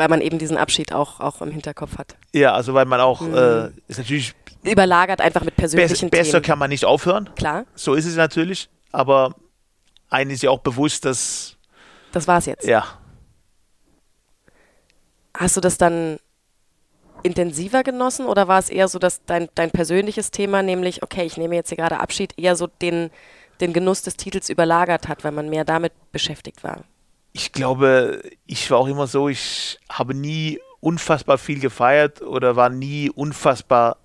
[0.00, 2.16] Weil man eben diesen Abschied auch, auch im Hinterkopf hat.
[2.32, 3.34] Ja, also weil man auch, mhm.
[3.34, 4.34] äh, ist natürlich.
[4.62, 6.10] Überlagert einfach mit persönlichen Themen.
[6.10, 7.28] Besser kann man nicht aufhören.
[7.36, 7.66] Klar.
[7.74, 8.70] So ist es natürlich.
[8.92, 9.34] Aber
[10.08, 11.58] einem ist ja auch bewusst, dass.
[12.12, 12.66] Das war's jetzt.
[12.66, 12.86] Ja.
[15.36, 16.18] Hast du das dann
[17.22, 21.36] intensiver genossen oder war es eher so, dass dein, dein persönliches Thema, nämlich, okay, ich
[21.36, 23.10] nehme jetzt hier gerade Abschied, eher so den,
[23.60, 26.84] den Genuss des Titels überlagert hat, weil man mehr damit beschäftigt war?
[27.32, 32.70] Ich glaube, ich war auch immer so, ich habe nie unfassbar viel gefeiert oder war
[32.70, 33.98] nie unfassbar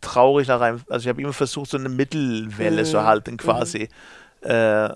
[0.00, 2.86] traurig nach einem, also ich habe immer versucht, so eine Mittelwelle mhm.
[2.86, 3.88] zu halten quasi,
[4.42, 4.50] mhm.
[4.50, 4.90] äh,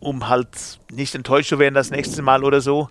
[0.00, 2.88] um halt nicht enttäuscht zu werden das nächste Mal oder so.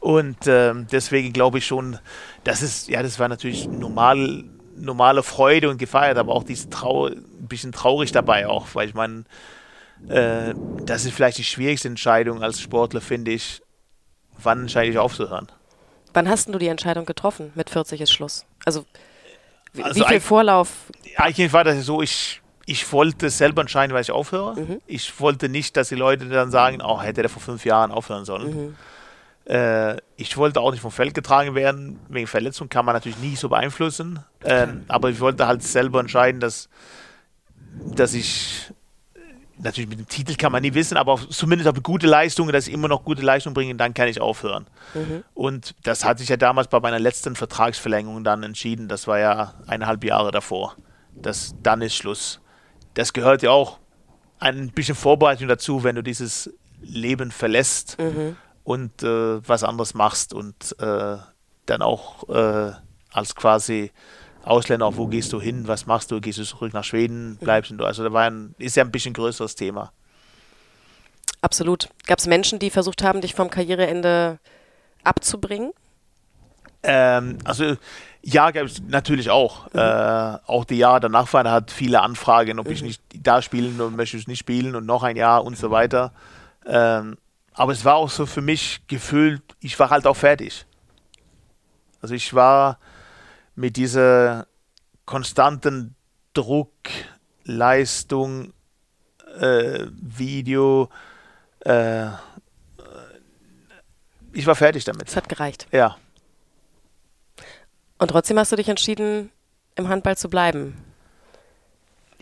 [0.00, 1.98] Und ähm, deswegen glaube ich schon,
[2.44, 4.44] das ist, ja, das war natürlich normal,
[4.76, 8.94] normale Freude und gefeiert, aber auch diese Trau ein bisschen traurig dabei auch, weil ich
[8.94, 9.24] meine,
[10.08, 10.54] äh,
[10.84, 13.60] das ist vielleicht die schwierigste Entscheidung als Sportler, finde ich,
[14.42, 15.48] wann entscheide ich aufzuhören.
[16.14, 17.52] Wann hast du die Entscheidung getroffen?
[17.54, 18.46] Mit 40 ist Schluss.
[18.64, 18.84] Also,
[19.72, 20.70] wie, also wie viel Vorlauf?
[21.16, 24.58] Eigentlich war das so, ich, ich wollte selber entscheiden, weil ich aufhöre.
[24.58, 24.80] Mhm.
[24.86, 28.24] Ich wollte nicht, dass die Leute dann sagen, oh, hätte der vor fünf Jahren aufhören
[28.24, 28.68] sollen.
[28.68, 28.76] Mhm.
[29.48, 31.98] Äh, ich wollte auch nicht vom Feld getragen werden.
[32.08, 34.24] Wegen Verletzung kann man natürlich nie so beeinflussen.
[34.44, 36.68] Ähm, aber ich wollte halt selber entscheiden, dass,
[37.94, 38.72] dass ich
[39.58, 42.66] natürlich mit dem Titel kann man nie wissen, aber auf, zumindest auf gute Leistung, dass
[42.66, 44.66] ich immer noch gute Leistung bringe, dann kann ich aufhören.
[44.94, 45.24] Mhm.
[45.34, 48.88] Und das hat sich ja damals bei meiner letzten Vertragsverlängerung dann entschieden.
[48.88, 50.76] Das war ja eineinhalb Jahre davor.
[51.14, 52.40] Das, dann ist Schluss.
[52.94, 53.78] Das gehört ja auch
[54.38, 57.98] ein bisschen Vorbereitung dazu, wenn du dieses Leben verlässt.
[57.98, 58.36] Mhm
[58.68, 61.16] und äh, was anderes machst und äh,
[61.64, 62.72] dann auch äh,
[63.10, 63.92] als quasi
[64.44, 67.84] Ausländer, wo gehst du hin, was machst du, gehst du zurück nach Schweden, bleibst du,
[67.84, 69.92] also da war ein, ist ja ein bisschen größeres Thema.
[71.40, 71.88] Absolut.
[72.06, 74.38] Gab es Menschen, die versucht haben, dich vom Karriereende
[75.04, 75.72] abzubringen?
[76.82, 77.76] Ähm, also
[78.22, 79.66] ja, gab es natürlich auch.
[79.72, 79.78] Mhm.
[79.78, 82.72] Äh, auch die Jahre danach waren hat viele Anfragen, ob mhm.
[82.72, 85.70] ich nicht da spielen oder möchte ich nicht spielen und noch ein Jahr und so
[85.70, 86.12] weiter.
[86.66, 87.16] Ähm,
[87.54, 90.64] aber es war auch so für mich gefühlt, ich war halt auch fertig.
[92.00, 92.78] Also ich war
[93.58, 94.46] mit dieser
[95.04, 95.96] konstanten
[96.32, 96.70] Druck,
[97.42, 98.52] Leistung,
[99.40, 100.88] äh, Video,
[101.60, 102.06] äh,
[104.32, 105.08] ich war fertig damit.
[105.08, 105.66] Es hat gereicht.
[105.72, 105.96] Ja.
[107.98, 109.32] Und trotzdem hast du dich entschieden,
[109.74, 110.76] im Handball zu bleiben.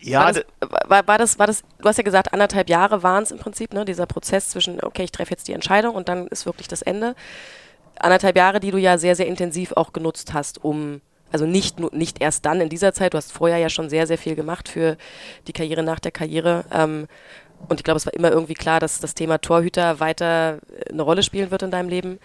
[0.00, 3.24] Ja, war das, war, war, das, war das, du hast ja gesagt, anderthalb Jahre waren
[3.24, 6.28] es im Prinzip, ne, dieser Prozess zwischen, okay, ich treffe jetzt die Entscheidung und dann
[6.28, 7.14] ist wirklich das Ende.
[7.98, 11.02] Anderthalb Jahre, die du ja sehr, sehr intensiv auch genutzt hast, um,
[11.36, 14.16] also nicht, nicht erst dann in dieser Zeit, du hast vorher ja schon sehr, sehr
[14.16, 14.96] viel gemacht für
[15.46, 16.64] die Karriere nach der Karriere.
[16.72, 17.08] Ähm,
[17.68, 20.60] und ich glaube, es war immer irgendwie klar, dass das Thema Torhüter weiter
[20.90, 22.18] eine Rolle spielen wird in deinem Leben.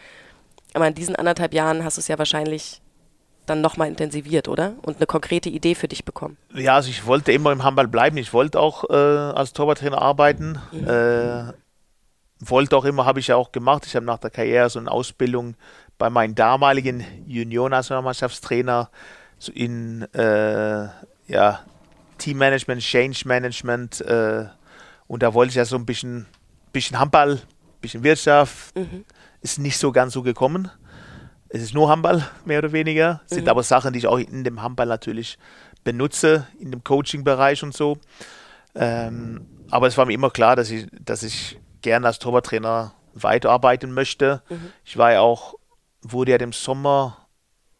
[0.74, 2.82] Aber in diesen anderthalb Jahren hast du es ja wahrscheinlich
[3.46, 4.76] dann nochmal intensiviert, oder?
[4.82, 6.38] Und eine konkrete Idee für dich bekommen.
[6.54, 8.16] Ja, also ich wollte immer im Handball bleiben.
[8.16, 10.58] Ich wollte auch äh, als Torwarttrainer arbeiten.
[10.72, 10.88] Mhm.
[10.88, 11.54] Äh,
[12.40, 13.86] wollte auch immer, habe ich ja auch gemacht.
[13.86, 15.56] Ich habe nach der Karriere so eine Ausbildung
[16.02, 18.90] bei meinem damaligen Juniorennationalmannschaftstrainer
[19.53, 20.88] in äh,
[21.28, 21.60] ja,
[22.18, 24.45] Teammanagement, Change Management äh,
[25.06, 26.26] Und da wollte ich ja so ein bisschen,
[26.73, 27.40] bisschen Handball,
[27.82, 28.76] bisschen Wirtschaft.
[28.76, 29.06] Mhm.
[29.41, 30.72] Ist nicht so ganz so gekommen.
[31.49, 33.22] Es ist nur Handball, mehr oder weniger.
[33.28, 33.49] Sind Mhm.
[33.49, 35.38] aber Sachen, die ich auch in dem Handball natürlich
[35.84, 37.99] benutze, in dem Coaching-Bereich und so.
[38.73, 43.94] Ähm, aber es war mir immer klar, dass ich, dass ich gerne als Torwarttrainer weiterarbeiten
[43.94, 44.41] möchte.
[44.49, 44.72] Mhm.
[44.84, 45.61] Ich war ja auch,
[46.02, 47.18] wurde ja im Sommer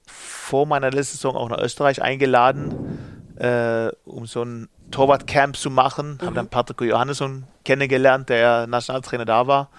[0.08, 3.00] vor meiner letzten Saison auch nach Österreich eingeladen,
[3.38, 6.20] äh, um so ein Torwartcamp zu machen.
[6.22, 9.70] Habe dann Patrick Johannesson kennengelernt, der Nationaltrainer da war.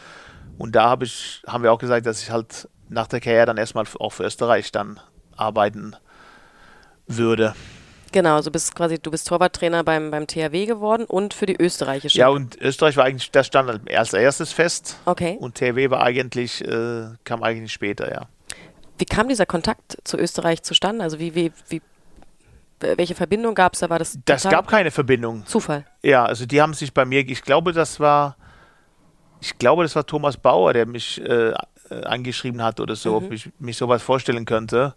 [0.58, 3.56] Und da hab ich, haben wir auch gesagt, dass ich halt nach der Karriere dann
[3.56, 5.00] erstmal auch für Österreich dann
[5.36, 5.94] arbeiten
[7.06, 7.54] würde.
[8.12, 12.18] Genau, also bist quasi, du bist Torwarttrainer beim, beim THW geworden und für die österreichische.
[12.18, 14.98] Ja, und Österreich war eigentlich, das stand als erstes fest.
[15.06, 15.36] Okay.
[15.40, 18.28] Und TW war eigentlich, äh, kam eigentlich später, ja.
[18.98, 21.02] Wie kam dieser Kontakt zu Österreich zustande?
[21.02, 21.80] Also wie, wie, wie
[22.80, 23.90] welche Verbindung gab es da?
[23.90, 25.46] War das Das gab keine Verbindung.
[25.46, 25.86] Zufall?
[26.02, 28.36] Ja, also die haben sich bei mir, ich glaube, das war,
[29.40, 31.52] ich glaube, das war Thomas Bauer, der mich äh,
[32.04, 34.94] angeschrieben hat oder so, ob ich mich sowas vorstellen könnte.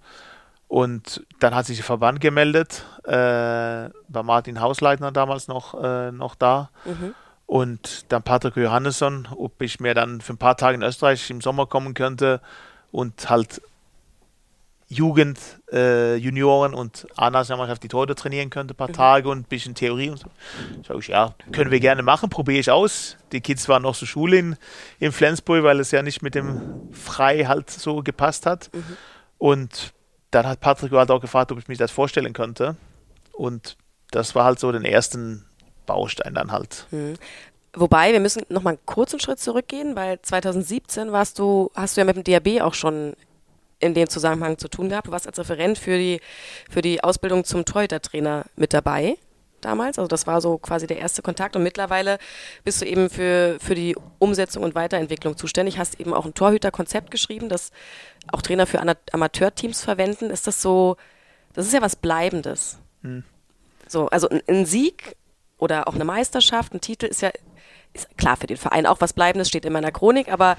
[0.67, 6.35] Und dann hat sich der Verband gemeldet, äh, war Martin Hausleitner damals noch, äh, noch
[6.35, 6.69] da.
[7.45, 11.41] Und dann Patrick Johannesson, ob ich mir dann für ein paar Tage in Österreich im
[11.41, 12.41] Sommer kommen könnte
[12.91, 13.61] und halt
[14.87, 15.39] Jugend,
[15.71, 20.09] äh, Junioren und A-Nationalmannschaft die Torhüter trainieren könnte, ein paar Tage und ein bisschen Theorie
[20.09, 20.27] und so.
[20.87, 23.17] Sag ich, ja, können wir gerne machen, probiere ich aus.
[23.31, 24.57] Die Kids waren noch zur Schule in,
[24.99, 28.69] in Flensburg, weil es ja nicht mit dem Frei halt so gepasst hat.
[29.39, 29.93] Und
[30.31, 32.75] dann hat Patrick halt auch gefragt, ob ich mich das vorstellen könnte.
[33.31, 33.77] Und
[34.11, 35.45] das war halt so den ersten
[35.85, 36.87] Baustein dann halt.
[37.73, 42.01] Wobei, wir müssen noch mal einen kurzen Schritt zurückgehen, weil 2017 warst du, hast du
[42.01, 43.13] ja mit dem DAB auch schon
[43.79, 45.07] in dem Zusammenhang zu tun gehabt.
[45.07, 46.21] Du warst als Referent für die,
[46.69, 49.17] für die Ausbildung zum Torhütertrainer mit dabei
[49.65, 49.99] damals.
[49.99, 51.55] Also das war so quasi der erste Kontakt.
[51.55, 52.17] Und mittlerweile
[52.63, 55.77] bist du eben für, für die Umsetzung und Weiterentwicklung zuständig.
[55.77, 57.71] Hast eben auch ein Torhüterkonzept geschrieben, das
[58.31, 58.79] auch Trainer für
[59.11, 60.29] Amateurteams verwenden.
[60.29, 60.97] Ist das so,
[61.53, 62.77] das ist ja was Bleibendes.
[63.87, 65.15] So, also ein, ein Sieg
[65.57, 67.31] oder auch eine Meisterschaft, ein Titel ist ja
[67.93, 70.57] ist klar für den Verein auch was Bleibendes, steht immer in der Chronik, aber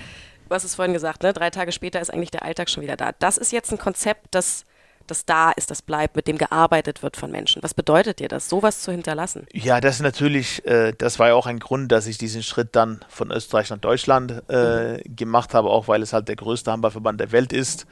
[0.48, 1.32] du hast es vorhin gesagt, ne?
[1.32, 3.12] drei Tage später ist eigentlich der Alltag schon wieder da.
[3.12, 4.64] Das ist jetzt ein Konzept, das,
[5.10, 7.62] das da ist, das bleibt, mit dem gearbeitet wird von Menschen.
[7.62, 9.46] Was bedeutet dir das, sowas zu hinterlassen?
[9.52, 12.70] Ja, das ist natürlich, äh, das war ja auch ein Grund, dass ich diesen Schritt
[12.72, 17.20] dann von Österreich nach Deutschland äh, gemacht habe, auch weil es halt der größte Handballverband
[17.20, 17.86] der Welt ist.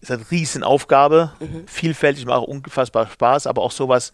[0.00, 1.32] Es ist eine Riesenaufgabe,
[1.66, 4.12] vielfältig, macht auch unfassbar Spaß, aber auch sowas,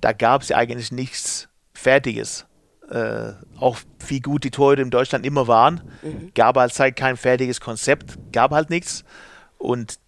[0.00, 2.46] da gab es ja eigentlich nichts Fertiges.
[2.90, 5.80] Äh, auch wie gut die Torhüter in Deutschland immer waren,
[6.34, 9.04] gab halt halt kein fertiges Konzept, gab halt nichts.
[9.56, 9.98] Und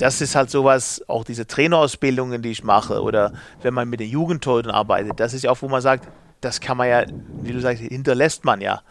[0.00, 4.08] das ist halt sowas, auch diese Trainerausbildungen, die ich mache, oder wenn man mit den
[4.08, 6.08] Jugendtorhütern arbeitet, das ist ja auch, wo man sagt,
[6.40, 7.04] das kann man ja,
[7.42, 8.82] wie du sagst, hinterlässt man ja.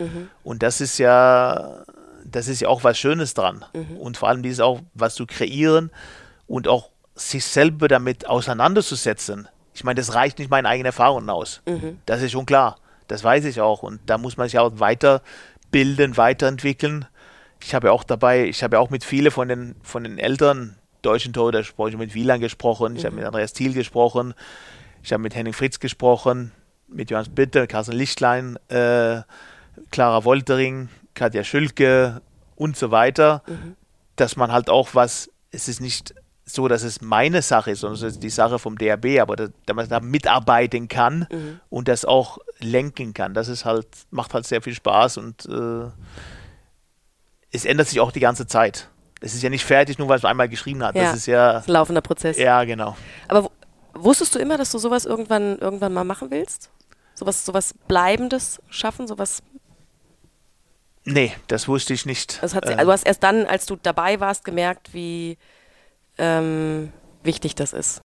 [0.44, 1.84] Und das ist ja,
[2.24, 3.66] das ist ja auch was Schönes dran.
[4.00, 5.90] Und vor allem dieses auch, was zu kreieren
[6.46, 9.48] und auch sich selber damit auseinanderzusetzen.
[9.74, 11.62] Ich meine, das reicht nicht meinen eigenen Erfahrungen aus.
[12.06, 12.78] Das ist schon klar.
[13.08, 13.82] Das weiß ich auch.
[13.82, 17.06] Und da muss man sich auch weiterbilden, weiterentwickeln.
[17.64, 20.20] Ich habe ja auch dabei, ich habe ja auch mit vielen von den, von den
[20.20, 21.90] Eltern deutschen Torhüter gesprochen.
[21.90, 24.34] Ich habe mit Wieland gesprochen, ich habe mit Andreas Thiel gesprochen,
[25.04, 26.52] ich habe mit Henning Fritz gesprochen,
[26.88, 29.22] mit Johannes Bitter, Carsten Lichtlein, äh,
[29.92, 32.22] Clara Woltering, Katja Schülke
[32.56, 33.44] und so weiter,
[34.16, 36.14] dass man halt auch was, es ist nicht
[36.46, 39.48] so, dass es meine Sache ist, sondern es ist die Sache vom DRB, aber da,
[39.66, 41.28] dass man da mitarbeiten kann
[41.70, 43.34] und das auch lenken kann.
[43.34, 45.90] Das ist halt, macht halt sehr viel Spaß und äh,
[47.52, 48.90] es ändert sich auch die ganze Zeit.
[49.22, 50.96] Es ist ja nicht fertig, nur weil es einmal geschrieben hat.
[50.96, 51.04] Ja.
[51.04, 52.38] Das ist ja, Das ist ein laufender Prozess.
[52.38, 52.96] ja genau.
[53.28, 53.52] Aber
[53.94, 56.70] wusstest du immer, dass du sowas irgendwann, irgendwann mal machen willst?
[57.16, 59.44] Sowas, sowas Bleibendes schaffen, sowas.
[61.04, 62.42] Nee, das wusste ich nicht.
[62.42, 65.38] Das hat, sie- Äh, also du hast erst dann, als du dabei warst, gemerkt, wie
[66.18, 66.94] ähm,
[67.24, 68.02] wichtig das ist.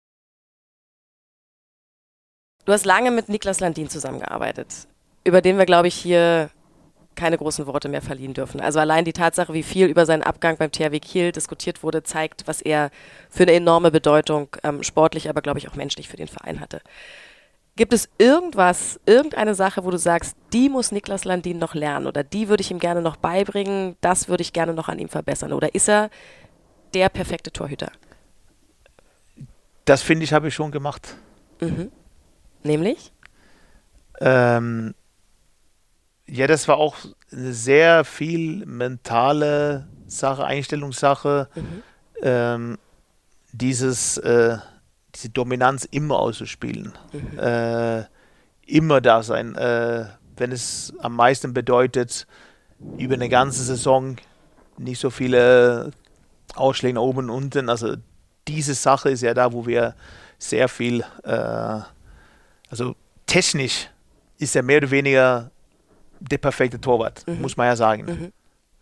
[2.64, 4.86] Du hast lange mit Niklas Landin zusammengearbeitet,
[5.24, 6.51] über den wir, glaube ich, hier
[7.14, 8.60] keine großen Worte mehr verliehen dürfen.
[8.60, 12.47] Also allein die Tatsache, wie viel über seinen Abgang beim THW Kiel diskutiert wurde, zeigt,
[12.47, 12.90] was er
[13.30, 16.80] für eine enorme Bedeutung ähm, sportlich, aber glaube ich auch menschlich für den Verein hatte.
[17.76, 22.22] Gibt es irgendwas, irgendeine Sache, wo du sagst, die muss Niklas Landin noch lernen oder
[22.22, 25.52] die würde ich ihm gerne noch beibringen, das würde ich gerne noch an ihm verbessern?
[25.52, 26.10] Oder ist er
[26.93, 27.90] der perfekte Torhüter?
[29.84, 31.16] das finde ich, habe ich schon gemacht.
[32.62, 33.12] Nämlich?
[34.20, 34.94] Ähm,
[36.32, 36.96] ja, das war auch
[37.30, 41.48] eine sehr viel mentale Sache, Einstellungssache.
[42.22, 42.78] Ähm,
[43.52, 44.56] dieses, äh,
[45.14, 46.94] diese Dominanz immer auszuspielen.
[47.36, 48.04] Äh,
[48.64, 49.54] immer da sein.
[49.56, 50.06] Äh,
[50.38, 52.26] wenn es am meisten bedeutet,
[52.96, 54.16] über eine ganze Saison
[54.78, 55.90] nicht so viele
[56.54, 57.68] Ausschläge nach oben und unten.
[57.68, 57.96] Also
[58.48, 59.94] diese Sache ist ja da, wo wir
[60.38, 61.80] sehr viel, äh,
[62.70, 62.96] also
[63.26, 63.90] technisch
[64.38, 65.52] ist er mehr oder weniger
[66.31, 67.40] der perfekte Torwart, mhm.
[67.40, 68.05] muss man ja sagen.
[68.05, 68.32] Mhm.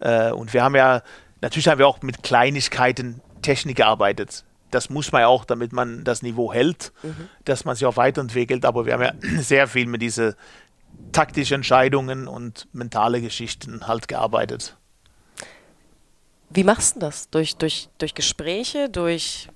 [0.00, 1.02] Äh, und wir haben ja,
[1.40, 4.44] natürlich haben wir auch mit Kleinigkeiten Technik gearbeitet.
[4.70, 7.28] Das muss man ja auch, damit man das Niveau hält, mhm.
[7.44, 8.64] dass man sich auch weiterentwickelt.
[8.64, 10.34] Aber wir haben ja sehr viel mit diesen
[11.12, 14.76] taktischen Entscheidungen und mentale Geschichten halt gearbeitet.
[16.50, 17.30] Wie machst du das?
[17.30, 19.48] Durch, durch, durch Gespräche, durch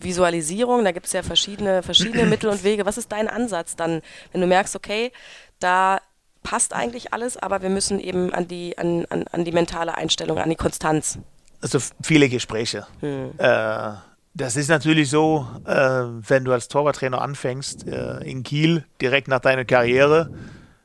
[0.00, 0.84] Visualisierung?
[0.84, 2.86] Da gibt es ja verschiedene, verschiedene Mittel und Wege.
[2.86, 4.02] Was ist dein Ansatz dann,
[4.32, 5.12] wenn du merkst, okay,
[5.60, 6.00] da
[6.42, 10.38] passt eigentlich alles, aber wir müssen eben an die, an, an, an die mentale Einstellung,
[10.38, 11.18] an die Konstanz?
[11.60, 12.86] Also viele Gespräche.
[13.00, 13.32] Hm.
[13.38, 13.92] Äh,
[14.34, 19.40] das ist natürlich so, äh, wenn du als Torwarttrainer anfängst äh, in Kiel direkt nach
[19.40, 20.30] deiner Karriere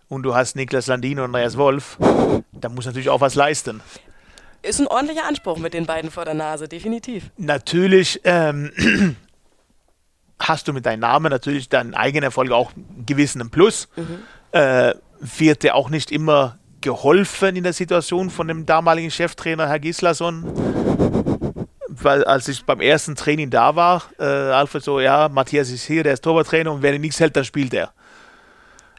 [0.09, 1.97] und du hast Niklas Landin und Andreas Wolf,
[2.51, 3.81] dann musst du natürlich auch was leisten.
[4.63, 7.29] Ist ein ordentlicher Anspruch mit den beiden vor der Nase, definitiv.
[7.37, 8.71] Natürlich ähm,
[10.39, 13.89] hast du mit deinem Namen natürlich deinen eigenen Erfolg auch einen gewissen Plus.
[13.95, 14.23] Mhm.
[14.51, 19.79] Äh, wird dir auch nicht immer geholfen in der Situation von dem damaligen Cheftrainer Herr
[19.79, 20.43] Gislason.
[21.87, 26.03] Weil als ich beim ersten Training da war, äh, Alfred so, ja, Matthias ist hier,
[26.03, 27.93] der ist Torwarttrainer und wenn er nichts hält, dann spielt er.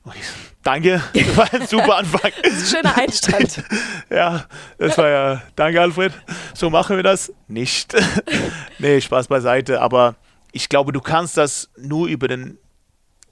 [0.04, 0.24] Und ich,
[0.62, 2.30] danke, das war ein super Anfang.
[2.42, 3.64] das ist ein schöner Einstand.
[4.10, 4.46] ja,
[4.78, 6.12] das war ja, danke Alfred,
[6.54, 7.32] so machen wir das.
[7.48, 7.94] Nicht.
[8.78, 10.16] nee, Spaß beiseite, aber
[10.52, 12.58] ich glaube, du kannst das nur über den,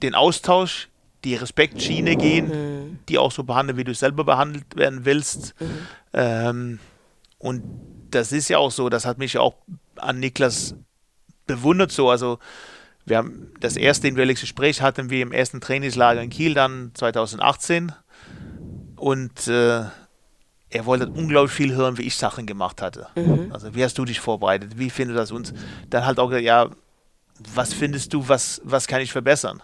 [0.01, 0.89] den Austausch,
[1.23, 2.99] die Respektschiene gehen, mhm.
[3.09, 5.55] die auch so behandeln, wie du selber behandelt werden willst.
[5.59, 5.87] Mhm.
[6.13, 6.79] Ähm,
[7.39, 7.63] und
[8.11, 9.55] das ist ja auch so, das hat mich auch
[9.95, 10.75] an Niklas
[11.47, 12.09] bewundert so.
[12.09, 12.39] Also
[13.05, 17.91] wir haben das erste individuelle Gespräch hatten wir im ersten Trainingslager in Kiel dann 2018
[18.95, 19.83] und äh,
[20.69, 23.07] er wollte unglaublich viel hören, wie ich Sachen gemacht hatte.
[23.15, 23.51] Mhm.
[23.51, 24.77] Also wie hast du dich vorbereitet?
[24.77, 25.31] Wie findest du das?
[25.31, 25.53] Und
[25.89, 26.69] dann halt auch ja,
[27.53, 29.61] was findest du, was, was kann ich verbessern?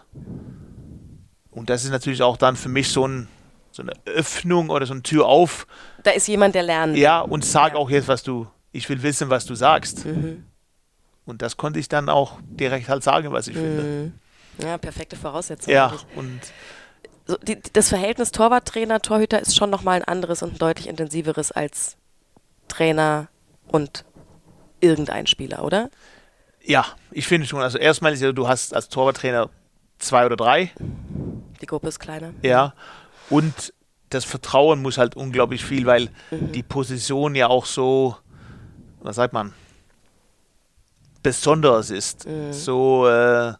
[1.50, 3.28] Und das ist natürlich auch dann für mich so, ein,
[3.72, 5.66] so eine Öffnung oder so eine Tür auf.
[6.02, 6.96] Da ist jemand, der lernt.
[6.96, 7.78] Ja, und sag ja.
[7.78, 10.06] auch jetzt, was du, ich will wissen, was du sagst.
[10.06, 10.44] Mhm.
[11.26, 13.60] Und das konnte ich dann auch direkt halt sagen, was ich mhm.
[13.60, 14.12] finde.
[14.58, 15.72] Ja, perfekte Voraussetzung.
[15.72, 16.06] Ja, eigentlich.
[16.16, 16.40] und
[17.26, 21.52] so, die, das Verhältnis Torwarttrainer, Torhüter ist schon nochmal ein anderes und ein deutlich intensiveres
[21.52, 21.96] als
[22.68, 23.28] Trainer
[23.68, 24.04] und
[24.80, 25.90] irgendein Spieler, oder?
[26.62, 27.62] Ja, ich finde schon.
[27.62, 29.48] Also erstmal ist ja, du hast als Torwarttrainer
[29.98, 30.72] zwei oder drei.
[31.60, 32.32] Die Gruppe ist kleiner.
[32.42, 32.74] Ja.
[33.28, 33.72] Und
[34.10, 36.52] das Vertrauen muss halt unglaublich viel, weil mhm.
[36.52, 38.16] die Position ja auch so,
[39.00, 39.54] was sagt man,
[41.22, 42.52] Besonderes ist, mhm.
[42.52, 43.54] so, äh,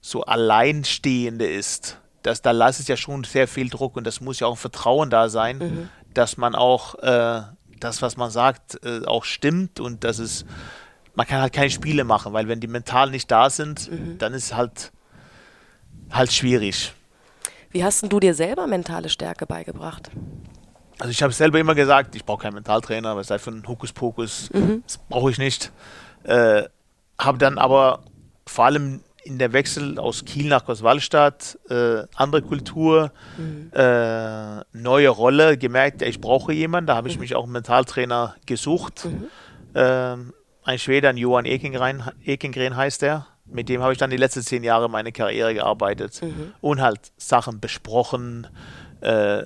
[0.00, 1.98] so alleinstehende ist.
[2.22, 5.10] Das, da lasst es ja schon sehr viel Druck und das muss ja auch Vertrauen
[5.10, 5.88] da sein, mhm.
[6.14, 7.42] dass man auch äh,
[7.80, 10.44] das, was man sagt, äh, auch stimmt und dass es,
[11.14, 14.18] man kann halt keine Spiele machen, weil wenn die mental nicht da sind, mhm.
[14.18, 14.92] dann ist es halt,
[16.10, 16.92] halt schwierig.
[17.70, 20.10] Wie hast du dir selber mentale Stärke beigebracht?
[20.98, 24.50] Also ich habe selber immer gesagt, ich brauche keinen Mentaltrainer, weil es halt von Hokuspokus,
[24.52, 24.82] mhm.
[24.86, 25.70] das brauche ich nicht.
[26.24, 26.64] Äh,
[27.18, 28.00] habe dann aber
[28.46, 33.70] vor allem in der Wechsel aus Kiel nach Großwallstadt, äh, andere Kultur, mhm.
[33.74, 36.86] äh, neue Rolle, gemerkt, ich brauche jemanden.
[36.86, 37.20] Da habe ich mhm.
[37.20, 39.04] mich auch einen Mentaltrainer gesucht.
[39.04, 39.26] Mhm.
[39.74, 40.32] Ähm,
[40.64, 43.26] ein Schwede, ein Johann Ekengren, heißt er.
[43.50, 46.52] Mit dem habe ich dann die letzten zehn Jahre meine Karriere gearbeitet mhm.
[46.60, 48.46] und halt Sachen besprochen.
[49.00, 49.44] Äh,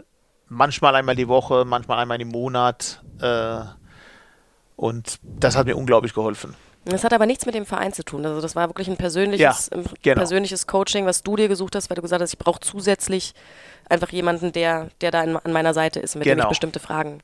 [0.49, 3.03] manchmal einmal die Woche, manchmal einmal im Monat.
[3.21, 3.61] Äh,
[4.77, 6.55] und das hat mir unglaublich geholfen.
[6.85, 8.27] Das hat aber nichts mit dem Verein zu tun.
[8.27, 10.17] Also das war wirklich ein persönliches, ja, genau.
[10.17, 13.35] persönliches Coaching, was du dir gesucht hast, weil du gesagt hast, ich brauche zusätzlich
[13.89, 16.35] einfach jemanden, der, der da an meiner Seite ist, mit genau.
[16.35, 16.49] dem ich genau.
[16.49, 17.23] bestimmte Fragen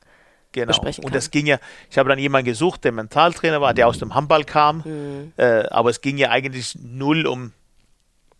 [0.51, 0.67] genau.
[0.67, 1.09] besprechen kann.
[1.09, 1.59] Und das ging ja,
[1.89, 5.33] ich habe dann jemanden gesucht, der Mentaltrainer war, der aus dem Handball kam, mhm.
[5.37, 7.53] äh, aber es ging ja eigentlich null um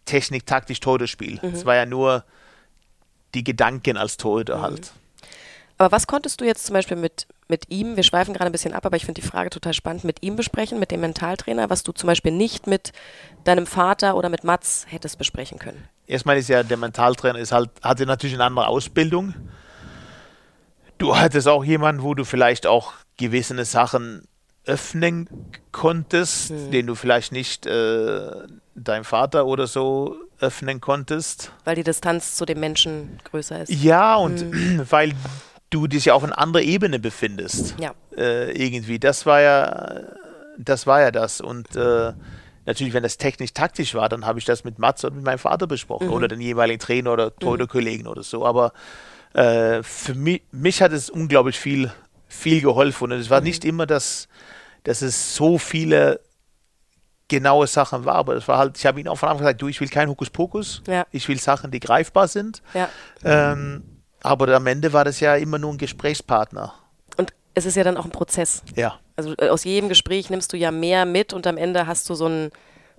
[0.06, 1.40] Technik, taktisch, Torhüterspiel.
[1.42, 1.54] Mhm.
[1.54, 2.24] Es war ja nur
[3.36, 4.62] die Gedanken als Torhüter mhm.
[4.62, 4.92] halt.
[5.78, 8.74] Aber was konntest du jetzt zum Beispiel mit, mit ihm, wir schweifen gerade ein bisschen
[8.74, 11.84] ab, aber ich finde die Frage total spannend, mit ihm besprechen, mit dem Mentaltrainer, was
[11.84, 12.92] du zum Beispiel nicht mit
[13.46, 15.88] deinem Vater oder mit Mats hättest besprechen können?
[16.06, 19.34] Erstmal ist ja der Mentaltrainer ist halt, hatte natürlich eine andere Ausbildung.
[21.00, 24.28] Du hattest auch jemanden, wo du vielleicht auch gewisse Sachen
[24.66, 25.28] öffnen
[25.72, 26.72] konntest, hm.
[26.72, 28.32] den du vielleicht nicht äh,
[28.76, 31.52] deinem Vater oder so öffnen konntest.
[31.64, 33.72] Weil die Distanz zu dem Menschen größer ist.
[33.72, 34.86] Ja, und hm.
[34.90, 35.14] weil
[35.70, 37.76] du dich ja auf einer anderen Ebene befindest.
[37.80, 37.94] Ja.
[38.16, 39.00] Äh, irgendwie.
[39.00, 40.02] Das war ja,
[40.58, 41.40] das war ja das.
[41.40, 42.12] Und äh,
[42.66, 45.40] natürlich, wenn das technisch taktisch war, dann habe ich das mit Mats und mit meinem
[45.40, 46.14] Vater besprochen mhm.
[46.14, 48.10] oder den jeweiligen Trainer oder Torhüter-Kollegen mhm.
[48.10, 48.46] oder so.
[48.46, 48.74] Aber
[49.34, 51.92] äh, für mich, mich hat es unglaublich viel,
[52.28, 53.12] viel geholfen.
[53.12, 54.28] Und es war nicht immer, dass,
[54.84, 56.20] dass es so viele
[57.28, 59.68] genaue Sachen war, aber es war halt, ich habe ihm auch von Anfang gesagt, du,
[59.68, 61.06] ich will kein Hokuspokus, Ja.
[61.12, 62.64] ich will Sachen, die greifbar sind.
[62.74, 62.90] Ja.
[63.24, 63.84] Ähm,
[64.22, 66.74] aber am Ende war das ja immer nur ein Gesprächspartner.
[67.18, 68.64] Und es ist ja dann auch ein Prozess.
[68.76, 69.00] Ja.
[69.16, 72.16] Also äh, aus jedem Gespräch nimmst du ja mehr mit und am Ende hast du
[72.16, 72.50] so einen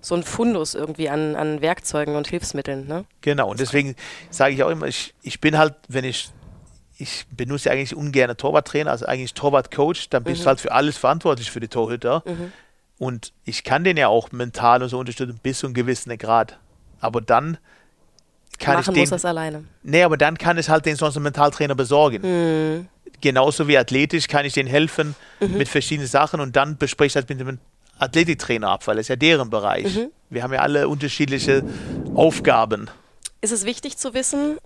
[0.01, 2.87] so einen Fundus irgendwie an, an Werkzeugen und Hilfsmitteln.
[2.87, 3.05] Ne?
[3.21, 3.95] Genau, und deswegen
[4.29, 6.31] sage ich auch immer, ich, ich bin halt, wenn ich,
[6.97, 11.51] ich benutze eigentlich ungern Torwarttrainer, also eigentlich Torwartcoach, dann bist du halt für alles verantwortlich
[11.51, 12.23] für die Torhüter.
[12.97, 16.59] Und ich kann den ja auch mental und so unterstützen, bis zu einem gewissen Grad.
[16.99, 17.57] Aber dann
[18.59, 19.63] kann Machen ich muss den, das alleine.
[19.81, 22.87] nee, aber dann kann ich halt den sonst einen Mentaltrainer besorgen.
[23.19, 27.27] Genauso wie athletisch kann ich denen helfen mit verschiedenen Sachen und dann bespreche ich das
[27.29, 27.59] mit dem
[28.01, 29.99] Athletiktrainer ab, weil das ist ja deren Bereich.
[30.29, 31.63] Wir haben ja alle unterschiedliche
[32.15, 32.89] Aufgaben.
[33.41, 34.57] Ist es wichtig zu wissen,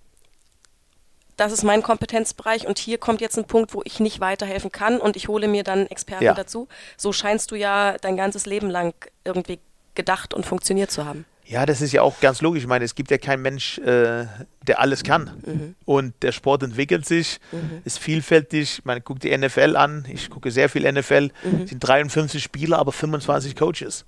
[1.38, 5.00] das ist mein Kompetenzbereich und hier kommt jetzt ein Punkt, wo ich nicht weiterhelfen kann
[5.00, 6.34] und ich hole mir dann Experten Ja.
[6.34, 6.68] dazu.
[6.98, 8.94] So scheinst du ja dein ganzes Leben lang
[9.26, 9.60] irgendwie
[9.96, 11.26] gedacht und funktioniert zu haben.
[11.48, 12.64] Ja, das ist ja auch ganz logisch.
[12.64, 14.26] Ich meine, es gibt ja keinen Mensch, äh,
[14.66, 15.76] der alles kann.
[15.86, 17.40] Und der Sport entwickelt sich,
[17.84, 18.82] ist vielfältig.
[18.84, 20.06] Man guckt die NFL an.
[20.12, 21.30] Ich gucke sehr viel NFL.
[21.64, 24.06] Es sind 53 Spieler, aber 25 Coaches.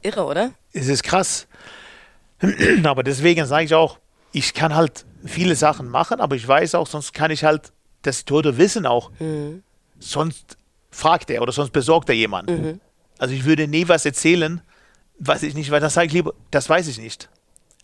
[0.00, 0.52] Irre, oder?
[0.72, 1.46] Es ist krass.
[2.84, 3.98] aber deswegen sage ich auch,
[4.32, 8.24] ich kann halt viele Sachen machen, aber ich weiß auch, sonst kann ich halt das
[8.24, 9.10] Tote wissen auch.
[9.98, 10.56] Sonst
[10.90, 12.50] fragt er oder sonst besorgt er jemand.
[13.18, 14.62] Also ich würde nie was erzählen,
[15.24, 15.80] was ich nicht weiß.
[15.80, 17.28] Das sage ich lieber, das weiß ich nicht.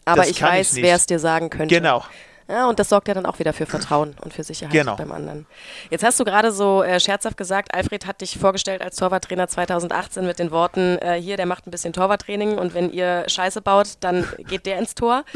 [0.05, 1.74] Aber Das ich weiß, wer es dir sagen könnte.
[1.74, 2.05] Genau.
[2.51, 4.97] Ja, und das sorgt ja dann auch wieder für Vertrauen und für Sicherheit Genau.
[4.97, 5.47] beim anderen.
[5.90, 10.24] Jetzt hast du gerade so äh, scherzhaft gesagt, Alfred hat dich vorgestellt als Torwarttrainer 2018
[10.27, 13.89] mit den Worten, äh, hier, der macht ein bisschen Torwarttraining und wenn ihr Scheiße baut,
[14.01, 15.24] dann geht der ins Tor.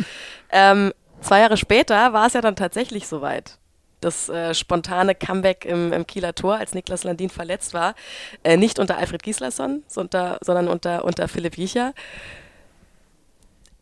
[0.54, 0.92] Ähm,
[1.22, 3.56] zwei Jahre später war es ja dann tatsächlich soweit.
[4.02, 7.94] Das äh, spontane Comeback im, im Kieler Tor, als Niklas Landin verletzt war.
[8.42, 11.94] Äh, nicht unter Alfred Gislason, sondern, unter, unter Philipp Jicher.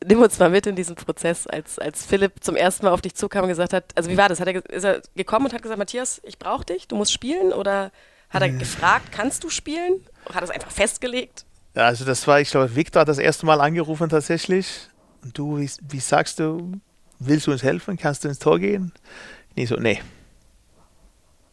[0.05, 3.15] Nimm uns mal mit in diesen Prozess, als, als Philipp zum ersten Mal auf dich
[3.15, 4.41] zukam und gesagt hat, also wie war das?
[4.41, 7.53] Hat er, ist er gekommen und hat gesagt, Matthias, ich brauche dich, du musst spielen?
[7.53, 7.91] Oder
[8.29, 9.95] hat er gefragt, kannst du spielen?
[10.27, 11.47] Oder hat er es einfach festgelegt?
[11.75, 14.89] Ja, also das war, ich glaube, Victor hat das erste Mal angerufen tatsächlich.
[15.23, 16.73] Und du, wie, wie sagst du,
[17.19, 17.97] willst du uns helfen?
[17.97, 18.93] Kannst du ins Tor gehen?
[19.56, 20.01] Nee, so, nee.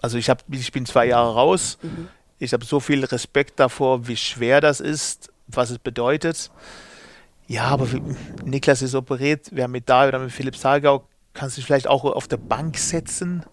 [0.02, 1.78] Also ich, hab, ich bin zwei Jahre raus.
[2.40, 6.52] Ich habe so viel Respekt davor, wie schwer das ist, was es bedeutet.
[7.48, 7.88] Ja, aber
[8.44, 11.88] Niklas ist operiert, wir haben mit David oder mit Philipp Sargau, kannst du dich vielleicht
[11.88, 13.46] auch auf der Bank setzen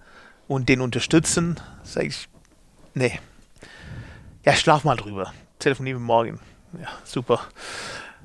[0.49, 1.61] und den unterstützen?
[1.85, 2.29] Sag ich,
[2.95, 3.21] nee.
[4.45, 5.33] Ja, schlaf mal drüber.
[5.61, 6.41] Telefonieren wir morgen.
[6.79, 7.41] Ja, super.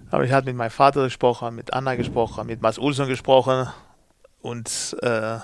[0.10, 3.70] Aber ich hatte mit meinem Vater gesprochen, mit Anna gesprochen, mit Mats Olsson gesprochen
[4.42, 5.38] und äh,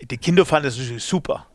[0.00, 1.46] die Kinder fanden das natürlich super.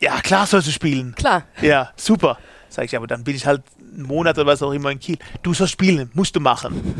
[0.00, 1.14] Ja, klar sollst du spielen.
[1.14, 1.44] Klar.
[1.60, 2.38] Ja, super.
[2.68, 5.18] Sag ich, aber dann bin ich halt einen Monat oder was auch immer in Kiel.
[5.42, 6.94] Du sollst spielen, musst du machen.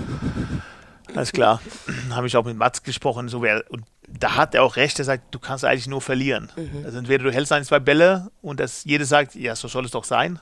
[1.15, 1.61] Alles klar.
[2.11, 3.29] Habe ich auch mit Mats gesprochen.
[3.29, 4.99] So wär, und da hat er auch recht.
[4.99, 6.51] Er sagt, du kannst eigentlich nur verlieren.
[6.85, 9.93] Also entweder du hältst ein, zwei Bälle und das jeder sagt, ja, so soll es
[9.93, 10.39] doch sein.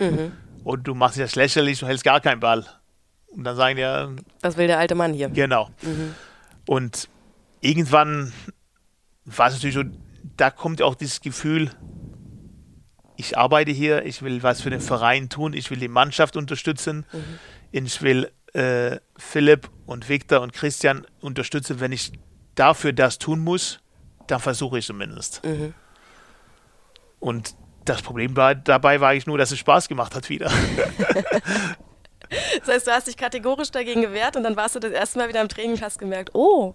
[0.65, 2.65] Und du machst dich das lächerlich und hältst gar keinen Ball.
[3.29, 4.09] Und dann sagen die ja,
[4.41, 5.29] Was will der alte Mann hier?
[5.29, 5.71] Genau.
[6.67, 7.09] Und
[7.61, 8.33] irgendwann
[9.37, 9.85] war es natürlich so,
[10.37, 11.71] da kommt auch dieses Gefühl,
[13.17, 17.05] ich arbeite hier, ich will was für den Verein tun, ich will die Mannschaft unterstützen,
[17.73, 21.81] ich will äh, Philipp und Victor und Christian unterstützen.
[21.81, 22.13] Wenn ich
[22.55, 23.81] dafür das tun muss,
[24.29, 25.43] dann versuche ich zumindest.
[27.19, 30.51] Und das Problem war, dabei war ich nur, dass es Spaß gemacht hat wieder.
[32.61, 35.29] Das heißt, du hast dich kategorisch dagegen gewehrt und dann warst du das erste Mal
[35.29, 36.75] wieder im Training und hast gemerkt, oh,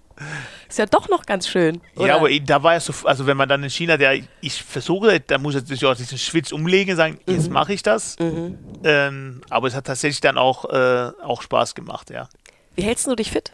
[0.67, 1.81] ist ja doch noch ganz schön.
[1.95, 2.07] Oder?
[2.07, 5.19] Ja, aber da war es so, also wenn man dann in China, der ich versuche,
[5.19, 7.53] da muss ich natürlich auch diesen Schwitz umlegen, sagen, jetzt Mhm.
[7.53, 8.15] mache ich das.
[8.19, 12.27] Ähm, aber es hat tatsächlich dann auch, äh, auch Spaß gemacht, ja.
[12.75, 13.53] Wie hältst du dich fit?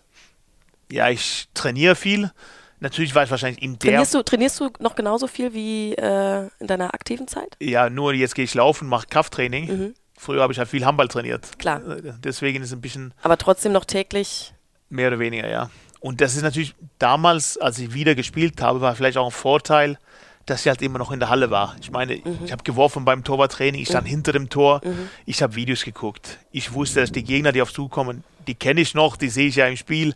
[0.92, 2.32] Ja, ich trainiere viel.
[2.80, 6.48] Natürlich war ich wahrscheinlich in der, Trainierst du, trainierst du noch genauso viel wie äh,
[6.60, 7.58] in deiner aktiven Zeit?
[7.60, 9.94] ja, nur jetzt gehe ich laufen, mache Krafttraining.
[10.22, 11.48] Früher habe ich halt viel Handball trainiert.
[11.54, 11.58] Mhm.
[11.60, 11.88] Klar.
[11.88, 14.54] Äh, Deswegen ist es ein bisschen Aber trotzdem noch täglich.
[14.90, 15.70] mehr oder weniger, ja.
[16.02, 19.98] Und das ist natürlich damals, als ich wieder gespielt habe, war vielleicht auch ein Vorteil,
[20.46, 21.76] dass ich halt immer noch in der Halle war.
[21.82, 24.82] Ich meine, ich habe geworfen beim Torwarttraining, ich stand hinter dem Tor,
[25.26, 26.40] ich habe Videos geguckt.
[26.52, 29.56] Ich wusste, dass die Gegner, die auf zukommen, die kenne ich noch, die sehe ich
[29.56, 30.16] ja im Spiel.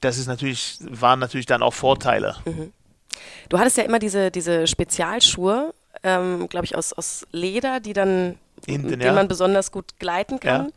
[0.00, 2.36] Das ist natürlich, waren natürlich dann auch Vorteile.
[3.48, 8.36] Du hattest ja immer diese, diese Spezialschuhe, ähm, glaube ich, aus, aus Leder, die dann,
[8.66, 9.12] Hinten, mit ja.
[9.12, 10.72] man besonders gut gleiten kann.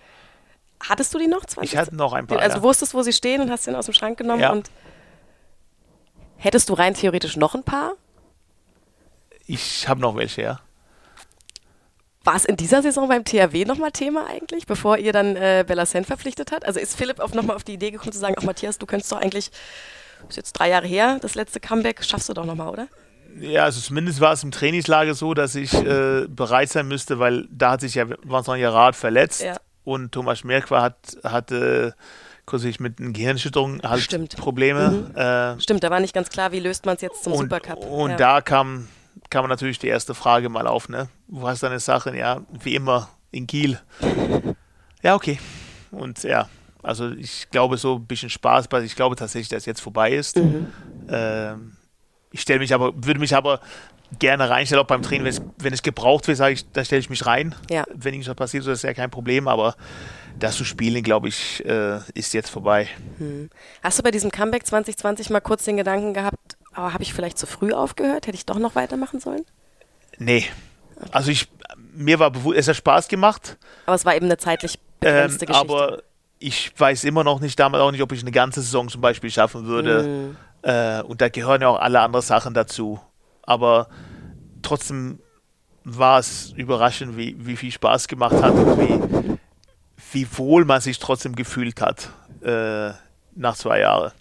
[0.81, 1.45] Hattest du die noch?
[1.45, 1.73] 20?
[1.73, 2.39] Ich hatte noch ein paar.
[2.39, 2.63] also ja.
[2.63, 4.51] wusstest, wo sie stehen und hast den aus dem Schrank genommen Ja.
[4.51, 4.69] und
[6.41, 7.93] Hättest du rein theoretisch noch ein paar?
[9.45, 10.59] Ich habe noch welche, ja.
[12.23, 16.03] War es in dieser Saison beim THW nochmal Thema eigentlich, bevor ihr dann äh, Bellasen
[16.03, 16.65] verpflichtet habt?
[16.65, 19.11] Also ist Philipp auch nochmal auf die Idee gekommen zu sagen, ach Matthias, du könntest
[19.11, 19.51] doch eigentlich,
[20.29, 22.87] ist jetzt drei Jahre her, das letzte Comeback, schaffst du doch nochmal, oder?
[23.39, 27.47] Ja, also zumindest war es im Trainingslager so, dass ich äh, bereit sein müsste, weil
[27.51, 29.55] da hat sich ja Vincent Gerard verletzt Ja.
[29.83, 31.95] und Thomas Merkwa hat, hatte
[32.45, 34.35] kürzlich mit einer Gehirnerschütterung halt Stimmt.
[34.37, 35.55] Probleme.
[35.57, 37.77] Äh, Stimmt, da war nicht ganz klar, wie löst man es jetzt zum und Supercup.
[37.85, 38.17] und ja.
[38.17, 38.87] da kam,
[39.29, 41.07] kam natürlich die erste Frage mal auf, ne?
[41.27, 42.15] Wo hast du deine Sachen?
[42.15, 43.79] Ja, wie immer in Kiel.
[45.01, 45.39] Ja, okay.
[45.91, 46.47] Und ja,
[46.83, 50.11] also ich glaube so ein bisschen Spaß, weil ich glaube tatsächlich, dass es jetzt vorbei
[50.13, 50.37] ist.
[50.37, 50.67] Mhm.
[51.09, 51.77] Ähm,
[52.31, 53.59] ich stelle mich aber, würde mich aber
[54.19, 56.99] gerne reinstellen, auch beim Training, wenn es, wenn es gebraucht wird, sage ich, da stelle
[56.99, 57.55] ich mich rein.
[57.69, 57.83] Ja.
[57.93, 59.75] Wenn irgendwas passiert, so ist ja kein Problem, aber
[60.37, 62.87] das zu spielen, glaube ich, äh, ist jetzt vorbei.
[63.83, 67.37] Hast du bei diesem Comeback 2020 mal kurz den Gedanken gehabt, aber habe ich vielleicht
[67.37, 68.27] zu früh aufgehört?
[68.27, 69.45] Hätte ich doch noch weitermachen sollen?
[70.17, 70.45] Nee.
[71.11, 71.47] Also ich,
[71.93, 73.57] mir war bewusst, es hat Spaß gemacht.
[73.85, 75.69] Aber es war eben eine zeitlich Ähm, begrenzte Geschichte.
[75.73, 76.03] aber
[76.39, 79.29] ich weiß immer noch nicht, damals auch nicht, ob ich eine ganze Saison zum Beispiel
[79.31, 80.03] schaffen würde.
[80.03, 80.37] Mhm.
[80.63, 82.99] Äh, und da gehören ja auch alle anderen Sachen dazu.
[83.43, 83.88] Aber
[84.61, 85.19] trotzdem
[85.83, 89.38] war es überraschend, wie, wie viel Spaß gemacht hat und wie,
[90.11, 92.09] wie wohl man sich trotzdem gefühlt hat
[92.43, 92.91] äh,
[93.35, 94.11] nach zwei Jahren.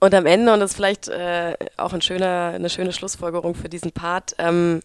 [0.00, 3.68] Und am Ende, und das ist vielleicht äh, auch ein schöner, eine schöne Schlussfolgerung für
[3.68, 4.80] diesen Part, ähm,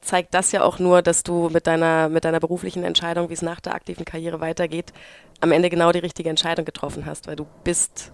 [0.00, 3.42] zeigt das ja auch nur, dass du mit deiner, mit deiner beruflichen Entscheidung, wie es
[3.42, 4.92] nach der aktiven Karriere weitergeht,
[5.40, 8.12] am Ende genau die richtige Entscheidung getroffen hast, weil du bist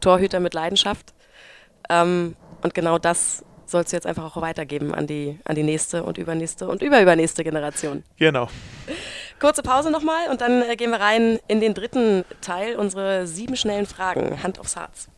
[0.00, 1.14] Torhüter mit Leidenschaft.
[1.88, 6.04] Ähm, und genau das sollst du jetzt einfach auch weitergeben an die, an die nächste
[6.04, 8.04] und übernächste und überübernächste Generation.
[8.16, 8.48] Genau.
[9.40, 13.56] Kurze Pause nochmal und dann äh, gehen wir rein in den dritten Teil, unsere sieben
[13.56, 14.42] schnellen Fragen.
[14.42, 15.08] Hand aufs Herz.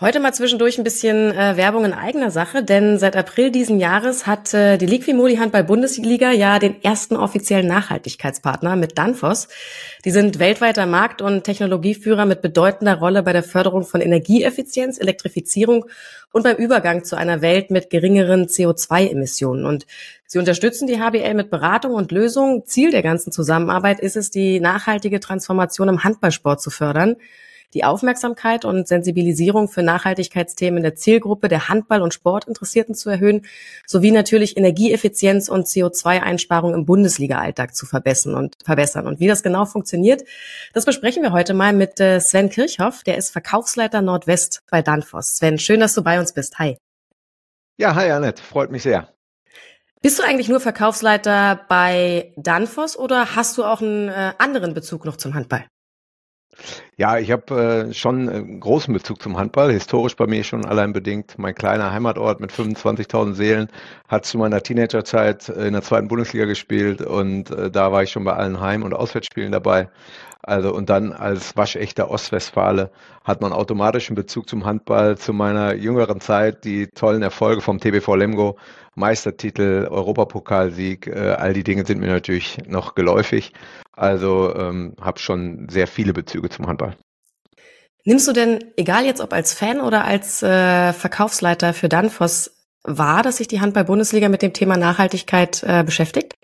[0.00, 4.26] Heute mal zwischendurch ein bisschen äh, Werbung in eigener Sache, denn seit April diesen Jahres
[4.26, 9.46] hat äh, die Liquimoli Handball Bundesliga ja den ersten offiziellen Nachhaltigkeitspartner mit Danfoss.
[10.04, 15.84] Die sind weltweiter Markt- und Technologieführer mit bedeutender Rolle bei der Förderung von Energieeffizienz, Elektrifizierung
[16.32, 19.64] und beim Übergang zu einer Welt mit geringeren CO2-Emissionen.
[19.64, 19.86] Und
[20.26, 22.66] sie unterstützen die HBL mit Beratung und Lösung.
[22.66, 27.14] Ziel der ganzen Zusammenarbeit ist es, die nachhaltige Transformation im Handballsport zu fördern
[27.74, 33.44] die Aufmerksamkeit und Sensibilisierung für Nachhaltigkeitsthemen der Zielgruppe der Handball- und Sportinteressierten zu erhöhen,
[33.86, 39.06] sowie natürlich Energieeffizienz und CO2-Einsparung im Bundesliga-Alltag zu verbessern und verbessern.
[39.06, 40.22] Und wie das genau funktioniert,
[40.72, 45.36] das besprechen wir heute mal mit äh, Sven Kirchhoff, der ist Verkaufsleiter Nordwest bei Danfoss.
[45.36, 46.58] Sven, schön, dass du bei uns bist.
[46.58, 46.78] Hi.
[47.76, 49.08] Ja, hi Annette, freut mich sehr.
[50.00, 55.04] Bist du eigentlich nur Verkaufsleiter bei Danfoss oder hast du auch einen äh, anderen Bezug
[55.04, 55.64] noch zum Handball?
[56.96, 60.92] Ja, ich habe äh, schon einen großen Bezug zum Handball, historisch bei mir schon allein
[60.92, 61.34] bedingt.
[61.38, 63.68] Mein kleiner Heimatort mit 25.000 Seelen
[64.08, 68.24] hat zu meiner Teenagerzeit in der zweiten Bundesliga gespielt und äh, da war ich schon
[68.24, 69.88] bei allen Heim- und Auswärtsspielen dabei.
[70.46, 72.90] Also und dann als waschechter Ostwestfale
[73.24, 77.80] hat man automatisch einen Bezug zum Handball, zu meiner jüngeren Zeit, die tollen Erfolge vom
[77.80, 78.58] TBV Lemgo,
[78.94, 83.52] Meistertitel, Europapokalsieg, äh, all die Dinge sind mir natürlich noch geläufig.
[83.96, 86.96] Also ähm, habe schon sehr viele Bezüge zum Handball.
[88.04, 92.50] Nimmst du denn, egal jetzt ob als Fan oder als äh, Verkaufsleiter für Danfoss,
[92.82, 96.34] wahr, dass sich die Handball-Bundesliga mit dem Thema Nachhaltigkeit äh, beschäftigt?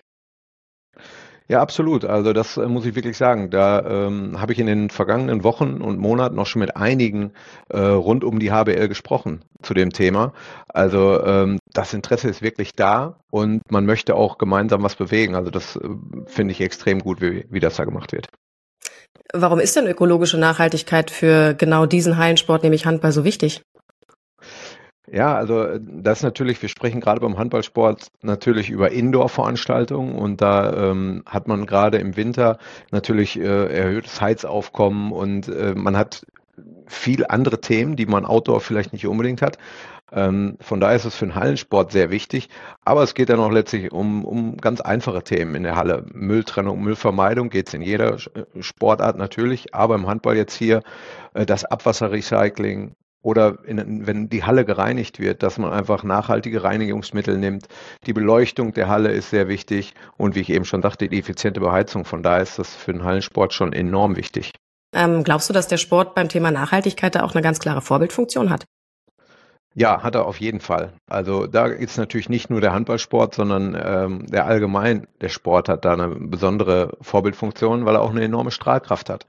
[1.51, 2.05] Ja, absolut.
[2.05, 3.49] Also das äh, muss ich wirklich sagen.
[3.49, 7.33] Da ähm, habe ich in den vergangenen Wochen und Monaten noch schon mit einigen
[7.67, 10.31] äh, rund um die HBL gesprochen zu dem Thema.
[10.69, 15.35] Also ähm, das Interesse ist wirklich da und man möchte auch gemeinsam was bewegen.
[15.35, 15.89] Also das äh,
[16.25, 18.29] finde ich extrem gut, wie, wie das da gemacht wird.
[19.33, 23.61] Warum ist denn ökologische Nachhaltigkeit für genau diesen Hallensport, nämlich Handball, so wichtig?
[25.07, 30.91] Ja, also äh, das natürlich, wir sprechen gerade beim Handballsport natürlich über Indoor-Veranstaltungen und da
[30.91, 32.59] ähm, hat man gerade im Winter
[32.91, 36.25] natürlich äh, erhöhtes Heizaufkommen und äh, man hat
[36.85, 39.57] viel andere Themen, die man Outdoor vielleicht nicht unbedingt hat.
[40.11, 42.49] Ähm, von daher ist es für den Hallensport sehr wichtig,
[42.83, 46.05] aber es geht dann auch letztlich um, um ganz einfache Themen in der Halle.
[46.13, 48.17] Mülltrennung, Müllvermeidung geht es in jeder
[48.59, 50.83] Sportart natürlich, aber im Handball jetzt hier
[51.33, 57.37] äh, das Abwasserrecycling, oder in, wenn die Halle gereinigt wird, dass man einfach nachhaltige Reinigungsmittel
[57.37, 57.67] nimmt.
[58.05, 61.59] Die Beleuchtung der Halle ist sehr wichtig und wie ich eben schon sagte, die effiziente
[61.59, 62.05] Beheizung.
[62.05, 64.51] Von daher ist das für den Hallensport schon enorm wichtig.
[64.93, 68.49] Ähm, glaubst du, dass der Sport beim Thema Nachhaltigkeit da auch eine ganz klare Vorbildfunktion
[68.49, 68.65] hat?
[69.73, 70.91] Ja, hat er auf jeden Fall.
[71.07, 75.85] Also da ist natürlich nicht nur der Handballsport, sondern ähm, der allgemein, der Sport hat
[75.85, 79.25] da eine besondere Vorbildfunktion, weil er auch eine enorme Strahlkraft hat.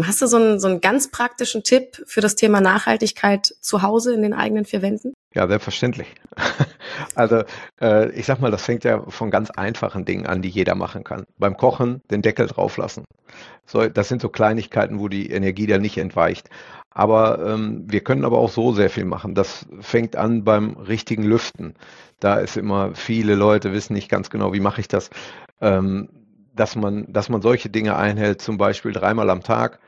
[0.00, 4.14] Hast du so einen, so einen ganz praktischen Tipp für das Thema Nachhaltigkeit zu Hause
[4.14, 5.14] in den eigenen vier Wänden?
[5.34, 6.08] Ja, selbstverständlich.
[7.16, 7.42] Also
[7.80, 11.02] äh, ich sag mal, das fängt ja von ganz einfachen Dingen an, die jeder machen
[11.02, 11.24] kann.
[11.38, 13.04] Beim Kochen den Deckel drauflassen.
[13.66, 16.50] So, das sind so Kleinigkeiten, wo die Energie dann nicht entweicht.
[16.94, 19.34] Aber ähm, wir können aber auch so sehr viel machen.
[19.34, 21.74] Das fängt an beim richtigen Lüften.
[22.20, 25.10] Da ist immer, viele Leute wissen nicht ganz genau, wie mache ich das.
[25.60, 26.08] Ähm,
[26.54, 29.80] dass man, dass man solche Dinge einhält, zum Beispiel dreimal am Tag,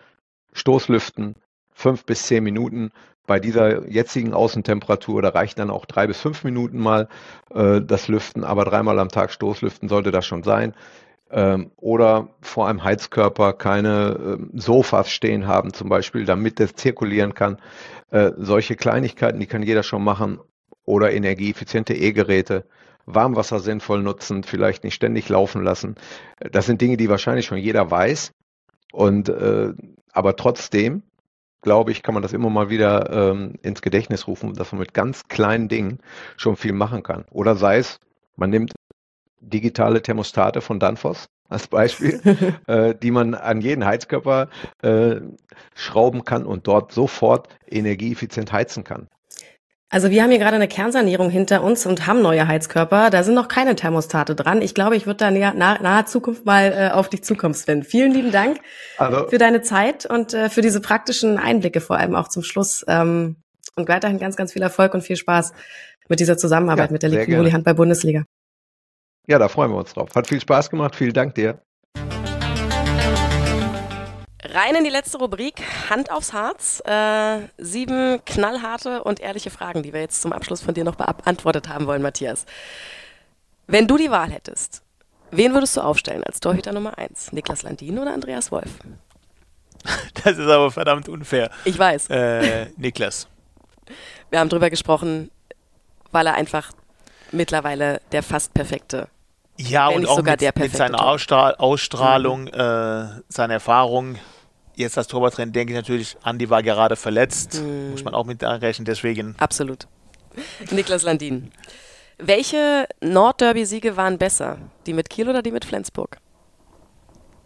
[0.53, 1.37] Stoßlüften,
[1.73, 2.91] fünf bis zehn Minuten.
[3.25, 7.09] Bei dieser jetzigen Außentemperatur, da reicht dann auch drei bis fünf Minuten mal
[7.55, 10.75] äh, das Lüften, aber dreimal am Tag Stoßlüften sollte das schon sein
[11.31, 17.35] ähm, oder vor einem Heizkörper keine äh, Sofas stehen haben, zum Beispiel, damit das zirkulieren
[17.35, 17.59] kann.
[18.11, 20.41] Äh, solche Kleinigkeiten, die kann jeder schon machen.
[20.85, 22.65] Oder energieeffiziente E-Geräte,
[23.07, 25.97] Warmwasser sinnvoll nutzen, vielleicht nicht ständig laufen lassen.
[26.39, 28.33] Das sind Dinge, die wahrscheinlich schon jeder weiß.
[28.93, 29.73] Und äh,
[30.13, 31.03] aber trotzdem,
[31.61, 34.95] glaube ich, kann man das immer mal wieder ähm, ins Gedächtnis rufen, dass man mit
[34.95, 35.99] ganz kleinen Dingen
[36.37, 37.25] schon viel machen kann.
[37.31, 37.99] Oder sei es,
[38.37, 38.73] man nimmt
[39.41, 42.21] digitale Thermostate von Danfoss als Beispiel,
[42.67, 44.49] äh, die man an jeden Heizkörper
[44.83, 45.17] äh,
[45.75, 49.09] schrauben kann und dort sofort energieeffizient heizen kann.
[49.89, 53.09] Also wir haben hier gerade eine Kernsanierung hinter uns und haben neue Heizkörper.
[53.09, 54.61] Da sind noch keine Thermostate dran.
[54.61, 57.85] Ich glaube, ich würde da näher, nah, nahe Zukunft mal äh, auf dich zukommen, Sven.
[57.85, 58.59] Vielen lieben Dank
[58.99, 62.85] also, für deine Zeit und äh, für diese praktischen Einblicke, vor allem auch zum Schluss.
[62.89, 63.37] Ähm,
[63.77, 65.53] und weiterhin ganz, ganz viel Erfolg und viel Spaß
[66.09, 68.25] mit dieser Zusammenarbeit ja, mit der Liquimoli Handball-Bundesliga.
[69.27, 70.11] Ja, da freuen wir uns drauf.
[70.15, 70.95] Hat viel Spaß gemacht.
[70.95, 71.61] Vielen Dank dir.
[74.45, 76.81] Rein in die letzte Rubrik, Hand aufs Harz.
[76.87, 81.69] Äh, sieben knallharte und ehrliche Fragen, die wir jetzt zum Abschluss von dir noch beantwortet
[81.69, 82.47] haben wollen, Matthias.
[83.67, 84.83] Wenn du die Wahl hättest,
[85.33, 87.33] wen würdest du aufstellen als Torhüter Nummer eins?
[87.33, 88.71] Niklas Landin oder Andreas Wolf?
[90.25, 91.51] Das ist aber verdammt unfair.
[91.65, 92.11] Ich weiß.
[92.11, 93.29] Äh, Niklas.
[94.31, 95.31] Wir haben drüber gesprochen,
[96.11, 96.73] weil er einfach
[97.31, 99.09] mittlerweile der fast perfekte
[99.57, 102.49] ja, und auch mit, mit, seiner Ausstrahl Ausstrahlung, mhm.
[102.49, 104.17] äh, seiner Erfahrung.
[104.75, 107.63] Jetzt als Torwarttrainer denke ich natürlich, Andi war gerade verletzt.
[107.63, 107.93] Mhm.
[107.93, 109.35] Muss man auch mit rechnen, deswegen.
[109.39, 109.87] Absolut.
[110.71, 111.51] Niklas Landin.
[112.19, 114.59] Welche Nordderby-Siege waren besser?
[114.87, 116.19] Die mit Kiel oder die mit Flensburg?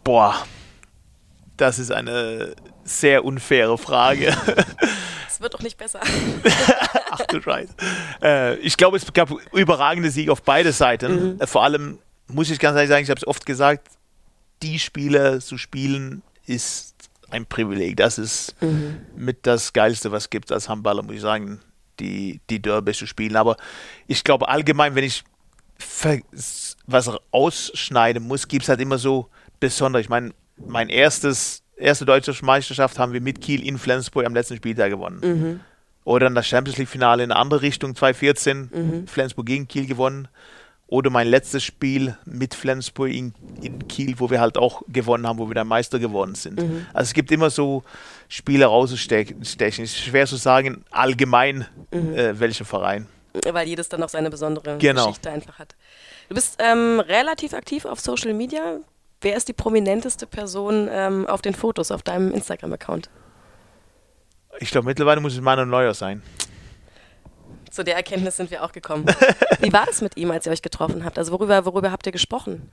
[0.03, 0.35] Boah,
[1.57, 4.35] das ist eine sehr unfaire Frage.
[5.27, 6.01] Es wird doch nicht besser.
[7.09, 7.73] Ach du Scheiße.
[8.21, 11.35] Äh, ich glaube, es gab überragende Siege auf beide Seiten.
[11.35, 11.41] Mhm.
[11.41, 13.87] Äh, vor allem muss ich ganz ehrlich sagen, ich habe es oft gesagt,
[14.61, 16.95] die Spiele zu spielen ist
[17.29, 17.97] ein Privileg.
[17.97, 19.01] Das ist mhm.
[19.15, 21.61] mit das Geilste, was es gibt als Handballer, muss ich sagen,
[21.99, 23.35] die, die Derby zu spielen.
[23.35, 23.57] Aber
[24.07, 25.23] ich glaube allgemein, wenn ich
[26.85, 29.29] was ausschneiden muss, gibt es halt immer so
[29.59, 30.01] besonders.
[30.01, 34.57] Ich meine, mein erstes erste deutsche Meisterschaft haben wir mit Kiel in Flensburg am letzten
[34.57, 35.19] Spieltag gewonnen.
[35.23, 35.59] Mhm.
[36.03, 39.07] Oder dann das Champions League-Finale in eine andere Richtung, 2014, mhm.
[39.07, 40.27] Flensburg gegen Kiel gewonnen.
[40.87, 45.39] Oder mein letztes Spiel mit Flensburg in, in, Kiel, wo wir halt auch gewonnen haben,
[45.39, 46.61] wo wir dann Meister geworden sind.
[46.61, 46.85] Mhm.
[46.93, 47.83] Also es gibt immer so
[48.27, 49.41] Spiele rauszustechen.
[49.41, 52.13] Es ist schwer zu sagen, allgemein, mhm.
[52.13, 53.07] äh, welcher Verein.
[53.49, 55.05] Weil jedes dann noch seine besondere genau.
[55.05, 55.75] Geschichte einfach hat.
[56.27, 58.79] Du bist ähm, relativ aktiv auf Social Media.
[59.21, 63.09] Wer ist die prominenteste Person ähm, auf den Fotos auf deinem Instagram-Account?
[64.59, 66.23] Ich glaube, mittlerweile muss es Manuel Neuer sein.
[67.69, 69.05] Zu der Erkenntnis sind wir auch gekommen.
[69.61, 71.17] Wie war es mit ihm, als ihr euch getroffen habt?
[71.17, 72.71] Also worüber, worüber habt ihr gesprochen?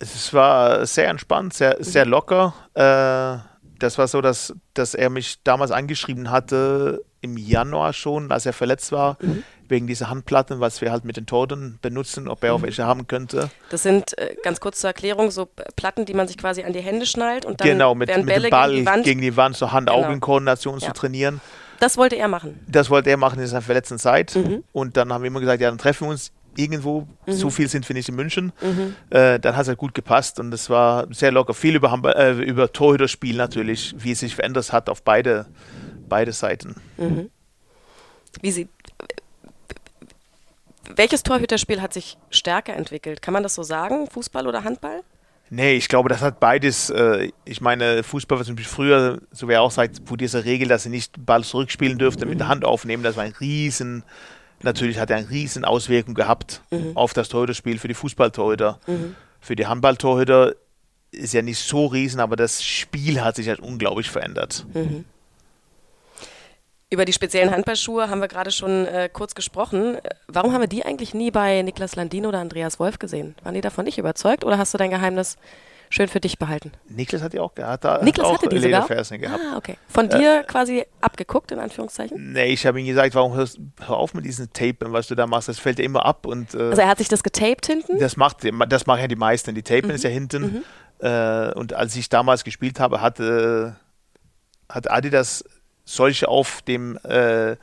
[0.00, 2.54] Es war sehr entspannt, sehr, sehr locker.
[2.74, 3.47] Äh,
[3.78, 8.52] das war so, dass, dass er mich damals angeschrieben hatte, im Januar schon, als er
[8.52, 9.42] verletzt war, mhm.
[9.68, 12.64] wegen dieser Handplatten, was wir halt mit den Toten benutzen, ob er auch mhm.
[12.64, 13.50] welche haben könnte.
[13.70, 16.80] Das sind, äh, ganz kurz zur Erklärung, so Platten, die man sich quasi an die
[16.80, 19.56] Hände schnallt und dann genau, mit, mit dem Ball gegen die Wand, gegen die Wand
[19.56, 20.86] so Hand-Augen-Koordination genau.
[20.86, 21.40] zu trainieren.
[21.80, 22.58] Das wollte er machen.
[22.66, 24.34] Das wollte er machen in seiner verletzten Zeit.
[24.34, 24.64] Mhm.
[24.72, 27.06] Und dann haben wir immer gesagt, ja, dann treffen wir uns irgendwo.
[27.26, 27.32] Mhm.
[27.32, 28.52] So viel sind wir nicht in München.
[28.60, 28.94] Mhm.
[29.10, 31.54] Äh, dann hat es halt gut gepasst und es war sehr locker.
[31.54, 35.46] Viel über, äh, über Torhüterspiel natürlich, wie es sich verändert hat auf beide,
[36.08, 36.74] beide Seiten.
[36.96, 37.30] Mhm.
[38.42, 38.68] Wie sie,
[40.94, 43.22] welches Torhüterspiel hat sich stärker entwickelt?
[43.22, 44.08] Kann man das so sagen?
[44.10, 45.02] Fußball oder Handball?
[45.50, 46.90] Nee, ich glaube, das hat beides.
[46.90, 50.82] Äh, ich meine, Fußball, was früher, so wie er auch sagt, wo diese Regel, dass
[50.82, 54.04] sie nicht Ball zurückspielen dürfte, mit der Hand aufnehmen, das war ein riesen,
[54.62, 56.96] natürlich hat er eine riesen Auswirkung gehabt mhm.
[56.96, 58.78] auf das Torhüterspiel für die Fußballtorhüter.
[58.86, 59.14] Mhm.
[59.40, 60.54] Für die Handballtorhüter
[61.10, 64.66] ist ja nicht so riesen, aber das Spiel hat sich halt unglaublich verändert.
[64.74, 65.04] Mhm.
[66.90, 69.98] Über die speziellen Handballschuhe haben wir gerade schon äh, kurz gesprochen.
[70.26, 73.34] Warum haben wir die eigentlich nie bei Niklas Landin oder Andreas Wolf gesehen?
[73.42, 75.36] Waren die davon nicht überzeugt oder hast du dein Geheimnis
[75.90, 76.72] schön für dich behalten?
[76.88, 77.84] Niklas hat die auch gehabt.
[77.84, 78.86] Da Niklas auch hatte die sogar?
[78.86, 79.40] Gehabt.
[79.52, 79.76] Ah, okay.
[79.88, 82.32] Von dir quasi abgeguckt, in Anführungszeichen?
[82.32, 85.26] Nee, ich habe ihm gesagt, warum hörst, hör auf mit diesen Tapen, was du da
[85.26, 86.26] machst, das fällt dir immer ab.
[86.26, 87.98] Und, äh, Also er hat sich das getaped hinten?
[87.98, 88.38] das, macht,
[88.68, 89.54] das machen ja die meisten.
[89.54, 90.42] Die Tapen ist ja hinten.
[91.00, 91.06] Mhm.
[91.06, 93.76] Äh, und als ich damals gespielt habe, hatte,
[94.68, 95.44] hat Adidas
[95.84, 97.56] solche auf dem äh,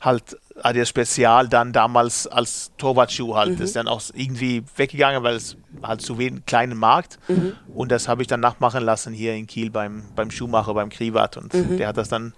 [0.00, 3.50] halt Adidas Spezial dann damals als Torwartschuh halt.
[3.50, 3.56] Mhm.
[3.58, 7.18] Das ist dann auch irgendwie weggegangen, weil es halt zu wenig kleinen Markt.
[7.28, 7.54] Mhm.
[7.74, 11.36] Und das habe ich dann nachmachen lassen hier in Kiel beim, beim Schuhmacher, beim Krivat.
[11.36, 11.76] Und Mhm.
[11.78, 12.34] der hat das dann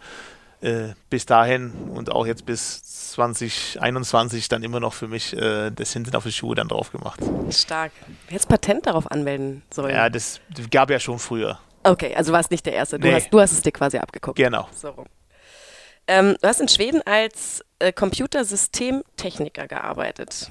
[0.63, 2.83] äh, bis dahin und auch jetzt bis
[3.13, 7.21] 2021 dann immer noch für mich äh, das hinten auf die Schuhe dann drauf gemacht.
[7.51, 7.93] Stark.
[8.29, 9.95] Jetzt Patent darauf anmelden sollen.
[9.95, 10.41] Ja, das
[10.71, 11.59] gab ja schon früher.
[11.83, 12.99] Okay, also warst nicht der Erste.
[12.99, 13.15] Du, Nee.
[13.15, 14.37] hast, du hast es dir quasi abgeguckt.
[14.37, 14.69] Genau.
[14.75, 15.07] So rum.
[16.11, 20.51] Ähm, du hast in Schweden als äh, Computersystemtechniker gearbeitet.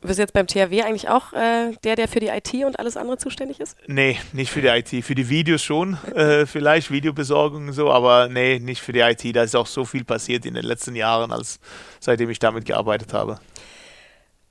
[0.00, 2.96] Bist du jetzt beim THW eigentlich auch äh, der, der für die IT und alles
[2.96, 3.76] andere zuständig ist?
[3.86, 5.04] Nee, nicht für die IT.
[5.04, 9.24] Für die Videos schon, äh, vielleicht Videobesorgung und so, aber nee, nicht für die IT.
[9.36, 11.60] Da ist auch so viel passiert in den letzten Jahren, als
[12.00, 13.38] seitdem ich damit gearbeitet habe.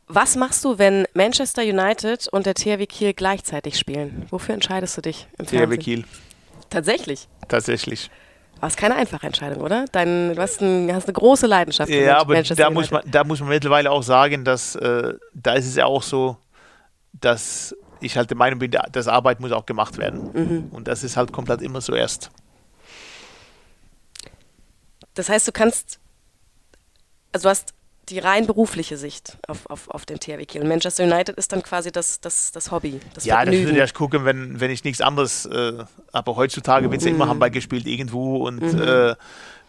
[0.07, 4.26] Was machst du, wenn Manchester United und der THW Kiel gleichzeitig spielen?
[4.30, 5.77] Wofür entscheidest du dich im THW?
[5.77, 6.06] Kiel,
[6.69, 7.27] Tatsächlich.
[7.49, 8.10] tatsächlich.
[8.66, 9.86] Aber es keine einfache Entscheidung, oder?
[9.92, 13.24] Dein, du hast, ein, hast eine große Leidenschaft Ja, aber Manchester da muss, man, da
[13.24, 16.38] muss man mittlerweile auch sagen, dass äh, da ist es ja auch so,
[17.14, 20.32] dass ich halt der Meinung bin, das Arbeit muss auch gemacht werden.
[20.34, 20.70] Mhm.
[20.72, 22.32] Und das ist halt komplett immer so erst.
[25.14, 26.00] Das heißt, du kannst,
[27.34, 27.75] also du hast
[28.10, 30.61] die rein berufliche Sicht auf, auf, auf den THW Kiel.
[30.61, 33.76] Und Manchester United ist dann quasi das, das, das Hobby, das Ja, das Vergnügen.
[33.76, 35.45] würde ich gucken, wenn, wenn ich nichts anderes.
[35.45, 37.15] Äh, aber heutzutage wird ja Mhm.
[37.15, 39.15] immer Handball gespielt irgendwo und äh,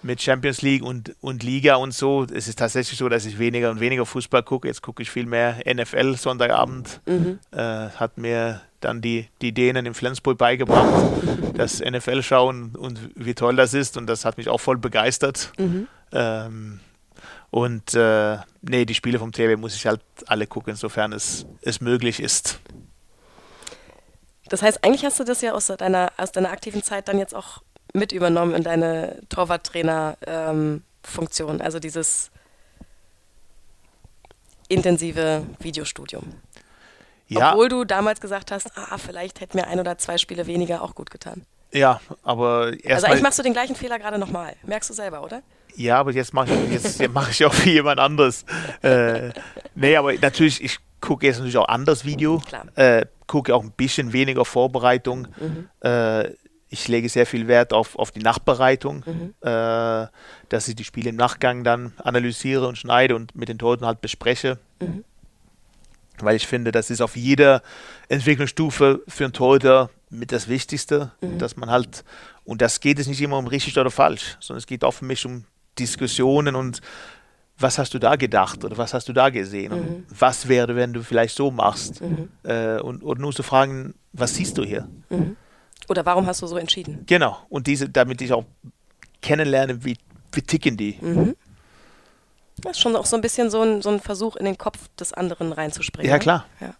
[0.02, 2.24] mit Champions League und, und Liga und so.
[2.32, 4.68] Es ist tatsächlich so, dass ich weniger und weniger Fußball gucke.
[4.68, 7.00] Jetzt gucke ich viel mehr NFL Sonntagabend.
[7.06, 7.38] Mhm.
[7.50, 7.58] Äh,
[7.90, 10.92] hat mir dann die, die Dänen in Flensburg beigebracht,
[11.54, 13.96] das NFL schauen und wie toll das ist.
[13.96, 15.50] Und das hat mich auch voll begeistert.
[15.58, 15.88] Mhm.
[16.12, 16.80] Ähm,
[17.50, 21.80] und äh, nee, die Spiele vom TW muss ich halt alle gucken, insofern es, es
[21.80, 22.60] möglich ist.
[24.48, 27.34] Das heißt, eigentlich hast du das ja aus deiner, aus deiner aktiven Zeit dann jetzt
[27.34, 27.62] auch
[27.92, 32.30] mit übernommen in deine Torwarttrainer-Funktion, also dieses
[34.68, 36.34] intensive Videostudium.
[37.28, 40.82] Ja, Obwohl du damals gesagt hast, ah, vielleicht hätten mir ein oder zwei Spiele weniger
[40.82, 41.44] auch gut getan.
[41.72, 43.10] ja, aber Also erstmal.
[43.12, 44.54] eigentlich machst du den gleichen Fehler gerade nochmal.
[44.62, 45.42] Merkst du selber, oder?
[45.76, 48.44] Ja, aber jetzt mache ich, jetzt mach ich auch wie jemand anderes.
[48.82, 49.30] Äh,
[49.74, 52.42] nee, aber natürlich, ich gucke jetzt natürlich auch anders Video.
[52.74, 55.28] Äh, gucke auch ein bisschen weniger Vorbereitung.
[55.80, 56.30] Äh,
[56.68, 59.04] ich lege sehr viel Wert auf, auf die Nachbereitung,
[59.40, 60.06] äh,
[60.48, 64.00] dass ich die Spiele im Nachgang dann analysiere und schneide und mit den Toten halt
[64.00, 64.58] bespreche.
[66.18, 67.62] Weil ich finde, das ist auf jeder
[68.08, 72.04] Entwicklungsstufe für einen Torhüter mit das Wichtigste, dass man halt,
[72.44, 75.04] und das geht es nicht immer um richtig oder falsch, sondern es geht auch für
[75.04, 75.44] mich um
[75.78, 76.80] Diskussionen und
[77.58, 80.92] was hast du da gedacht oder was hast du da gesehen und was wäre, wenn
[80.92, 82.02] du vielleicht so machst
[82.42, 84.88] äh, und, und nur zu fragen, was siehst du hier?
[85.88, 87.04] Oder warum hast du so entschieden?
[87.06, 88.44] Genau, und diese, damit ich auch
[89.22, 89.96] kennenlerne, wie,
[90.32, 90.98] wie ticken die.
[92.58, 94.88] Das ist schon auch so ein bisschen so ein, so ein Versuch, in den Kopf
[94.98, 96.08] des anderen reinzuspringen.
[96.08, 96.20] Ja, ne?
[96.20, 96.46] klar.
[96.60, 96.74] Ja.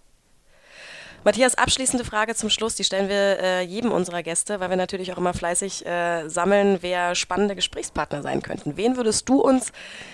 [1.27, 5.13] Matthias, abschließende Frage zum Schluss, die stellen wir äh, jedem unserer Gäste, weil wir natürlich
[5.13, 8.77] auch immer fleißig äh, sammeln, wer spannende Gesprächspartner sein könnten.
[8.77, 9.73] Wen würdest du uns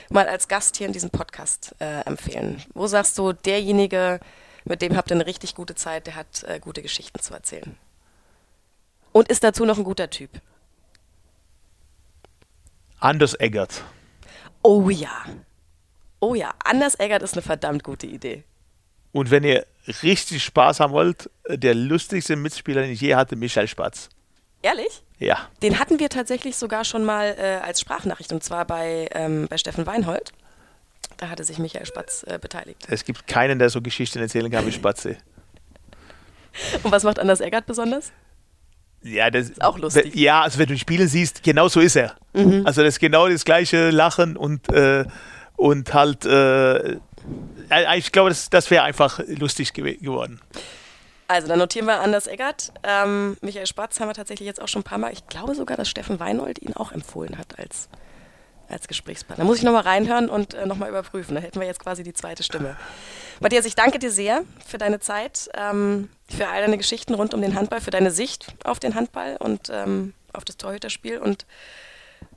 [0.08, 2.62] mal als Gast hier in diesem Podcast äh, empfehlen?
[2.72, 4.20] Wo sagst du, derjenige,
[4.64, 7.76] mit dem habt ihr eine richtig gute Zeit, der hat äh, gute Geschichten zu erzählen?
[9.12, 10.30] Und ist dazu noch ein guter Typ?
[13.00, 13.84] Anders Eggert.
[14.62, 15.26] Oh ja.
[16.20, 18.44] Oh ja, Anders Eggert ist eine verdammt gute Idee.
[19.12, 19.66] Und wenn ihr
[20.02, 24.08] richtig Spaß haben wollt, der lustigste Mitspieler, den ich je hatte, Michael Spatz.
[24.62, 25.02] Ehrlich?
[25.18, 29.46] Ja, Den hatten wir tatsächlich sogar schon mal äh, als Sprachnachricht und zwar bei, ähm,
[29.48, 30.32] bei Steffen Weinhold.
[31.18, 32.84] Da hatte sich Michael Spatz äh, beteiligt.
[32.88, 35.16] es gibt keinen, der so Geschichten erzählen kann wie Spatze.
[36.82, 38.12] Und was macht Anders Eggert besonders?
[39.02, 40.14] Ja, das ist auch lustig.
[40.14, 42.14] Ja, also wenn du die Spiele siehst, genau so ist er.
[42.34, 45.04] Also das ist genau das gleiche Lachen und, äh,
[45.56, 46.98] und halt, äh,
[47.96, 50.40] ich glaube, das, das wäre einfach lustig gew geworden.
[51.28, 52.72] Also, dann notieren wir Anders Eggert.
[52.82, 55.12] Ähm, Michael Spatz haben wir tatsächlich jetzt auch schon ein paar Mal.
[55.12, 57.88] Ich glaube sogar, dass Steffen Weinhold ihn auch empfohlen hat als,
[58.68, 59.44] als Gesprächspartner.
[59.44, 61.34] Da muss ich nochmal reinhören und äh, nochmal überprüfen.
[61.34, 62.76] Da hätten wir jetzt quasi die zweite Stimme.
[63.40, 67.40] Matthias, ich danke dir sehr für deine Zeit, ähm, für all deine Geschichten rund um
[67.40, 71.46] den Handball, für deine Sicht auf den Handball und ähm, auf das Torhüterspiel und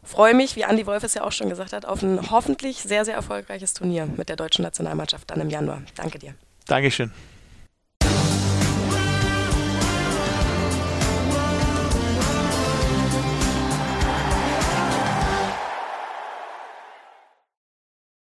[0.06, 3.06] freue mich, wie Andi Wolf es ja auch schon gesagt hat, auf ein hoffentlich sehr,
[3.06, 5.82] sehr erfolgreiches Turnier mit der deutschen Nationalmannschaft dann im Januar.
[5.95, 6.36] Danke dir.
[6.68, 7.11] Dankeschön.